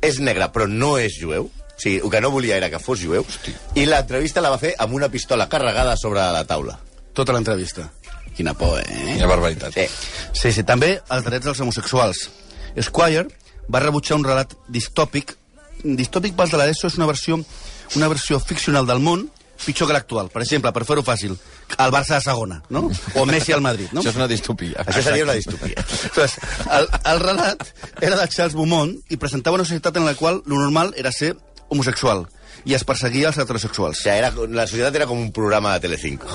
és 0.00 0.20
negre 0.24 0.46
però 0.54 0.66
no 0.70 0.96
és 0.98 1.16
jueu? 1.20 1.50
O 1.50 1.80
sigui, 1.80 1.98
el 2.04 2.10
que 2.12 2.20
no 2.20 2.30
volia 2.30 2.56
era 2.60 2.68
que 2.68 2.78
fos 2.78 3.00
jueu. 3.00 3.24
I 3.74 3.86
l'entrevista 3.88 4.40
la 4.44 4.50
va 4.52 4.58
fer 4.60 4.74
amb 4.78 4.92
una 4.96 5.08
pistola 5.08 5.46
carregada 5.48 5.96
sobre 5.96 6.20
la 6.20 6.44
taula. 6.44 6.74
Tota 7.16 7.32
l'entrevista. 7.32 7.86
Quina 8.40 8.54
por, 8.56 8.78
eh? 8.80 9.16
Quina 9.18 9.26
barbaritat. 9.28 9.74
Sí. 9.76 9.82
Sí, 10.32 10.52
sí, 10.56 10.62
també 10.64 10.94
els 11.12 11.26
drets 11.26 11.44
dels 11.44 11.58
homosexuals. 11.60 12.22
Squire 12.86 13.26
va 13.68 13.82
rebutjar 13.84 14.16
un 14.16 14.24
relat 14.24 14.54
distòpic. 14.72 15.34
Distòpic 15.84 16.32
pels 16.38 16.54
de 16.54 16.60
l'ESO 16.62 16.88
és 16.88 16.96
una 16.96 17.10
versió, 17.10 17.36
una 18.00 18.08
versió 18.08 18.40
ficcional 18.40 18.88
del 18.88 19.04
món 19.04 19.26
pitjor 19.60 19.90
que 19.90 19.98
l'actual. 19.98 20.32
Per 20.32 20.40
exemple, 20.40 20.72
per 20.72 20.86
fer-ho 20.88 21.04
fàcil, 21.04 21.36
el 21.76 21.92
Barça 21.92 22.16
de 22.16 22.24
segona, 22.24 22.62
no? 22.72 22.86
O 23.20 23.26
Messi 23.28 23.52
al 23.52 23.60
Madrid, 23.60 23.92
no? 23.92 24.00
Això 24.00 24.14
és 24.14 24.16
una 24.22 24.30
distopia. 24.30 24.86
Això 24.88 25.04
seria 25.04 25.28
una 25.28 25.36
distopia. 25.36 25.84
Aleshores, 25.84 26.40
el, 26.80 26.88
el 27.12 27.24
relat 27.26 27.68
era 28.00 28.16
de 28.16 28.28
Charles 28.32 28.56
Beaumont 28.56 28.96
i 29.12 29.20
presentava 29.20 29.60
una 29.60 29.68
societat 29.68 30.00
en 30.00 30.08
la 30.08 30.16
qual 30.16 30.40
lo 30.46 30.64
normal 30.64 30.94
era 30.96 31.12
ser 31.12 31.34
homosexual 31.68 32.24
i 32.64 32.74
es 32.76 32.84
perseguia 32.84 33.30
els 33.30 33.38
heterosexuals. 33.40 34.02
Sigui, 34.02 34.16
era, 34.18 34.30
la 34.54 34.66
societat 34.68 35.00
era 35.00 35.08
com 35.10 35.20
un 35.20 35.32
programa 35.32 35.74
de 35.74 35.86
Telecinco. 35.86 36.28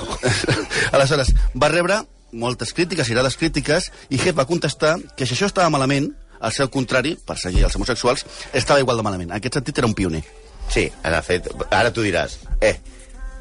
Aleshores, 0.96 1.34
va 1.56 1.72
rebre 1.74 2.02
moltes 2.36 2.74
crítiques, 2.76 3.10
irades 3.10 3.38
crítiques, 3.40 3.92
i 4.10 4.20
Hef 4.20 4.36
va 4.38 4.48
contestar 4.50 4.98
que 5.16 5.26
si 5.26 5.36
això 5.38 5.48
estava 5.50 5.72
malament, 5.74 6.12
al 6.40 6.52
seu 6.52 6.70
contrari, 6.70 7.16
perseguir 7.16 7.64
els 7.66 7.76
homosexuals, 7.78 8.26
estava 8.54 8.82
igual 8.84 9.00
de 9.00 9.06
malament. 9.08 9.32
En 9.32 9.38
aquest 9.40 9.60
sentit 9.60 9.80
era 9.80 9.88
un 9.88 9.96
pioner. 9.96 10.24
Sí, 10.69 10.90
en 11.04 11.15
fet, 11.23 11.48
ara 11.69 11.94
tu 11.94 12.04
diràs, 12.04 12.40
eh, 12.60 12.76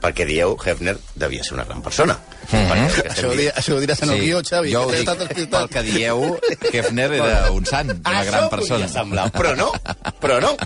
perquè 0.01 0.27
dieu 0.29 0.57
Hefner 0.61 0.97
devia 1.17 1.45
ser 1.45 1.57
una 1.57 1.65
gran 1.65 1.83
persona. 1.83 2.19
Mm 2.51 2.69
-hmm. 2.69 3.09
Això 3.11 3.29
ho, 3.29 3.37
di, 3.37 3.47
això 3.49 3.75
ho 3.75 3.81
diràs 3.81 4.03
en 4.03 4.11
el 4.11 4.21
guió, 4.21 4.41
Xavi. 4.43 4.73
jo 4.73 4.83
ho 4.83 4.91
que 4.91 4.99
dic, 4.99 5.07
t'he 5.09 5.43
estat 5.43 5.51
pel 5.51 5.69
que 5.69 5.83
dieu, 5.83 6.39
Hefner 6.73 7.13
era 7.13 7.51
un 7.51 7.65
sant, 7.67 7.91
una 7.91 8.25
gran 8.25 8.49
persona. 8.51 8.87
Això 8.87 8.93
semblar, 8.93 9.31
però 9.33 9.57
no, 9.57 9.73
però 10.21 10.41
no, 10.41 10.57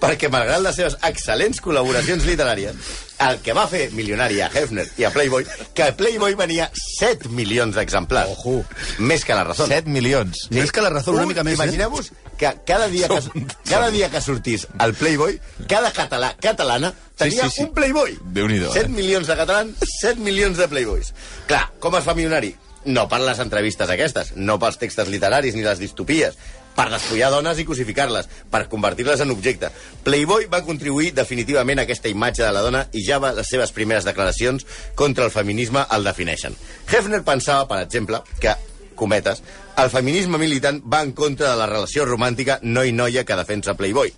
perquè 0.00 0.28
malgrat 0.30 0.60
les 0.62 0.76
seves 0.76 0.96
excel·lents 1.02 1.60
col·laboracions 1.62 2.24
literàries, 2.24 2.74
el 3.22 3.38
que 3.40 3.52
va 3.52 3.66
fer 3.68 3.90
milionari 3.92 4.40
a 4.40 4.50
Hefner 4.52 4.88
i 4.98 5.04
a 5.04 5.10
Playboy, 5.10 5.46
que 5.74 5.82
el 5.88 5.94
Playboy 5.94 6.34
venia 6.34 6.70
7 6.98 7.28
milions 7.28 7.74
d'exemplars. 7.74 8.30
Ojo. 8.30 8.64
Més 8.98 9.24
que 9.24 9.34
la 9.34 9.44
Razón. 9.44 9.68
7 9.68 9.88
milions. 9.88 10.48
Més 10.50 10.72
que 10.72 10.80
la 10.80 10.90
raó, 10.90 11.12
una 11.12 11.22
Un- 11.22 11.28
mica 11.28 11.44
més, 11.44 11.58
eh? 11.58 11.62
Imagineu-vos 11.64 12.12
que 12.36 12.52
cada 12.66 12.88
dia 12.88 13.06
que, 13.08 13.20
cada 13.68 13.90
dia 13.90 14.10
que 14.10 14.20
sortís 14.20 14.66
el 14.80 14.94
Playboy, 14.94 15.40
cada 15.68 15.92
català, 15.92 16.34
catalana, 16.40 16.92
tenia 17.16 17.44
sí, 17.44 17.50
sí. 17.50 17.62
un 17.62 17.72
Playboy. 17.74 18.18
Déu-n'hi-do, 18.24 18.72
7 18.72 18.86
eh? 18.86 18.88
milions 18.88 19.26
de 19.28 19.36
catalans, 19.36 19.76
7 20.00 20.18
milions 20.20 20.56
de 20.58 20.66
Playboys. 20.68 21.14
Clar, 21.48 21.66
com 21.82 21.96
es 21.98 22.06
fa 22.06 22.16
milionari? 22.18 22.54
No 22.84 23.06
per 23.10 23.20
les 23.22 23.38
entrevistes 23.38 23.90
aquestes, 23.94 24.32
no 24.34 24.58
pels 24.58 24.80
textos 24.80 25.10
literaris 25.10 25.54
ni 25.54 25.62
les 25.62 25.78
distopies, 25.78 26.34
per 26.74 26.88
despullar 26.90 27.30
dones 27.32 27.60
i 27.60 27.66
cosificar-les, 27.68 28.28
per 28.50 28.64
convertir-les 28.72 29.22
en 29.22 29.30
objecte. 29.34 29.70
Playboy 30.06 30.48
va 30.52 30.64
contribuir 30.66 31.12
definitivament 31.14 31.82
a 31.82 31.86
aquesta 31.86 32.10
imatge 32.10 32.42
de 32.44 32.52
la 32.54 32.64
dona 32.64 32.86
i 32.92 33.04
ja 33.06 33.20
les 33.22 33.48
seves 33.48 33.74
primeres 33.76 34.08
declaracions 34.08 34.66
contra 34.98 35.28
el 35.28 35.34
feminisme 35.34 35.84
el 35.92 36.08
defineixen. 36.08 36.56
Hefner 36.90 37.22
pensava, 37.28 37.68
per 37.68 37.82
exemple, 37.84 38.22
que 38.40 38.56
cometes, 39.02 39.42
el 39.82 39.90
feminisme 39.90 40.38
militant 40.38 40.78
va 40.86 41.02
en 41.02 41.12
contra 41.18 41.50
de 41.52 41.58
la 41.58 41.66
relació 41.66 42.06
romàntica 42.06 42.60
noi-noia 42.62 43.24
que 43.26 43.36
defensa 43.38 43.74
Playboy. 43.74 44.12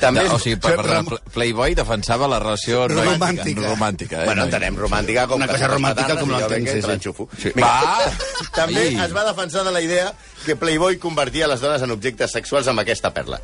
També 0.00 0.24
No, 0.24 0.34
o 0.34 0.38
sigui, 0.42 0.56
per, 0.60 0.74
per, 0.80 1.02
Pl- 1.06 1.20
Playboy 1.34 1.74
defensava 1.76 2.26
la 2.28 2.38
relació 2.42 2.86
Romàntica. 2.90 3.68
romàntica 3.68 4.22
eh? 4.22 4.26
Bueno, 4.26 4.42
noi? 4.42 4.50
entenem 4.50 4.76
romàntica 4.80 5.26
com 5.30 5.36
Una 5.38 5.46
que 5.46 5.54
cosa 5.58 5.68
romàntica 5.70 6.16
com 6.18 6.32
l'entenc, 6.32 6.68
sí, 6.68 6.80
sí. 6.82 7.12
Sí. 7.42 7.52
Vinga. 7.54 7.68
Va! 7.68 8.10
També 8.58 8.80
Ai. 8.88 8.96
es 9.06 9.14
va 9.14 9.24
defensar 9.28 9.62
de 9.64 9.72
la 9.76 9.80
idea 9.84 10.12
que 10.44 10.56
Playboy 10.56 10.98
convertia 10.98 11.46
les 11.48 11.60
dones 11.62 11.82
en 11.86 11.90
objectes 11.94 12.32
sexuals 12.32 12.68
amb 12.68 12.80
aquesta 12.82 13.12
perla. 13.14 13.40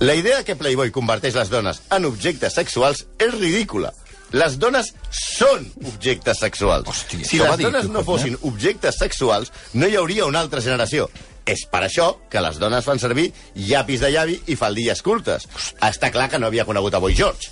La 0.00 0.14
idea 0.16 0.42
que 0.44 0.56
Playboy 0.56 0.90
converteix 0.90 1.34
les 1.36 1.50
dones 1.52 1.82
en 1.90 2.06
objectes 2.08 2.54
sexuals 2.56 3.06
és 3.18 3.34
ridícula. 3.36 3.92
Les 4.36 4.56
dones 4.62 4.92
són 5.10 5.66
objectes 5.82 6.38
sexuals. 6.38 6.86
Hòstia, 6.86 7.26
si 7.26 7.40
les 7.42 7.58
dones 7.58 7.90
no 7.90 8.04
eh? 8.04 8.06
fossin 8.06 8.38
objectes 8.46 9.00
sexuals, 9.02 9.50
no 9.74 9.90
hi 9.90 9.98
hauria 9.98 10.28
una 10.30 10.42
altra 10.44 10.62
generació. 10.62 11.08
És 11.50 11.64
per 11.66 11.80
això 11.82 12.12
que 12.30 12.42
les 12.44 12.58
dones 12.60 12.84
fan 12.86 13.00
servir 13.02 13.30
llapis 13.56 14.02
de 14.04 14.10
llavi 14.12 14.36
i 14.52 14.56
faldilles 14.60 15.00
curtes. 15.02 15.48
Està 15.82 16.12
clar 16.14 16.28
que 16.30 16.38
no 16.38 16.46
havia 16.46 16.66
conegut 16.68 16.94
a 16.94 17.00
Boy 17.02 17.16
George. 17.16 17.50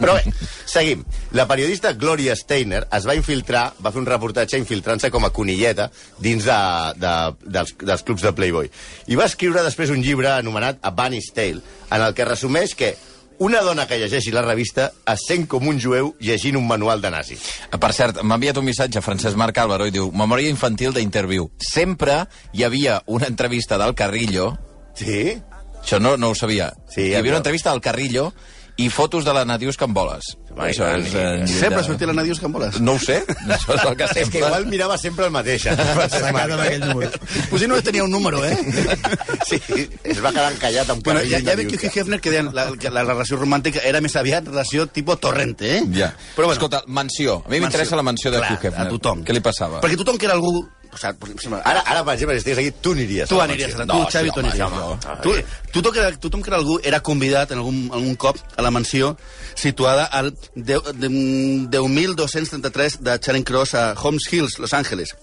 Però 0.00 0.14
bé, 0.16 0.32
seguim. 0.64 1.02
La 1.36 1.44
periodista 1.50 1.92
Gloria 1.92 2.36
Steiner 2.38 2.84
es 2.96 3.08
va 3.08 3.16
infiltrar, 3.18 3.66
va 3.82 3.92
fer 3.92 4.00
un 4.00 4.08
reportatge 4.08 4.60
infiltrant-se 4.62 5.10
com 5.12 5.26
a 5.26 5.32
conilleta 5.36 5.90
dins 6.22 6.46
de, 6.46 6.60
de, 7.02 7.12
dels, 7.58 7.74
dels 7.82 8.06
clubs 8.06 8.24
de 8.24 8.32
Playboy. 8.38 8.70
I 9.12 9.20
va 9.20 9.28
escriure 9.28 9.66
després 9.66 9.92
un 9.92 10.00
llibre 10.06 10.32
anomenat 10.32 10.80
A 10.80 10.94
Bunny's 10.96 11.28
Tale, 11.36 11.60
en 11.90 12.06
el 12.06 12.16
que 12.16 12.30
resumeix 12.30 12.76
que 12.78 12.94
una 13.38 13.60
dona 13.60 13.86
que 13.86 13.98
llegeixi 14.00 14.32
la 14.32 14.42
revista 14.42 14.90
es 15.12 15.24
sent 15.28 15.46
com 15.50 15.66
un 15.68 15.78
jueu 15.80 16.14
llegint 16.20 16.56
un 16.56 16.66
manual 16.66 17.02
de 17.02 17.10
nazi. 17.10 17.36
Per 17.78 17.92
cert, 17.92 18.22
m'ha 18.22 18.38
enviat 18.38 18.56
un 18.56 18.64
missatge 18.64 19.02
Francesc 19.04 19.36
Marc 19.36 19.58
Álvaro 19.58 19.86
i 19.86 19.92
diu 19.94 20.10
Memòria 20.12 20.48
infantil 20.48 20.94
d'interviu. 20.96 21.50
Sempre 21.58 22.22
hi 22.52 22.64
havia 22.64 23.02
una 23.06 23.26
entrevista 23.26 23.76
del 23.78 23.94
Carrillo 23.94 24.56
Sí? 24.96 25.36
Això 25.82 26.00
no, 26.00 26.16
no 26.16 26.30
ho 26.30 26.34
sabia. 26.34 26.72
Sí, 26.88 27.02
hi 27.02 27.04
havia 27.10 27.18
havia- 27.18 27.32
una 27.32 27.38
entrevista 27.44 27.70
del 27.70 27.80
Carrillo 27.84 28.32
i 28.76 28.88
fotos 28.90 29.24
de 29.24 29.32
la 29.32 29.44
Nadius 29.44 29.76
Camboles. 29.76 30.36
Ai, 30.56 30.70
Això 30.72 30.86
és... 30.96 31.10
eh, 31.14 31.46
Sempre 31.46 31.82
de- 31.82 31.84
sortia 31.84 32.06
la 32.08 32.14
Nadius 32.16 32.40
Camboles. 32.40 32.78
No 32.80 32.94
ho 32.96 32.98
sé, 32.98 33.18
això 33.28 33.74
és 33.76 33.82
el 33.84 33.96
que 33.96 34.04
És 34.08 34.10
sempre... 34.16 34.30
que 34.32 34.38
igual 34.44 34.66
mirava 34.66 34.96
sempre 34.98 35.26
el 35.26 35.30
mateix. 35.34 35.66
eh? 35.66 35.76
Número. 36.86 37.10
Potser 37.50 37.68
no 37.68 37.80
tenia 37.82 38.04
un 38.04 38.10
número, 38.10 38.44
eh? 38.44 38.56
Sí, 39.46 39.60
es 40.02 40.18
va 40.24 40.32
quedar 40.32 40.48
encallat 40.52 40.88
amb 40.90 41.04
Bueno, 41.06 41.20
ja, 41.22 41.38
ja 41.38 41.52
la 41.52 41.56
veig 41.60 41.68
que. 41.70 41.76
Hugh 41.86 41.98
Hefner 42.00 42.20
que 42.20 42.30
deien 42.32 42.48
la, 42.56 42.64
que 42.80 42.90
la 42.90 43.04
relació 43.04 43.36
romàntica 43.38 43.82
era 43.86 44.00
més 44.02 44.16
aviat 44.18 44.48
relació 44.48 44.86
tipus 44.88 45.20
torrente, 45.22 45.76
eh? 45.78 45.82
Ja. 45.94 46.08
Però 46.34 46.48
bueno, 46.48 46.56
Escolta, 46.56 46.82
mansió. 46.88 47.42
A 47.46 47.52
mi 47.52 47.60
m'interessa 47.60 47.94
la 47.96 48.02
mansió 48.06 48.32
de 48.32 48.40
Clar, 48.40 48.52
Hugh 48.56 48.66
Hefner. 48.70 48.86
A 48.86 48.90
tothom. 48.90 49.22
Què 49.28 49.36
li 49.36 49.44
passava? 49.44 49.80
Perquè 49.84 50.00
tothom 50.00 50.18
que 50.18 50.26
era 50.26 50.34
algú... 50.34 50.64
O 50.96 50.98
sigui, 50.98 51.50
Ara, 51.60 51.82
ara, 51.84 52.00
per 52.06 52.14
exemple, 52.14 52.38
si 52.38 52.40
estigués 52.40 52.58
aquí, 52.62 52.70
tu 52.80 52.92
aniries. 52.96 53.28
Tu 53.28 53.34
a 53.36 53.44
la 53.44 53.44
aniries, 53.50 53.74
tu, 53.76 53.98
Xavi, 54.08 54.30
sí, 54.30 54.32
tu 54.32 54.40
aniries. 54.40 54.62
home. 54.64 54.94
Tu, 55.20 55.32
tothom, 55.74 55.92
que 55.92 56.00
era, 56.00 56.12
tothom 56.16 56.40
que 56.42 56.48
era 56.48 56.56
algú 56.56 56.78
era 56.82 57.00
convidat 57.04 57.52
en 57.52 57.58
algun, 57.60 57.82
algun 57.92 58.14
cop 58.16 58.38
a 58.56 58.62
la 58.64 58.70
mansió 58.72 59.10
situada 59.54 60.06
al 60.06 60.30
10 60.32 60.40
de- 60.40 60.45
10.233 60.54 62.98
de 63.00 63.18
Charing 63.18 63.44
Cross 63.44 63.74
a 63.74 63.94
Holmes 63.94 64.22
Hills, 64.30 64.58
Los 64.58 64.72
Angeles. 64.72 65.14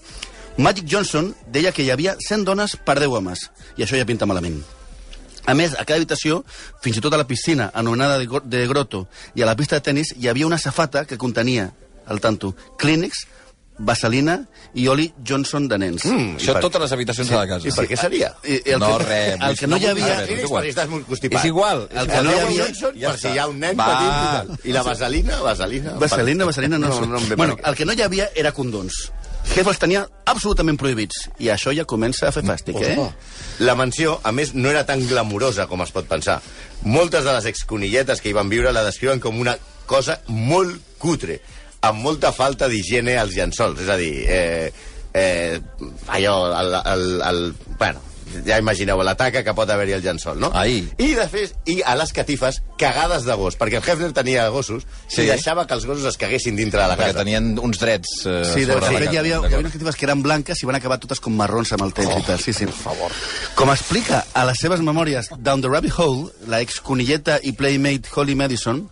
Magic 0.56 0.86
Johnson 0.90 1.34
deia 1.50 1.72
que 1.72 1.82
hi 1.82 1.90
havia 1.90 2.16
100 2.20 2.44
dones 2.46 2.76
per 2.76 3.00
10 3.00 3.10
homes, 3.10 3.50
i 3.76 3.82
això 3.82 3.96
ja 3.98 4.06
pinta 4.06 4.26
malament. 4.26 4.62
A 5.46 5.52
més, 5.52 5.74
a 5.74 5.84
cada 5.84 5.98
habitació, 5.98 6.44
fins 6.80 6.96
i 6.96 7.02
tot 7.04 7.12
a 7.12 7.18
la 7.20 7.26
piscina, 7.28 7.70
anomenada 7.74 8.20
de, 8.20 8.28
de 8.48 8.66
grotto, 8.70 9.06
i 9.34 9.42
a 9.42 9.48
la 9.48 9.56
pista 9.58 9.76
de 9.76 9.84
tennis, 9.84 10.14
hi 10.16 10.28
havia 10.30 10.46
una 10.46 10.58
safata 10.58 11.04
que 11.04 11.18
contenia, 11.18 11.72
al 12.06 12.20
tanto, 12.20 12.54
Kleenex, 12.78 13.26
vaselina 13.78 14.36
i 14.74 14.86
oli 14.88 15.08
Johnson 15.26 15.66
de 15.68 15.78
nens. 15.78 16.04
Mm, 16.06 16.36
Això 16.38 16.50
i 16.50 16.54
per- 16.54 16.62
totes 16.62 16.80
les 16.84 16.92
habitacions 16.92 17.28
de 17.30 17.36
la 17.36 17.46
casa. 17.48 17.68
I 17.68 17.72
per 17.72 17.86
què 17.90 17.96
seria? 17.98 18.32
I, 18.44 18.60
i 18.64 18.74
el 18.76 18.80
No, 18.80 18.92
que, 18.98 19.04
res, 19.04 19.36
El 19.40 19.58
que 19.58 19.66
no 19.66 19.76
hi 19.76 19.86
havia... 19.86 20.14
Kleenex 20.24 20.44
igual. 20.48 20.66
estàs 20.70 20.88
molt 20.92 21.06
constipat. 21.08 21.40
És 21.40 21.44
igual. 21.50 21.88
El 21.90 22.06
que 22.06 22.16
El 22.18 22.24
no 22.24 22.30
no 22.30 22.36
hi 22.36 22.40
havia... 22.44 22.64
Johnson, 22.68 22.94
ja 23.00 23.10
per 23.10 23.18
si 23.20 23.28
hi 23.34 23.38
ha 23.38 23.46
un 23.50 23.58
nen 23.60 23.76
Va. 23.78 23.90
petit 24.46 24.66
i 24.70 24.72
la 24.76 24.82
vaselina, 24.86 25.40
vaselina... 25.42 25.96
Vaselina, 25.98 26.44
vaselina, 26.44 26.78
no, 26.78 26.88
No, 26.88 27.06
no 27.06 27.18
em 27.18 27.28
ve 27.28 27.36
bueno, 27.36 27.56
el 27.64 27.74
que 27.74 27.84
no 27.84 27.92
hi 27.92 28.02
havia 28.02 28.30
era 28.34 28.52
condons. 28.52 29.10
Jeff 29.54 29.66
els 29.68 29.78
tenia 29.78 30.06
absolutament 30.24 30.78
prohibits. 30.80 31.26
I 31.38 31.50
això 31.52 31.74
ja 31.76 31.84
comença 31.84 32.28
a 32.28 32.32
fer 32.32 32.42
fàstic, 32.46 32.78
eh? 32.80 32.96
La 33.60 33.74
mansió, 33.76 34.18
a 34.24 34.32
més, 34.32 34.54
no 34.54 34.70
era 34.70 34.86
tan 34.88 35.02
glamurosa 35.06 35.66
com 35.68 35.82
es 35.84 35.90
pot 35.92 36.06
pensar. 36.08 36.38
Moltes 36.82 37.24
de 37.24 37.32
les 37.34 37.44
exconilletes 37.50 38.22
que 38.22 38.30
hi 38.30 38.32
van 38.32 38.48
viure 38.48 38.72
la 38.72 38.82
descriuen 38.86 39.20
com 39.20 39.36
una 39.38 39.58
cosa 39.86 40.20
molt 40.28 40.80
cutre, 40.98 41.42
amb 41.88 42.02
molta 42.04 42.32
falta 42.32 42.68
d'higiene 42.70 43.18
als 43.20 43.36
llençols. 43.36 43.80
És 43.84 43.88
a 43.92 43.96
dir, 44.00 44.14
eh, 44.28 44.72
eh, 45.12 45.60
allò, 46.08 46.38
el, 46.60 46.74
el, 46.94 47.06
el, 47.28 47.54
bueno, 47.78 48.00
ja 48.46 48.56
imagineu 48.58 48.98
la 49.06 49.12
taca 49.14 49.44
que 49.46 49.52
pot 49.54 49.68
haver-hi 49.70 49.92
al 49.94 50.00
llençol, 50.02 50.40
no? 50.42 50.48
Ai. 50.58 50.80
I, 50.98 51.10
de 51.14 51.26
fet, 51.30 51.52
i 51.70 51.76
a 51.86 51.92
les 51.94 52.10
catifes, 52.16 52.56
cagades 52.80 53.22
de 53.28 53.34
gos, 53.38 53.54
perquè 53.60 53.78
el 53.78 53.84
Hefner 53.86 54.08
tenia 54.16 54.48
gossos 54.50 54.82
Sí. 55.06 55.22
i 55.22 55.26
deixava 55.28 55.66
que 55.68 55.76
els 55.76 55.84
gossos 55.86 56.08
es 56.10 56.16
caguessin 56.18 56.56
dintre 56.58 56.80
de 56.82 56.88
la 56.88 56.96
Perquè 56.96 57.12
casa. 57.12 57.20
tenien 57.22 57.52
uns 57.62 57.78
drets 57.78 58.24
eh, 58.26 58.40
Sí, 58.48 58.64
de, 58.64 58.72
sobre 58.72 58.74
de 58.74 58.80
la 58.80 58.88
fet, 58.88 58.98
casa. 59.04 59.12
hi 59.12 59.18
havia, 59.20 59.36
hi 59.38 59.44
havia 59.44 59.60
unes 59.62 59.72
catifes 59.76 59.94
que 60.00 60.06
eren 60.08 60.22
blanques 60.24 60.62
i 60.64 60.66
van 60.66 60.80
acabar 60.80 60.98
totes 60.98 61.20
com 61.22 61.36
marrons 61.38 61.70
amb 61.76 61.84
el 61.86 61.92
temps 61.94 62.16
i 62.16 62.26
tal. 62.26 62.40
Sí, 62.42 62.52
sí. 62.56 62.66
Per 62.66 62.74
favor. 62.74 63.12
Com 63.54 63.70
explica 63.70 64.24
a 64.34 64.44
les 64.48 64.58
seves 64.58 64.82
memòries 64.82 65.30
Down 65.38 65.62
the 65.62 65.70
Rabbit 65.70 65.94
Hole, 66.00 66.32
la 66.50 66.58
ex-conilleta 66.64 67.38
i 67.44 67.52
playmate 67.54 68.10
Holly 68.16 68.34
Madison, 68.34 68.88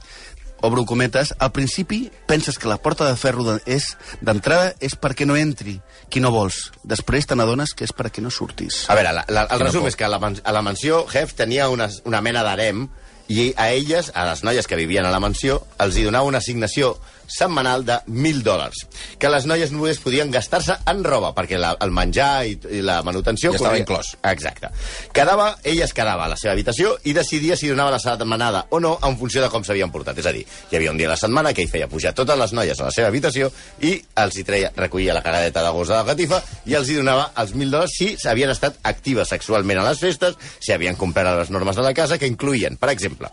obro 0.63 0.85
cometes, 0.87 1.35
al 1.39 1.53
principi 1.53 2.11
penses 2.27 2.59
que 2.59 2.69
la 2.71 2.79
porta 2.81 3.07
de 3.09 3.17
ferro 3.21 3.45
de, 3.45 3.59
és 3.67 3.93
d'entrada 4.23 4.73
és 4.81 4.95
perquè 4.99 5.27
no 5.29 5.37
entri 5.37 5.77
qui 6.09 6.21
no 6.23 6.31
vols. 6.35 6.71
Després 6.83 7.27
te 7.27 7.37
n'adones 7.39 7.75
que 7.75 7.85
és 7.85 7.93
perquè 7.95 8.23
no 8.25 8.31
surtis. 8.31 8.85
A 8.89 8.97
veure, 8.99 9.13
la, 9.13 9.25
la, 9.29 9.47
el 9.51 9.61
resum 9.67 9.87
és 9.91 9.97
que 9.99 10.07
a 10.07 10.11
la, 10.13 10.19
man- 10.23 10.41
a 10.45 10.53
la 10.55 10.63
mansió 10.63 11.05
Hef 11.13 11.35
tenia 11.39 11.69
una, 11.73 11.89
una 12.09 12.21
mena 12.25 12.43
d'harem 12.47 12.87
i 13.33 13.53
a 13.57 13.71
elles, 13.73 14.11
a 14.15 14.27
les 14.29 14.43
noies 14.45 14.67
que 14.67 14.77
vivien 14.77 15.07
a 15.07 15.11
la 15.15 15.21
mansió, 15.23 15.61
els 15.81 15.97
hi 15.97 16.03
donava 16.05 16.27
una 16.29 16.39
assignació 16.43 16.97
setmanal 17.33 17.85
de 17.89 17.99
1.000 18.07 18.43
dòlars, 18.47 18.85
que 19.19 19.31
les 19.33 19.47
noies 19.49 19.73
només 19.75 20.01
podien 20.03 20.31
gastar-se 20.33 20.77
en 20.91 21.03
roba, 21.05 21.33
perquè 21.37 21.61
la, 21.61 21.75
el 21.83 21.95
menjar 21.95 22.31
i, 22.49 22.57
i 22.79 22.83
la 22.85 23.01
manutenció... 23.07 23.53
Ja 23.55 23.61
estava 23.63 23.81
inclòs. 23.81 24.15
Exacte. 24.33 24.73
Quedava, 25.15 25.53
ella 25.65 25.87
es 25.89 25.95
quedava 25.97 26.27
a 26.27 26.33
la 26.33 26.39
seva 26.41 26.55
habitació 26.57 26.95
i 27.09 27.15
decidia 27.17 27.57
si 27.59 27.71
donava 27.71 27.95
la 27.97 28.03
setmanada 28.03 28.67
o 28.71 28.81
no 28.83 28.95
en 29.03 29.17
funció 29.21 29.43
de 29.45 29.51
com 29.53 29.65
s'havien 29.65 29.93
portat. 29.95 30.19
És 30.21 30.29
a 30.29 30.35
dir, 30.37 30.45
hi 30.45 30.79
havia 30.79 30.93
un 30.93 31.01
dia 31.01 31.09
a 31.11 31.15
la 31.15 31.21
setmana 31.21 31.55
que 31.57 31.65
ell 31.65 31.73
feia 31.73 31.91
pujar 31.91 32.15
totes 32.17 32.39
les 32.39 32.55
noies 32.57 32.81
a 32.81 32.91
la 32.91 32.95
seva 32.95 33.09
habitació 33.13 33.51
i 33.83 33.97
els 34.23 34.39
hi 34.39 34.47
treia, 34.49 34.73
recollia 34.77 35.17
la 35.17 35.25
cagadeta 35.25 35.65
de 35.65 35.73
gos 35.75 35.91
de 35.91 35.99
la 35.99 36.07
catifa 36.09 36.43
i 36.69 36.77
els 36.79 36.91
hi 36.91 37.01
donava 37.01 37.31
els 37.43 37.57
1.000 37.57 37.77
dòlars 37.77 37.97
si 37.97 38.13
havien 38.29 38.53
estat 38.53 38.79
actives 38.89 39.33
sexualment 39.33 39.81
a 39.81 39.89
les 39.89 40.01
festes, 40.03 40.39
si 40.61 40.73
havien 40.75 40.99
complert 40.99 41.37
les 41.39 41.51
normes 41.55 41.77
de 41.77 41.85
la 41.85 41.95
casa, 41.97 42.19
que 42.19 42.31
incluïen, 42.31 42.79
per 42.81 42.93
exemple, 42.93 43.31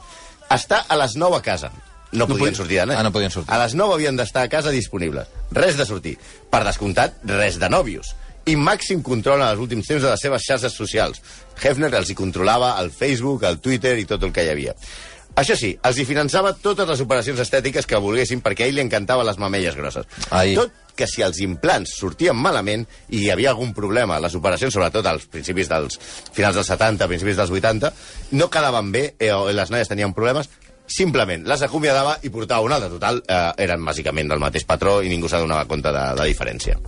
estar 0.49 0.83
a 0.87 0.97
les 0.99 1.15
9 1.15 1.39
a 1.39 1.45
casa. 1.45 1.71
No, 2.11 2.25
No 2.25 2.35
podien 2.35 2.55
sortir 2.55 2.79
de 2.79 2.87
net. 2.89 2.97
Ah, 2.97 3.03
no 3.03 3.11
podien 3.13 3.31
sortir. 3.31 3.53
A 3.53 3.59
les 3.63 3.75
9 3.77 3.93
havien 3.93 4.17
d'estar 4.17 4.47
a 4.47 4.49
casa 4.49 4.71
disponibles. 4.73 5.27
Res 5.51 5.77
de 5.77 5.85
sortir. 5.85 6.15
Per 6.49 6.63
descomptat, 6.65 7.21
res 7.29 7.59
de 7.61 7.69
nòvios. 7.69 8.15
I 8.49 8.55
màxim 8.57 9.03
control 9.05 9.43
en 9.43 9.51
els 9.51 9.61
últims 9.61 9.85
temps 9.87 10.01
de 10.01 10.09
les 10.09 10.21
seves 10.25 10.41
xarxes 10.47 10.73
socials. 10.73 11.21
Hefner 11.61 11.93
els 11.93 12.09
hi 12.09 12.17
controlava 12.17 12.73
el 12.81 12.89
Facebook, 12.89 13.43
el 13.45 13.59
Twitter 13.59 13.97
i 13.99 14.07
tot 14.09 14.23
el 14.25 14.33
que 14.33 14.47
hi 14.47 14.49
havia. 14.55 14.73
Això 15.39 15.55
sí, 15.55 15.69
els 15.85 15.99
hi 15.99 16.03
finançava 16.03 16.51
totes 16.57 16.87
les 16.89 16.99
operacions 16.99 17.39
estètiques 17.39 17.85
que 17.87 17.99
volguessin 18.01 18.41
perquè 18.43 18.65
a 18.65 18.71
ell 18.71 18.75
li 18.79 18.83
encantaven 18.83 19.27
les 19.27 19.37
mamelles 19.39 19.77
grosses. 19.77 20.07
Ai. 20.35 20.55
Tot 20.57 20.73
que 20.99 21.07
si 21.07 21.23
els 21.23 21.39
implants 21.45 21.93
sortien 21.95 22.35
malament 22.35 22.83
i 23.15 23.21
hi 23.21 23.29
havia 23.31 23.53
algun 23.53 23.71
problema, 23.77 24.17
les 24.19 24.35
operacions, 24.35 24.73
sobretot 24.75 25.05
als 25.07 25.29
principis 25.31 25.69
dels 25.71 25.95
finals 26.35 26.59
dels 26.59 26.67
70, 26.73 27.07
principis 27.07 27.39
dels 27.39 27.53
80, 27.55 27.93
no 28.35 28.49
quedaven 28.51 28.91
bé, 28.91 29.05
eh, 29.15 29.31
les 29.55 29.71
noies 29.71 29.87
tenien 29.87 30.11
problemes, 30.17 30.49
simplement 30.89 31.45
les 31.47 31.61
acomiadava 31.63 32.17
i 32.25 32.33
portava 32.33 32.65
una 32.65 32.79
altra. 32.79 32.89
Total, 32.89 33.21
eh, 33.27 33.41
eren 33.65 33.85
bàsicament 33.85 34.29
del 34.31 34.41
mateix 34.41 34.65
patró 34.65 34.99
i 35.01 35.09
ningú 35.09 35.29
s'ha 35.29 35.39
donava 35.39 35.69
compte 35.69 35.93
de 35.93 36.05
la 36.17 36.25
diferència. 36.25 36.79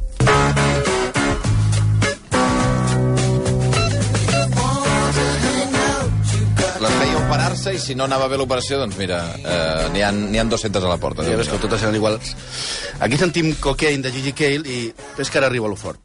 Les 6.82 6.94
feia 6.98 7.18
operar 7.20 7.52
operar-se 7.52 7.74
i 7.76 7.80
si 7.80 7.96
no 7.96 8.06
anava 8.08 8.28
bé 8.28 8.38
l'operació, 8.40 8.80
doncs 8.82 8.98
mira, 8.98 9.22
eh, 9.38 9.90
n'hi 9.94 10.02
ha, 10.02 10.12
n'hi 10.12 10.40
ha 10.40 10.46
200 10.50 10.84
a 10.84 10.90
la 10.90 10.98
porta. 10.98 11.24
Ja 11.24 11.38
ves 11.38 11.50
que 11.52 11.60
totes 11.62 11.84
eren 11.84 11.96
iguals. 11.96 12.36
Aquí 13.00 13.18
sentim 13.18 13.54
Cocaine 13.60 14.02
de 14.02 14.12
Gigi 14.12 14.34
Cale 14.34 14.66
i 14.66 14.80
és 15.20 15.30
que 15.30 15.40
ara 15.40 15.48
arriba 15.52 15.68
a 15.68 15.72
lo 15.72 15.78
fort. 15.78 16.02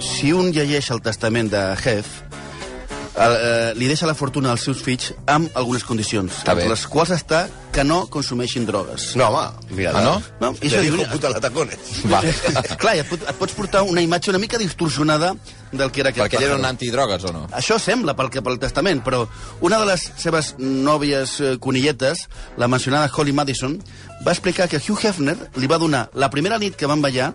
Si 0.00 0.32
un 0.32 0.52
llegeix 0.52 0.90
el 0.90 1.02
testament 1.02 1.50
de 1.50 1.62
Hef, 1.74 2.22
eh, 3.16 3.72
li 3.78 3.86
deixa 3.86 4.06
la 4.06 4.14
fortuna 4.14 4.50
als 4.50 4.64
seus 4.66 4.80
fills 4.82 5.12
amb 5.30 5.50
algunes 5.54 5.84
condicions, 5.86 6.40
Està 6.40 6.54
bé. 6.54 6.64
entre 6.64 6.74
les 6.74 6.86
quals 6.90 7.10
està 7.14 7.44
que 7.74 7.82
no 7.84 8.04
consumeixin 8.10 8.66
drogues. 8.66 9.14
No, 9.18 9.28
home, 9.28 9.74
mira. 9.74 9.92
Ah, 9.94 10.02
no? 10.02 10.14
No, 10.40 10.50
i 10.62 10.68
això 10.70 10.80
diu- 10.82 11.04
puta 11.10 11.30
la 11.30 11.40
tacones. 11.42 11.78
Va. 12.10 12.20
Clar, 12.82 12.96
i 12.96 13.02
et, 13.02 13.08
pot, 13.10 13.22
et 13.28 13.38
pots 13.38 13.54
portar 13.54 13.82
una 13.82 14.02
imatge 14.02 14.30
una 14.30 14.38
mica 14.42 14.58
distorsionada 14.58 15.32
del 15.72 15.90
que 15.90 16.00
era 16.04 16.10
aquest 16.10 16.22
Perquè 16.26 16.38
ell 16.38 16.48
era 16.50 16.58
un 16.58 16.64
antidrogues, 16.68 17.24
o 17.24 17.32
no? 17.34 17.46
Això 17.50 17.78
sembla 17.82 18.14
pel, 18.14 18.30
que, 18.30 18.42
pel 18.46 18.58
testament, 18.62 19.02
però 19.02 19.24
una 19.60 19.78
de 19.82 19.86
les 19.90 20.04
seves 20.22 20.54
nòvies 20.58 21.40
eh, 21.40 21.56
conilletes, 21.58 22.28
la 22.56 22.68
mencionada 22.68 23.10
Holly 23.14 23.32
Madison, 23.32 23.78
va 24.26 24.30
explicar 24.32 24.68
que 24.68 24.78
Hugh 24.78 25.02
Hefner 25.04 25.36
li 25.56 25.66
va 25.66 25.78
donar 25.82 26.08
la 26.14 26.30
primera 26.30 26.58
nit 26.62 26.76
que 26.78 26.86
van 26.86 27.02
ballar 27.02 27.32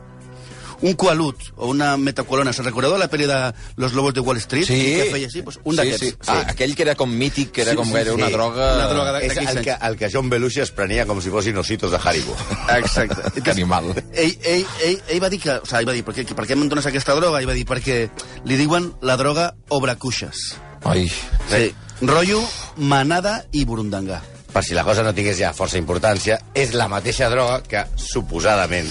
un 0.82 0.94
coalut 0.94 1.36
o 1.58 1.68
una 1.74 1.98
metacolona. 1.98 2.54
Se'n 2.56 2.66
recordeu 2.66 2.94
de 2.94 3.00
la 3.02 3.10
pel·li 3.12 3.26
de 3.28 3.40
Los 3.78 3.94
Lobos 3.94 4.14
de 4.14 4.22
Wall 4.22 4.38
Street? 4.38 4.68
Que 4.68 5.10
feia 5.12 5.28
així? 5.28 5.42
Pues 5.44 5.60
un 5.64 5.74
sí, 5.74 5.78
d'aquests. 5.78 6.06
sí. 6.06 6.16
Ah, 6.28 6.46
aquell 6.54 6.76
que 6.76 6.84
era 6.88 6.96
com 6.96 7.10
mític, 7.12 7.52
que 7.52 7.62
era 7.66 7.76
com 7.76 7.92
gairebé 7.92 8.16
una 8.16 8.30
droga... 8.30 8.70
Una 8.76 8.88
droga 8.88 9.14
de- 9.20 9.26
És 9.28 9.38
el 9.38 9.62
que, 9.66 9.76
el 9.82 9.98
que 9.98 10.10
John 10.14 10.30
Belushi 10.30 10.62
es 10.62 10.72
prenia 10.72 11.06
com 11.06 11.20
si 11.22 11.30
fossin 11.30 11.58
ositos 11.58 11.92
de 11.92 12.00
Haribo. 12.04 12.36
Exacte. 12.78 13.42
Que 13.44 13.52
animal. 13.52 13.92
Ell, 14.14 14.38
ell, 14.44 14.66
ell, 14.84 15.02
ell 15.10 15.22
va 15.24 15.30
dir 15.30 15.40
que... 15.44 15.52
O 15.60 15.66
sigui, 15.66 15.80
ell 15.84 15.88
va 15.90 15.94
dir, 15.98 16.04
per 16.08 16.16
què, 16.16 16.26
per 16.36 16.46
què 16.48 16.56
em 16.58 16.68
dones 16.70 16.86
aquesta 16.88 17.16
droga? 17.16 17.40
Ell 17.42 17.48
va 17.50 17.54
dir, 17.58 17.66
perquè 17.68 18.00
li 18.46 18.58
diuen 18.60 18.92
la 19.02 19.16
droga 19.20 19.54
obracuixes. 19.70 20.56
Ai, 20.86 21.10
Sí. 21.50 21.74
Rollo, 22.02 22.40
manada 22.78 23.44
i 23.52 23.66
burundanga. 23.66 24.22
per 24.54 24.64
si 24.64 24.74
la 24.74 24.84
cosa 24.84 25.04
no 25.04 25.12
tingués 25.14 25.38
ja 25.38 25.52
força 25.54 25.78
importància, 25.78 26.40
és 26.56 26.72
la 26.74 26.88
mateixa 26.88 27.28
droga 27.30 27.60
que, 27.62 27.84
suposadament, 28.00 28.88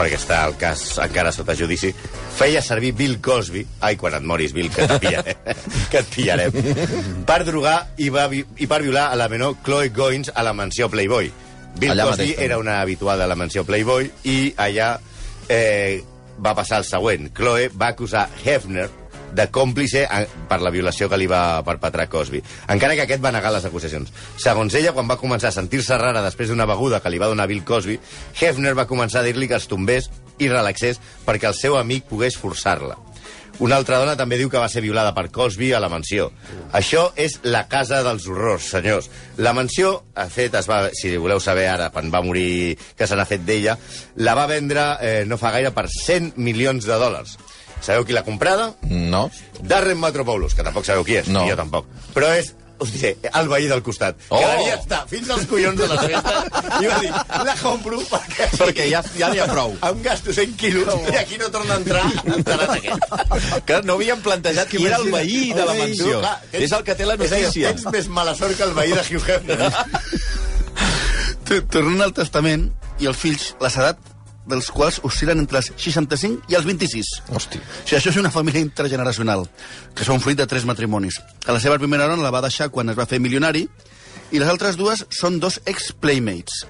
perquè 0.00 0.16
està 0.16 0.40
el 0.48 0.56
cas 0.60 0.82
encara 1.02 1.32
sota 1.34 1.54
judici, 1.56 1.90
feia 2.38 2.62
servir 2.64 2.94
Bill 2.96 3.18
Cosby, 3.20 3.66
ai, 3.84 3.98
quan 4.00 4.16
et 4.16 4.24
moris, 4.24 4.54
Bill, 4.56 4.70
que 4.72 4.86
et 4.86 4.94
pillarem, 5.02 5.42
que 5.92 6.00
et 6.00 6.14
pillarem 6.14 6.56
per 7.28 7.40
drogar 7.48 7.76
i, 8.00 8.08
va, 8.12 8.26
i 8.32 8.68
per 8.70 8.80
violar 8.84 9.10
a 9.10 9.18
la 9.20 9.28
menor 9.32 9.58
Chloe 9.66 9.92
Goins 9.94 10.32
a 10.32 10.44
la 10.46 10.54
mansió 10.56 10.88
Playboy. 10.92 11.28
Bill 11.76 11.92
Allà 11.92 12.08
Cosby 12.08 12.30
mateix, 12.32 12.46
era 12.48 12.58
una 12.58 12.80
habitual 12.80 13.20
de 13.20 13.28
la 13.30 13.36
mansió 13.38 13.66
Playboy 13.68 14.08
i 14.26 14.38
allà 14.58 14.94
eh, 15.52 16.00
va 16.40 16.56
passar 16.56 16.80
el 16.80 16.88
següent. 16.88 17.28
Chloe 17.36 17.68
va 17.76 17.92
acusar 17.92 18.24
Hefner 18.42 18.88
de 19.32 19.46
còmplice 19.50 20.06
en- 20.10 20.26
per 20.48 20.60
la 20.62 20.70
violació 20.70 21.08
que 21.08 21.16
li 21.18 21.26
va 21.26 21.62
perpetrar 21.64 22.08
Cosby, 22.08 22.42
encara 22.68 22.94
que 22.94 23.02
aquest 23.02 23.22
va 23.24 23.32
negar 23.32 23.52
les 23.52 23.64
acusacions. 23.64 24.12
Segons 24.36 24.74
ella, 24.74 24.92
quan 24.92 25.08
va 25.08 25.16
començar 25.18 25.48
a 25.48 25.52
sentir-se 25.52 25.96
rara 25.98 26.22
després 26.22 26.48
d'una 26.48 26.66
beguda 26.66 27.00
que 27.00 27.10
li 27.10 27.18
va 27.18 27.26
donar 27.30 27.46
Bill 27.46 27.64
Cosby, 27.64 27.98
Hefner 28.40 28.74
va 28.74 28.86
començar 28.86 29.20
a 29.20 29.28
dir-li 29.28 29.48
que 29.48 29.56
es 29.56 29.68
tombés 29.68 30.10
i 30.38 30.48
relaxés 30.48 31.00
perquè 31.26 31.48
el 31.48 31.54
seu 31.54 31.76
amic 31.78 32.04
pogués 32.08 32.36
forçar-la. 32.36 32.96
Una 33.60 33.76
altra 33.76 33.98
dona 34.00 34.14
també 34.16 34.38
diu 34.40 34.48
que 34.48 34.56
va 34.56 34.70
ser 34.72 34.80
violada 34.80 35.12
per 35.12 35.26
Cosby 35.30 35.74
a 35.76 35.80
la 35.80 35.90
mansió. 35.92 36.30
Això 36.72 37.10
és 37.20 37.40
la 37.42 37.66
casa 37.68 37.98
dels 38.02 38.24
horrors, 38.26 38.70
senyors. 38.70 39.10
La 39.36 39.52
mansió, 39.52 40.02
de 40.16 40.24
fet, 40.32 40.54
es 40.54 40.66
va, 40.70 40.88
si 40.96 41.14
voleu 41.20 41.40
saber 41.44 41.66
ara, 41.68 41.90
quan 41.92 42.08
va 42.10 42.22
morir, 42.24 42.78
que 42.96 43.06
se 43.06 43.14
n'ha 43.18 43.26
fet 43.28 43.44
d'ella, 43.44 43.76
la 44.16 44.34
va 44.34 44.46
vendre 44.48 44.86
eh, 45.02 45.24
no 45.26 45.36
fa 45.36 45.50
gaire 45.52 45.74
per 45.76 45.90
100 45.92 46.38
milions 46.40 46.86
de 46.88 46.96
dòlars. 46.96 47.36
Sabeu 47.80 48.04
qui 48.04 48.12
l'ha 48.16 48.22
comprada? 48.24 48.74
no? 48.88 49.30
Darren 49.60 49.98
Matropoulos, 49.98 50.54
que 50.54 50.62
tampoc 50.66 50.84
sabeu 50.84 51.04
qui 51.04 51.16
és, 51.20 51.28
No. 51.28 51.46
jo 51.48 51.56
tampoc. 51.56 51.86
Però 52.14 52.28
és, 52.36 52.54
hòstia, 52.80 53.10
el 53.36 53.48
veí 53.48 53.66
del 53.68 53.82
costat. 53.84 54.16
Oh! 54.30 54.38
Que 54.40 54.46
devia 54.56 54.74
estar 54.78 55.00
fins 55.08 55.28
als 55.30 55.44
collons 55.50 55.76
de 55.80 55.86
les 55.88 56.00
festes 56.00 56.80
i 56.80 56.86
va 56.88 56.98
dir, 57.02 57.10
la 57.44 57.54
compro 57.60 57.98
perquè... 58.08 58.46
Perquè 58.56 58.86
ja, 58.90 59.02
ja 59.18 59.28
n'hi 59.32 59.40
ha 59.42 59.48
prou. 59.50 59.74
Em 59.90 60.00
gasto 60.04 60.32
100 60.32 60.54
quilos 60.60 60.88
i 61.12 61.16
aquí 61.20 61.36
no 61.40 61.50
torna 61.52 61.74
a 61.74 61.80
entrar 61.82 62.04
aquest. 62.64 63.64
Que 63.68 63.82
no 63.84 63.98
havíem 63.98 64.22
plantejat 64.24 64.68
qui 64.72 64.80
era 64.86 64.96
el 65.00 65.10
veí 65.12 65.52
de 65.52 65.64
la 65.68 65.74
mansió. 65.74 66.20
Clar, 66.20 66.36
tens- 66.52 66.64
És 66.64 66.72
el 66.78 66.84
que 66.88 66.94
té 66.96 67.04
la 67.08 67.16
notícia. 67.20 67.74
Tens 67.74 67.84
més 67.92 68.08
mala 68.08 68.34
sort 68.34 68.56
que 68.56 68.64
el 68.64 68.72
veí 68.76 68.92
de 68.96 69.04
Hugh 69.08 69.28
Hefner. 69.28 69.70
T- 71.50 71.62
Tornant 71.72 72.04
al 72.06 72.12
testament, 72.16 72.68
i 73.00 73.08
els 73.10 73.16
fills, 73.18 73.54
les 73.60 73.76
edat 73.80 73.98
dels 74.48 74.70
quals 74.72 75.00
oscil·len 75.06 75.42
entre 75.42 75.60
els 75.60 75.70
65 75.76 76.50
i 76.50 76.56
els 76.58 76.66
26. 76.66 77.12
Hosti. 77.34 77.60
O 77.60 77.84
sigui, 77.84 77.98
això 77.98 78.10
és 78.12 78.18
una 78.20 78.32
família 78.32 78.64
intergeneracional, 78.64 79.46
que 79.94 80.06
són 80.06 80.22
fruit 80.22 80.38
de 80.38 80.48
tres 80.50 80.66
matrimonis. 80.68 81.20
A 81.46 81.56
la 81.56 81.60
seva 81.62 81.78
primera 81.78 82.08
dona 82.08 82.24
la 82.24 82.34
va 82.34 82.44
deixar 82.46 82.70
quan 82.72 82.90
es 82.90 82.98
va 82.98 83.08
fer 83.10 83.20
milionari, 83.20 83.66
i 84.30 84.38
les 84.38 84.50
altres 84.50 84.78
dues 84.78 85.04
són 85.14 85.40
dos 85.42 85.60
ex-playmates. 85.66 86.64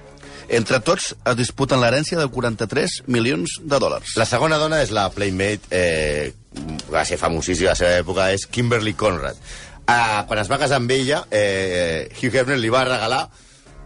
Entre 0.51 0.81
tots 0.83 1.13
es 1.15 1.35
disputen 1.39 1.79
l'herència 1.79 2.17
de 2.19 2.27
43 2.27 3.03
milions 3.07 3.59
de 3.63 3.77
dòlars. 3.79 4.17
La 4.19 4.27
segona 4.27 4.57
dona 4.59 4.81
és 4.83 4.91
la 4.91 5.07
Playmate, 5.13 5.69
eh, 5.71 6.33
va 6.91 7.05
ser 7.07 7.19
famosíssima 7.21 7.71
a 7.71 7.75
la 7.75 7.79
seva 7.79 8.01
època, 8.01 8.31
és 8.33 8.47
Kimberly 8.51 8.93
Conrad. 8.99 9.39
Ah, 9.87 10.25
quan 10.27 10.41
es 10.41 10.51
va 10.51 10.59
casar 10.59 10.81
amb 10.81 10.91
ella, 10.91 11.23
eh, 11.31 12.09
Hugh 12.17 12.35
Hefner 12.35 12.57
li 12.59 12.69
va 12.69 12.83
regalar 12.83 13.29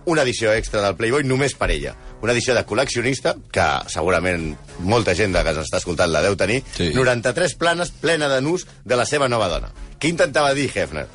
una 0.06 0.22
edició 0.24 0.52
extra 0.54 0.82
del 0.84 0.96
Playboy 0.96 1.24
només 1.26 1.56
per 1.58 1.72
ella. 1.74 1.96
Una 2.22 2.32
edició 2.34 2.54
de 2.56 2.66
col·leccionista, 2.66 3.36
que 3.52 3.66
segurament 3.92 4.56
molta 4.80 5.16
gent 5.18 5.34
de 5.34 5.42
que 5.44 5.54
ens 5.56 5.64
està 5.66 5.78
escoltant 5.82 6.12
la 6.14 6.22
deu 6.22 6.36
tenir, 6.38 6.62
Sí. 6.78 6.92
93 6.94 7.56
planes 7.56 7.92
plena 7.92 8.30
de 8.30 8.42
nus 8.42 8.68
de 8.84 8.96
la 8.96 9.06
seva 9.06 9.28
nova 9.30 9.50
dona. 9.50 9.72
Què 10.00 10.10
intentava 10.10 10.54
dir 10.54 10.70
Hefner? 10.74 11.08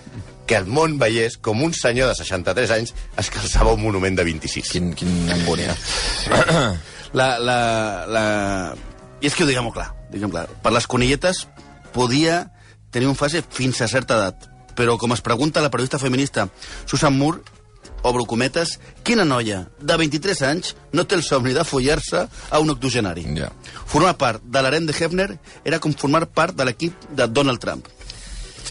Que 0.47 0.57
el 0.59 0.67
món 0.67 0.99
veiés 0.99 1.37
com 1.39 1.63
un 1.63 1.73
senyor 1.75 2.09
de 2.11 2.15
63 2.19 2.71
anys 2.75 2.95
es 3.17 3.31
calçava 3.31 3.73
un 3.75 3.83
monument 3.83 4.17
de 4.19 4.25
26. 4.25 4.71
Quin, 4.73 4.93
quin 4.95 5.31
angúnia. 5.31 5.77
La, 7.13 7.39
la, 7.43 8.07
la... 8.07 8.75
I 9.21 9.27
és 9.27 9.35
que 9.35 9.43
ho 9.43 9.47
diguem 9.49 9.67
clar, 9.75 9.89
diguem 10.13 10.31
clar. 10.31 10.45
Per 10.63 10.71
les 10.71 10.87
conilletes 10.87 11.45
podia 11.93 12.53
tenir 12.95 13.09
un 13.11 13.17
fase 13.19 13.43
fins 13.43 13.81
a 13.83 13.89
certa 13.91 14.15
edat, 14.17 14.47
però 14.79 14.95
com 14.99 15.11
es 15.13 15.21
pregunta 15.21 15.61
la 15.61 15.71
periodista 15.75 15.99
feminista 15.99 16.49
Susan 16.87 17.17
Moore, 17.19 17.43
obro 18.03 18.25
cometes, 18.27 18.79
quina 19.05 19.25
noia 19.25 19.67
de 19.81 19.97
23 19.97 20.43
anys 20.49 20.75
no 20.93 21.05
té 21.07 21.17
el 21.19 21.23
somni 21.27 21.53
de 21.57 21.65
follar-se 21.65 22.27
a 22.51 22.59
un 22.63 22.71
octogenari? 22.71 23.27
Ja. 23.37 23.51
Formar 23.87 24.17
part 24.19 24.43
de 24.45 24.63
l'harem 24.63 24.87
de 24.87 24.95
Hefner 24.97 25.39
era 25.65 25.79
com 25.81 25.93
formar 25.93 26.27
part 26.27 26.55
de 26.57 26.65
l'equip 26.65 26.95
de 27.11 27.27
Donald 27.29 27.61
Trump. 27.61 27.87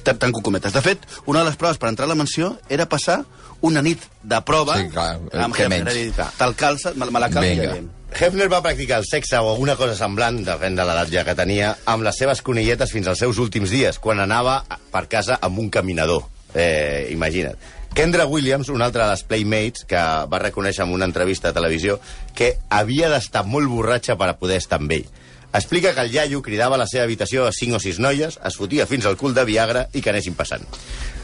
Tan- 0.04 0.18
Tanco 0.18 0.42
cometes. 0.42 0.72
De 0.74 0.82
fet, 0.82 1.00
una 1.26 1.40
de 1.44 1.50
les 1.50 1.58
proves 1.60 1.78
per 1.78 1.90
entrar 1.90 2.06
a 2.06 2.10
la 2.14 2.16
mansió 2.16 2.58
era 2.70 2.88
passar 2.88 3.24
una 3.62 3.82
nit 3.84 4.00
de 4.24 4.38
prova 4.48 4.78
Sí, 4.80 4.88
clar, 4.94 5.18
amb 5.34 5.56
què 5.56 5.66
Hefner. 5.68 6.14
Te'l 6.38 6.54
calça, 6.56 6.94
me, 6.96 7.10
me 7.12 7.20
la 7.20 7.28
calça 7.30 7.48
i 7.50 7.56
Vinga. 7.58 7.64
ja 7.66 7.74
veiem. 7.74 7.90
Hefner 8.20 8.48
va 8.50 8.62
practicar 8.66 8.98
el 9.04 9.06
sexe 9.06 9.38
o 9.38 9.50
alguna 9.52 9.76
cosa 9.78 9.94
semblant, 10.00 10.40
depèn 10.48 10.74
de 10.80 10.86
l'edat 10.88 11.12
ja 11.14 11.26
que 11.28 11.36
tenia, 11.38 11.76
amb 11.86 12.02
les 12.08 12.16
seves 12.18 12.42
conilletes 12.42 12.90
fins 12.96 13.06
als 13.12 13.20
seus 13.22 13.38
últims 13.38 13.70
dies, 13.70 14.00
quan 14.00 14.20
anava 14.24 14.64
per 14.92 15.04
casa 15.12 15.38
amb 15.42 15.60
un 15.60 15.70
caminador. 15.70 16.24
Eh, 16.56 17.10
imagina't. 17.12 17.60
Kendra 18.00 18.26
Williams, 18.26 18.70
una 18.70 18.86
altra 18.86 19.04
de 19.04 19.12
les 19.12 19.24
Playmates, 19.28 19.84
que 19.84 20.00
va 20.32 20.40
reconèixer 20.40 20.86
en 20.86 20.94
una 20.96 21.04
entrevista 21.10 21.50
a 21.50 21.56
televisió 21.58 21.98
que 22.32 22.54
havia 22.72 23.10
d'estar 23.12 23.42
molt 23.44 23.68
borratxa 23.68 24.16
per 24.16 24.30
a 24.32 24.36
poder 24.40 24.62
estar 24.62 24.78
amb 24.80 24.94
ell. 24.96 25.10
Explica 25.52 25.92
que 25.92 26.06
el 26.08 26.14
iaio 26.14 26.40
cridava 26.42 26.78
a 26.78 26.80
la 26.80 26.86
seva 26.88 27.04
habitació 27.04 27.44
a 27.44 27.52
cinc 27.52 27.76
o 27.76 27.80
sis 27.84 27.98
noies, 28.00 28.38
es 28.40 28.56
fotia 28.56 28.86
fins 28.88 29.04
al 29.04 29.18
cul 29.20 29.36
de 29.36 29.44
Viagra 29.44 29.82
i 29.92 30.00
que 30.00 30.14
anessin 30.14 30.38
passant. 30.40 30.64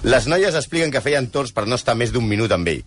Les 0.03 0.27
noies 0.27 0.57
expliquen 0.59 0.91
que 0.91 0.99
feien 1.05 1.29
torns 1.31 1.53
per 1.55 1.63
no 1.63 1.77
estar 1.79 1.95
més 1.95 2.11
d'un 2.11 2.27
minut 2.27 2.51
amb 2.51 2.67
ell, 2.67 2.81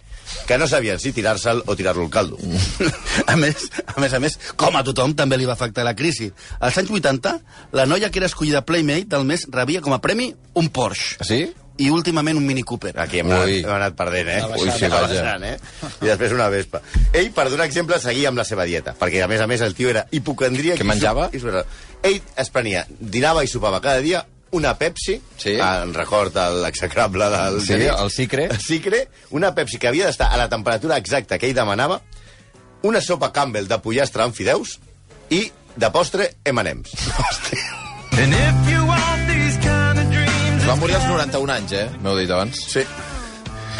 que 0.44 0.58
no 0.60 0.68
sabien 0.68 1.00
si 1.00 1.14
tirar-se'l 1.16 1.62
o 1.64 1.76
tirar-lo 1.78 2.04
al 2.04 2.12
caldo. 2.12 2.36
A 3.32 3.38
més, 3.40 3.70
a 3.86 3.96
més 4.04 4.12
a 4.12 4.20
més, 4.20 4.36
com 4.56 4.76
a 4.76 4.84
tothom 4.84 5.14
també 5.16 5.36
li 5.40 5.48
va 5.48 5.56
afectar 5.56 5.88
la 5.88 5.96
crisi. 5.96 6.28
Als 6.60 6.76
anys 6.76 6.92
80, 6.92 7.32
la 7.72 7.88
noia 7.88 8.12
que 8.12 8.20
era 8.20 8.28
escollida 8.28 8.66
Playmate 8.68 9.08
del 9.16 9.24
mes 9.24 9.48
rebia 9.48 9.80
com 9.80 9.96
a 9.96 10.00
premi 10.04 10.28
un 10.60 10.68
Porsche. 10.68 11.24
Sí? 11.24 11.40
I 11.78 11.90
últimament 11.94 12.36
un 12.36 12.44
Mini 12.46 12.62
Cooper. 12.66 12.92
Aquí 12.98 13.20
hem 13.20 13.28
anat, 13.30 13.44
Ui. 13.46 13.58
hem 13.62 13.70
anat 13.70 13.94
perdent, 13.94 14.28
eh? 14.28 14.40
Ui, 14.58 14.70
sí, 14.74 14.88
vaja. 14.90 15.06
baixant, 15.06 15.44
eh? 15.44 15.58
I 16.02 16.06
després 16.10 16.32
una 16.34 16.48
vespa. 16.50 16.80
Ell, 17.12 17.30
per 17.32 17.48
donar 17.50 17.66
exemple, 17.68 18.00
seguia 18.02 18.28
amb 18.32 18.38
la 18.40 18.44
seva 18.48 18.64
dieta, 18.66 18.96
perquè, 18.98 19.22
a 19.22 19.28
més 19.30 19.40
a 19.40 19.46
més, 19.46 19.60
el 19.62 19.74
tio 19.78 19.88
era 19.92 20.06
hipocondríac. 20.10 20.78
Què 20.80 20.84
menjava? 20.88 21.28
I 21.32 21.38
su- 21.38 21.52
Ell 22.02 22.20
es 22.36 22.50
prenia, 22.50 22.84
dinava 22.98 23.44
i 23.44 23.48
sopava 23.50 23.80
cada 23.80 24.00
dia 24.02 24.24
una 24.50 24.74
Pepsi, 24.78 25.20
Sí. 25.36 25.56
en 25.60 25.92
record 25.94 26.36
a 26.36 26.48
l'execrable 26.50 27.26
del... 27.30 27.60
Sí, 27.60 27.74
el 27.74 28.10
Cicre. 28.10 28.46
El 28.46 28.58
Cicre, 28.58 29.08
una 29.30 29.54
Pepsi 29.54 29.78
que 29.78 29.88
havia 29.88 30.06
d'estar 30.06 30.32
a 30.32 30.36
la 30.40 30.48
temperatura 30.48 30.96
exacta 30.96 31.38
que 31.38 31.46
ell 31.50 31.54
demanava, 31.54 32.00
una 32.82 33.00
sopa 33.00 33.30
Campbell 33.32 33.68
de 33.68 33.78
pollastre 33.78 34.22
amb 34.24 34.34
fideus 34.34 34.78
i, 35.30 35.50
de 35.76 35.90
postre, 35.90 36.30
M&M's. 36.44 36.90
Va 40.68 40.74
morir 40.76 40.96
als 40.98 41.06
91 41.08 41.52
anys, 41.54 41.72
eh? 41.72 41.86
M'heu 42.02 42.16
dit 42.18 42.30
abans. 42.30 42.58
Sí. 42.68 42.82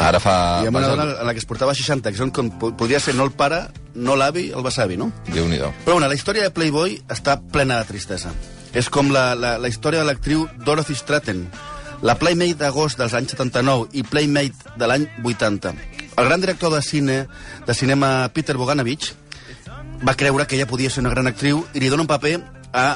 Ara 0.01 0.19
fa... 0.23 0.33
I 0.63 0.69
amb 0.69 0.79
una 0.79 0.87
dona 0.89 1.05
en 1.19 1.27
la 1.27 1.33
que 1.35 1.41
es 1.43 1.45
portava 1.45 1.73
60, 1.75 2.09
que 2.11 2.17
són 2.17 2.31
com, 2.33 2.49
po- 2.57 2.71
podria 2.79 3.01
ser 3.03 3.13
no 3.17 3.25
el 3.27 3.33
pare, 3.35 3.59
no 3.99 4.15
l'avi, 4.17 4.47
el 4.55 4.63
besavi, 4.65 4.97
no? 4.97 5.09
Déu-n'hi-do. 5.27 5.69
Però 5.85 5.97
bueno, 5.97 6.07
la 6.09 6.15
història 6.17 6.47
de 6.47 6.53
Playboy 6.55 6.95
està 7.11 7.35
plena 7.53 7.77
de 7.81 7.89
tristesa. 7.91 8.31
És 8.73 8.89
com 8.89 9.11
la, 9.13 9.33
la, 9.37 9.57
la 9.61 9.69
història 9.69 10.01
de 10.01 10.07
l'actriu 10.09 10.47
Dorothy 10.65 10.95
Stratton, 10.97 11.43
la 12.01 12.15
Playmate 12.17 12.57
d'agost 12.63 12.97
dels 13.01 13.13
anys 13.17 13.35
79 13.35 13.89
i 13.99 14.05
Playmate 14.07 14.73
de 14.79 14.87
l'any 14.89 15.05
80. 15.21 15.75
El 16.19 16.25
gran 16.31 16.41
director 16.41 16.71
de 16.73 16.81
cine 16.81 17.19
de 17.67 17.75
cinema 17.75 18.29
Peter 18.33 18.55
Bogdanovich 18.57 19.11
va 20.07 20.15
creure 20.15 20.47
que 20.47 20.55
ella 20.55 20.67
podia 20.69 20.89
ser 20.89 21.03
una 21.03 21.11
gran 21.13 21.27
actriu 21.27 21.65
i 21.75 21.83
li 21.83 21.91
dona 21.91 22.07
un 22.07 22.09
paper 22.09 22.37
a 22.73 22.87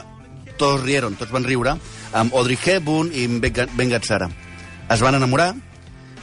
Tots 0.54 0.84
rieron, 0.86 1.16
tots 1.18 1.32
van 1.34 1.44
riure, 1.44 1.72
amb 2.14 2.34
Audrey 2.34 2.58
Hepburn 2.58 3.12
i 3.14 3.28
Ben 3.28 3.90
Gazzara. 3.90 4.30
Es 4.94 5.02
van 5.02 5.16
enamorar 5.18 5.54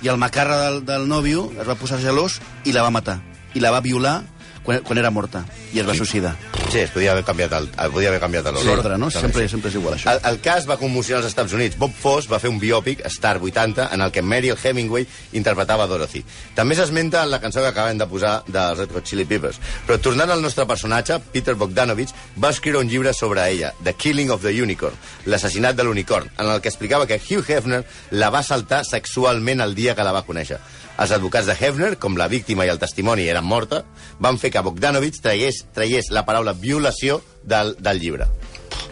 i 0.00 0.08
el 0.08 0.16
macarra 0.16 0.56
del, 0.64 0.84
del 0.86 1.08
nòvio 1.10 1.50
es 1.58 1.66
va 1.68 1.76
posar 1.76 2.00
gelós 2.00 2.38
i 2.64 2.72
la 2.72 2.84
va 2.86 2.94
matar. 2.94 3.18
I 3.54 3.60
la 3.60 3.72
va 3.74 3.82
violar 3.84 4.22
quan, 4.64 4.82
quan 4.86 4.98
era 5.00 5.10
morta 5.10 5.44
i 5.72 5.80
es 5.80 5.86
va 5.88 5.94
suïcidar. 5.96 6.34
Sí, 6.70 6.78
es 6.82 6.92
podia 6.94 7.12
haver 7.12 7.24
canviat 7.26 7.54
el, 7.58 7.68
podia 7.92 8.10
haver 8.10 8.20
canviat 8.22 8.46
l'ordre. 8.46 8.66
L'ordre, 8.68 8.98
no? 9.00 9.10
Sempre, 9.10 9.46
sempre 9.50 9.70
és 9.72 9.78
igual, 9.78 9.96
això. 9.96 10.12
El, 10.12 10.20
el 10.30 10.40
cas 10.44 10.68
va 10.70 10.78
commocionar 10.80 11.22
els 11.22 11.30
Estats 11.30 11.54
Units. 11.56 11.78
Bob 11.80 11.94
Fosse 11.96 12.30
va 12.30 12.40
fer 12.42 12.50
un 12.52 12.60
biòpic, 12.62 13.02
Star 13.10 13.38
80, 13.40 13.88
en 13.94 14.04
el 14.04 14.12
que 14.14 14.22
Mariel 14.22 14.58
Hemingway 14.62 15.06
interpretava 15.38 15.88
Dorothy. 15.90 16.22
També 16.56 16.76
s'esmenta 16.78 17.24
en 17.24 17.32
la 17.32 17.40
cançó 17.42 17.64
que 17.64 17.72
acabem 17.72 17.98
de 17.98 18.08
posar 18.10 18.36
dels 18.46 18.78
Red 18.78 18.94
Hot 18.94 19.08
Chili 19.08 19.26
Peppers. 19.30 19.60
Però 19.86 19.98
tornant 20.02 20.30
al 20.30 20.42
nostre 20.42 20.66
personatge, 20.70 21.18
Peter 21.32 21.56
Bogdanovich 21.58 22.14
va 22.40 22.52
escriure 22.54 22.82
un 22.82 22.90
llibre 22.90 23.14
sobre 23.14 23.46
ella, 23.50 23.72
The 23.82 23.94
Killing 23.94 24.30
of 24.30 24.44
the 24.46 24.54
Unicorn, 24.62 24.96
l'assassinat 25.26 25.78
de 25.78 25.86
l'unicorn, 25.86 26.30
en 26.38 26.50
el 26.50 26.60
que 26.60 26.70
explicava 26.70 27.06
que 27.06 27.20
Hugh 27.20 27.48
Hefner 27.48 27.82
la 28.10 28.30
va 28.30 28.44
saltar 28.46 28.84
sexualment 28.84 29.60
el 29.64 29.74
dia 29.74 29.96
que 29.96 30.06
la 30.06 30.14
va 30.14 30.26
conèixer. 30.26 30.60
Els 31.00 31.12
advocats 31.16 31.48
de 31.48 31.56
Hefner, 31.56 31.94
com 31.96 32.18
la 32.20 32.28
víctima 32.28 32.66
i 32.66 32.70
el 32.72 32.80
testimoni 32.80 33.24
eren 33.32 33.46
morta, 33.48 33.84
van 34.20 34.36
fer 34.38 34.50
que 34.52 34.60
Bogdanovich 34.60 35.22
tragués, 35.24 35.62
tragués 35.72 36.10
la 36.12 36.26
paraula 36.28 36.52
violació 36.52 37.22
del, 37.42 37.72
del 37.80 38.02
llibre. 38.02 38.28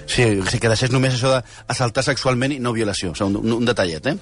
Sí, 0.09 0.25
que 0.41 0.71
deixés 0.73 0.91
només 0.91 1.19
això 1.19 1.35
d'assaltar 1.35 2.07
sexualment 2.07 2.55
i 2.57 2.63
no 2.65 2.73
violació. 2.73 3.13
O 3.13 3.19
sigui, 3.19 3.37
un, 3.37 3.59
un 3.61 3.69
detallet, 3.69 4.09
eh? 4.09 4.17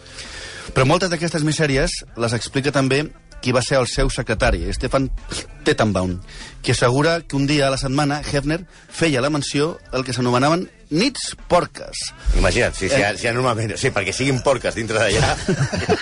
Però 0.74 0.86
moltes 0.88 1.12
d'aquestes 1.12 1.46
misèries 1.46 1.94
les 2.18 2.34
explica 2.34 2.74
també 2.74 3.04
qui 3.40 3.52
va 3.54 3.62
ser 3.62 3.78
el 3.78 3.86
seu 3.86 4.10
secretari, 4.10 4.64
Stefan 4.74 5.06
Tettenbaum, 5.62 6.16
qui 6.62 6.72
assegura 6.74 7.20
que 7.22 7.36
un 7.38 7.46
dia 7.46 7.68
a 7.68 7.70
la 7.70 7.78
setmana 7.78 8.18
Hefner 8.24 8.64
feia 8.90 9.22
la 9.22 9.30
menció 9.30 9.76
el 9.92 10.02
que 10.02 10.16
s'anomenaven 10.16 10.66
nits 10.90 11.34
porques. 11.48 12.12
Imagina't, 12.38 12.74
si, 12.76 12.88
si, 12.88 13.00
si, 13.18 13.28
normalment... 13.34 13.74
Sí, 13.80 13.90
perquè 13.94 14.12
siguin 14.14 14.38
porques 14.44 14.76
dintre 14.76 15.00
d'allà... 15.00 15.32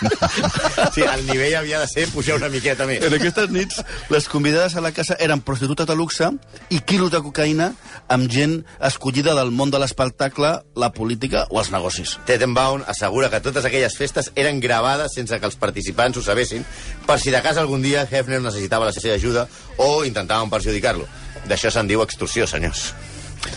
sí, 0.95 1.05
el 1.05 1.25
nivell 1.29 1.57
havia 1.61 1.81
de 1.83 1.89
ser 1.91 2.07
pujar 2.13 2.37
una 2.39 2.51
miqueta 2.53 2.87
més. 2.89 3.05
En 3.07 3.17
aquestes 3.17 3.53
nits, 3.55 3.81
les 4.13 4.29
convidades 4.29 4.77
a 4.77 4.85
la 4.85 4.93
casa 4.97 5.17
eren 5.23 5.43
prostitutes 5.47 5.89
de 5.89 5.97
luxe 5.97 6.29
i 6.75 6.81
quilos 6.85 7.13
de 7.15 7.23
cocaïna 7.25 7.71
amb 8.13 8.29
gent 8.33 8.61
escollida 8.85 9.37
del 9.39 9.55
món 9.55 9.73
de 9.73 9.81
l'espectacle, 9.81 10.53
la 10.77 10.93
política 10.97 11.47
o 11.51 11.63
els 11.63 11.73
negocis. 11.75 12.19
Tettenbaum 12.29 12.85
assegura 12.91 13.31
que 13.33 13.43
totes 13.45 13.65
aquelles 13.65 13.97
festes 13.97 14.33
eren 14.37 14.61
gravades 14.61 15.17
sense 15.17 15.39
que 15.41 15.49
els 15.49 15.59
participants 15.61 16.21
ho 16.21 16.25
sabessin, 16.25 16.65
per 17.09 17.19
si 17.23 17.33
de 17.35 17.43
cas 17.45 17.61
algun 17.61 17.83
dia 17.85 18.07
Hefner 18.11 18.43
necessitava 18.45 18.91
la 18.91 18.97
seva 18.97 19.17
ajuda 19.17 19.49
o 19.79 20.05
intentaven 20.05 20.53
perjudicar-lo. 20.53 21.09
D'això 21.49 21.73
se'n 21.73 21.89
diu 21.91 22.03
extorsió, 22.05 22.47
senyors. 22.49 22.93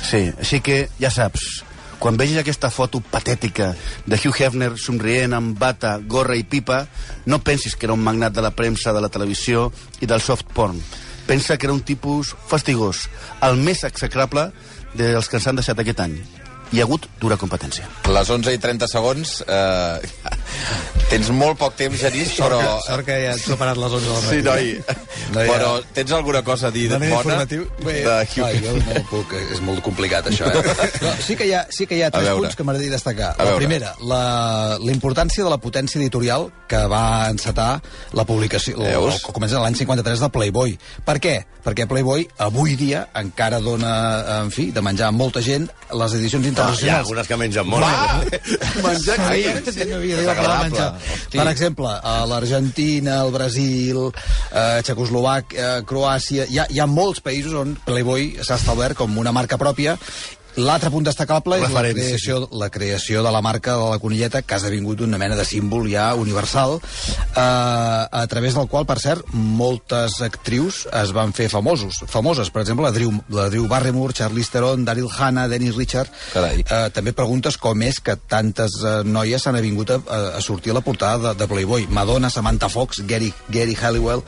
Sí, 0.01 0.27
així 0.39 0.61
que 0.63 0.77
ja 0.99 1.11
saps, 1.13 1.63
quan 1.99 2.17
vegis 2.19 2.37
aquesta 2.41 2.69
foto 2.69 3.01
patètica 3.01 3.71
de 4.05 4.19
Hugh 4.19 4.37
Hefner 4.37 4.71
somrient 4.77 5.33
amb 5.33 5.57
bata, 5.57 5.97
gorra 5.97 6.37
i 6.37 6.45
pipa, 6.45 6.83
no 7.25 7.41
pensis 7.41 7.75
que 7.75 7.87
era 7.89 7.97
un 7.97 8.03
magnat 8.05 8.35
de 8.35 8.43
la 8.45 8.53
premsa, 8.55 8.93
de 8.93 9.01
la 9.01 9.09
televisió 9.09 9.71
i 10.01 10.09
del 10.09 10.21
soft 10.21 10.45
porn. 10.53 10.77
Pensa 11.27 11.57
que 11.57 11.67
era 11.67 11.75
un 11.75 11.83
tipus 11.83 12.35
fastigós, 12.47 13.07
el 13.43 13.57
més 13.59 13.83
execrable 13.83 14.51
dels 14.95 15.27
que 15.27 15.41
ens 15.41 15.47
han 15.49 15.59
deixat 15.59 15.81
aquest 15.81 16.05
any. 16.05 16.19
Hi 16.73 16.81
ha 16.81 16.85
hagut 16.87 17.05
dura 17.21 17.37
competència. 17.39 17.85
Les 18.11 18.29
11 18.29 18.53
i 18.57 18.59
30 18.59 18.87
segons... 18.91 19.37
Eh, 19.47 20.35
tens 21.07 21.29
molt 21.31 21.55
poc 21.59 21.75
temps, 21.79 21.95
Genís, 22.01 22.33
però... 22.35 22.57
Sort 22.59 22.65
que, 22.67 22.87
sort 22.87 23.05
que 23.07 23.15
ja 23.23 23.31
ets 23.37 23.45
preparat 23.47 23.77
les 23.79 23.93
11 23.97 24.07
del 24.07 24.17
matí. 24.25 24.35
Sí, 24.35 24.41
noi. 24.43 24.97
No 25.31 25.39
ha- 25.39 25.45
Però 25.47 25.69
tens 25.95 26.11
alguna 26.17 26.41
cosa 26.43 26.67
a 26.67 26.71
dir 26.75 26.87
de 26.91 26.97
Manera 26.99 27.15
bona? 27.15 27.37
informatiu? 27.37 27.63
Bé, 27.85 27.95
de 28.03 28.15
clar, 28.33 28.49
jo 28.63 28.73
no 28.75 29.03
puc, 29.11 29.33
és 29.55 29.61
molt 29.63 29.81
complicat 29.85 30.27
això. 30.31 30.49
Eh? 30.51 30.89
No, 31.07 31.11
sí, 31.23 31.35
que 31.39 31.45
hi 31.47 31.53
ha, 31.55 31.61
sí 31.71 31.85
que 31.87 31.95
hi 31.99 32.01
ha 32.03 32.09
tres 32.11 32.27
punts 32.35 32.55
que 32.57 32.65
m'agradaria 32.67 32.91
destacar. 32.97 33.29
A 33.37 33.43
la 33.45 33.51
veure. 33.53 33.61
primera, 33.63 33.93
la, 34.03 34.21
la 34.81 34.91
importància 34.91 35.45
de 35.45 35.51
la 35.53 35.59
potència 35.63 35.99
editorial 36.01 36.49
que 36.67 36.79
va 36.91 37.29
encetar 37.31 37.69
la 38.17 38.25
publicació, 38.27 38.79
Veus? 38.83 39.21
o 39.27 39.35
comença 39.35 39.61
l'any 39.63 39.77
53 39.79 40.25
de 40.25 40.29
Playboy. 40.35 40.75
Per 41.07 41.17
què? 41.23 41.35
Perquè 41.63 41.87
Playboy 41.87 42.27
avui 42.43 42.75
dia 42.79 43.05
encara 43.19 43.59
dona, 43.63 43.93
en 44.41 44.51
fi, 44.55 44.69
de 44.75 44.83
menjar 44.83 45.09
a 45.11 45.15
molta 45.15 45.43
gent 45.43 45.67
les 45.95 46.15
edicions 46.19 46.47
Hi 46.57 46.89
ha 46.89 46.99
algunes 47.01 47.27
que 47.29 47.37
mengen 47.39 47.67
molt. 47.69 47.85
Menjar 48.85 49.17
sí. 49.69 49.85
no 49.89 49.99
havia 49.99 50.21
dit 50.21 50.29
la 50.29 50.57
menjar. 50.63 50.87
Per 51.33 51.47
exemple, 51.51 51.91
a 51.91 52.15
l'Argentina, 52.29 53.19
el 53.25 53.33
Brasil, 53.35 54.01
eh, 54.51 54.79
Txecoslovàquia, 54.87 55.69
Croàcia... 55.87 56.47
Hi 56.49 56.61
ha, 56.61 56.67
hi 56.71 56.81
ha 56.81 56.87
molts 56.89 57.21
països 57.25 57.53
on 57.57 57.75
Playboy 57.85 58.31
s'ha 58.41 58.57
establert 58.57 58.97
com 58.97 59.17
una 59.21 59.33
marca 59.35 59.59
pròpia 59.61 59.97
L'altre 60.57 60.89
punt 60.89 61.05
destacable 61.05 61.59
és 61.61 61.73
la 61.73 61.83
creació, 61.85 62.39
la 62.57 62.69
creació 62.73 63.21
de 63.21 63.31
la 63.33 63.43
marca 63.45 63.75
de 63.77 63.89
la 63.91 63.99
conilleta, 64.01 64.41
que 64.41 64.55
ha 64.55 64.57
esdevingut 64.57 65.03
una 65.05 65.19
mena 65.21 65.35
de 65.37 65.45
símbol 65.45 65.85
ja 65.91 66.07
universal, 66.17 66.79
eh, 66.79 67.37
a 67.37 68.25
través 68.27 68.57
del 68.57 68.65
qual, 68.67 68.87
per 68.89 68.97
cert, 68.99 69.27
moltes 69.33 70.17
actrius 70.25 70.85
es 70.89 71.13
van 71.13 71.33
fer 71.37 71.49
famosos, 71.53 72.01
famoses. 72.09 72.49
Per 72.49 72.63
exemple, 72.63 72.87
la 72.87 72.93
Drew, 72.95 73.13
la 73.29 73.49
Drew 73.53 73.67
Barrymore, 73.69 74.15
Charlize 74.17 74.55
Theron, 74.55 74.85
Daryl 74.85 75.11
Hannah, 75.13 75.47
Dennis 75.47 75.75
Richard. 75.77 76.09
Carai. 76.33 76.63
Eh, 76.63 76.87
també 76.95 77.13
preguntes 77.13 77.59
com 77.61 77.85
és 77.85 78.01
que 78.01 78.17
tantes 78.17 78.79
eh, 78.81 78.95
noies 79.05 79.43
s'han 79.43 79.59
avingut 79.59 79.93
a, 79.93 79.99
a, 80.01 80.21
a 80.39 80.41
sortir 80.41 80.73
a 80.73 80.79
la 80.79 80.85
portada 80.85 81.35
de, 81.35 81.35
de 81.43 81.49
Playboy. 81.53 81.85
Madonna, 81.93 82.33
Samantha 82.33 82.69
Fox, 82.69 83.03
Gary, 83.05 83.29
Gary 83.53 83.77
Halliwell, 83.77 84.25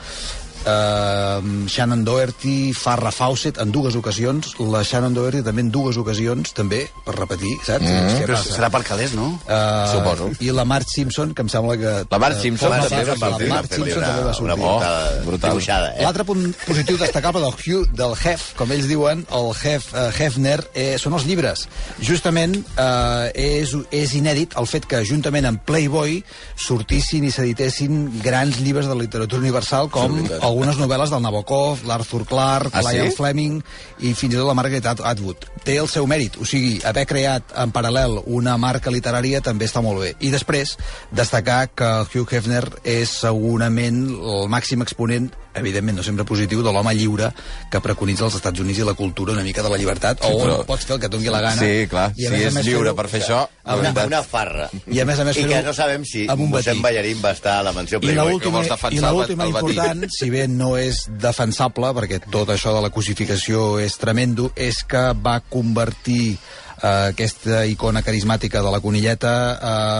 eh, 0.65 1.67
Shannon 1.67 2.03
Doherty, 2.05 2.73
Farrah 2.73 3.11
Fawcett 3.11 3.59
en 3.61 3.71
dues 3.71 3.95
ocasions, 3.95 4.53
la 4.59 4.83
Shannon 4.83 5.13
Doherty 5.13 5.43
també 5.45 5.63
en 5.65 5.71
dues 5.71 5.97
ocasions, 6.01 6.53
també, 6.57 6.83
per 7.05 7.15
repetir, 7.17 7.55
saps? 7.65 7.85
Mm 7.85 8.07
Però 8.29 8.35
serà 8.43 8.67
per 8.69 8.81
calés, 8.85 9.13
no? 9.17 9.29
Uh, 9.47 9.87
Suposo. 9.89 10.27
I 10.43 10.51
la 10.53 10.65
Marge 10.67 10.91
Simpson, 10.91 11.31
que 11.33 11.41
em 11.41 11.49
sembla 11.49 11.77
que... 11.79 11.93
La 12.11 12.19
Marge 12.21 12.39
eh, 12.39 12.41
Simpson 12.49 12.69
forma 12.69 12.89
també 12.89 13.05
va 13.07 13.15
sortir. 13.15 13.47
La 13.49 13.55
Marge 13.55 13.75
Simpson 13.75 14.03
també 14.03 14.21
va 14.21 14.25
una 14.27 14.33
sortir. 14.37 14.59
portada 14.63 15.09
Oh, 15.09 15.25
brutal. 15.25 15.49
dibuixada, 15.53 15.89
eh? 15.95 16.03
L'altre 16.03 16.25
punt 16.27 16.43
positiu 16.65 16.97
destacable 16.99 17.41
del 17.41 17.55
Hugh, 17.55 17.87
del 17.95 18.13
Hef, 18.19 18.53
com 18.59 18.71
ells 18.75 18.87
diuen, 18.89 19.23
el 19.39 19.49
Hef, 19.55 19.89
uh, 19.93 20.09
Hefner, 20.13 20.59
eh, 20.73 20.97
són 21.01 21.15
els 21.17 21.25
llibres. 21.29 21.65
Justament 22.05 22.55
eh, 22.75 23.31
és, 23.33 23.73
és 23.95 24.13
inèdit 24.19 24.55
el 24.59 24.67
fet 24.69 24.85
que, 24.89 25.01
juntament 25.07 25.47
amb 25.49 25.63
Playboy, 25.65 26.19
sortissin 26.59 27.25
i 27.27 27.31
s'editessin 27.33 28.21
grans 28.23 28.59
llibres 28.61 28.89
de 28.89 28.97
literatura 28.99 29.41
universal, 29.41 29.89
com 29.93 30.19
algunes 30.49 30.77
novel·les 30.81 31.11
del 31.13 31.21
Nabokov, 31.23 31.85
l'Arthur 31.87 32.25
Clarke, 32.27 32.73
Ah, 32.73 32.83
sí? 32.83 32.95
Lion 32.97 33.11
Fleming 33.15 33.59
i 34.01 34.13
fins 34.13 34.33
i 34.33 34.37
tot 34.37 34.47
la 34.49 34.55
Margaret 34.57 34.85
At- 34.85 35.03
Atwood. 35.05 35.45
Té 35.63 35.77
el 35.77 35.87
seu 35.87 36.07
mèrit, 36.09 36.35
o 36.41 36.45
sigui, 36.45 36.79
haver 36.83 37.05
creat 37.07 37.53
en 37.55 37.71
paral·lel 37.75 38.19
una 38.27 38.57
marca 38.57 38.91
literària 38.91 39.41
també 39.45 39.65
està 39.69 39.81
molt 39.85 40.01
bé. 40.01 40.15
I 40.19 40.31
després, 40.33 40.75
destacar 41.11 41.69
que 41.75 41.89
Hugh 42.13 42.33
Hefner 42.33 42.65
és 42.83 43.09
segurament 43.21 44.03
el 44.09 44.49
màxim 44.51 44.81
exponent 44.81 45.29
evidentment 45.55 45.97
no 45.97 46.03
sempre 46.03 46.25
positiu, 46.25 46.61
de 46.63 46.71
l'home 46.71 46.93
lliure 46.95 47.31
que 47.71 47.81
preconitza 47.81 48.25
els 48.25 48.35
Estats 48.35 48.59
Units 48.59 48.79
i 48.79 48.85
la 48.87 48.93
cultura 48.93 49.33
una 49.33 49.43
mica 49.43 49.63
de 49.63 49.69
la 49.69 49.77
llibertat, 49.77 50.21
o 50.23 50.29
però- 50.43 50.59
on 50.59 50.65
pots 50.65 50.85
fer 50.85 50.95
el 50.95 50.99
que 50.99 51.05
et 51.07 51.11
doni 51.11 51.25
la 51.29 51.41
gana. 51.41 51.61
Sí, 51.61 51.87
clar, 51.89 52.13
si 52.15 52.25
és 52.25 52.53
més 52.53 52.65
lliure 52.65 52.93
per 52.95 53.07
fer 53.07 53.21
això, 53.23 53.47
Una, 53.69 53.91
una 54.05 54.23
farra. 54.23 54.67
I 54.87 54.99
a 54.99 55.05
més 55.05 55.19
a 55.19 55.23
més 55.23 55.37
I 55.37 55.43
que 55.45 55.61
no 55.61 55.73
sabem 55.73 56.03
si 56.03 56.25
mossèn. 56.27 56.81
Ballarín 56.81 57.19
va 57.23 57.31
estar 57.31 57.59
a 57.59 57.63
la 57.63 57.71
mansió 57.71 57.99
Playboy. 57.99 58.31
l'última 58.31 58.57
vols 58.57 58.69
defensar 58.69 59.11
i 59.11 59.15
l'última 59.15 59.45
important, 59.47 60.05
si 60.09 60.29
bé 60.29 60.47
no 60.47 60.75
és 60.77 61.05
defensable, 61.21 61.93
perquè 61.93 62.19
tot 62.31 62.49
això 62.49 62.73
de 62.73 62.81
la 62.81 62.89
cosificació 62.89 63.79
és 63.79 63.95
tremendo, 63.97 64.51
és 64.55 64.83
que 64.83 65.13
va 65.13 65.39
convertir 65.39 66.37
eh, 66.81 67.09
aquesta 67.13 67.65
icona 67.65 68.01
carismàtica 68.01 68.61
de 68.63 68.71
la 68.71 68.79
conilleta 68.79 69.33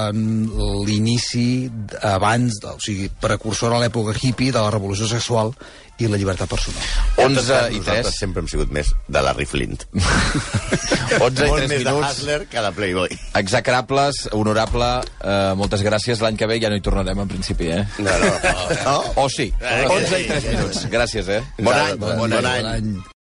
en 0.09 0.47
l'inici 0.87 1.69
abans, 2.01 2.59
de- 2.61 2.67
o 2.75 2.79
sigui, 2.79 3.09
precursor 3.21 3.73
a 3.73 3.79
l'època 3.83 4.15
hippie 4.21 4.51
de 4.51 4.59
la 4.61 4.71
revolució 4.71 5.07
sexual 5.07 5.53
i 5.99 6.07
la 6.07 6.15
llibertat 6.15 6.47
personal. 6.47 6.81
11 7.17 7.27
i 7.27 7.79
Nosaltres 7.81 8.05
3. 8.07 8.15
sempre 8.19 8.39
hem 8.39 8.47
sigut 8.47 8.69
més 8.71 8.93
de 9.11 9.21
Larry 9.21 9.45
Flint. 9.45 9.83
11 9.91 11.19
i 11.19 11.19
Molt 11.19 11.35
3 11.35 11.67
més 11.67 11.83
de 11.83 11.91
minuts. 11.91 12.07
Hustler 12.13 12.39
que 12.47 12.61
de 12.63 12.71
Playboy. 12.77 13.17
Execrables, 13.41 14.21
honorable, 14.31 14.89
eh, 15.19 15.53
moltes 15.59 15.83
gràcies. 15.83 16.21
L'any 16.23 16.37
que 16.39 16.47
ve 16.47 16.59
ja 16.63 16.69
no 16.71 16.79
hi 16.79 16.85
tornarem, 16.85 17.19
en 17.19 17.27
principi, 17.27 17.67
eh? 17.75 17.83
No, 17.99 18.15
no, 18.15 18.31
no. 18.85 18.97
O 19.25 19.29
sí. 19.29 19.51
Eh, 19.59 19.85
11 19.89 20.19
i 20.19 20.23
sí, 20.23 20.27
3 20.29 20.43
sí, 20.43 20.55
minuts. 20.55 20.83
Gràcies, 20.89 21.27
eh? 21.35 21.43
Bon 21.59 21.73
any. 21.75 21.97
Bon, 21.99 22.15
Bon 22.23 22.33
any. 22.45 22.65
any. 22.77 22.99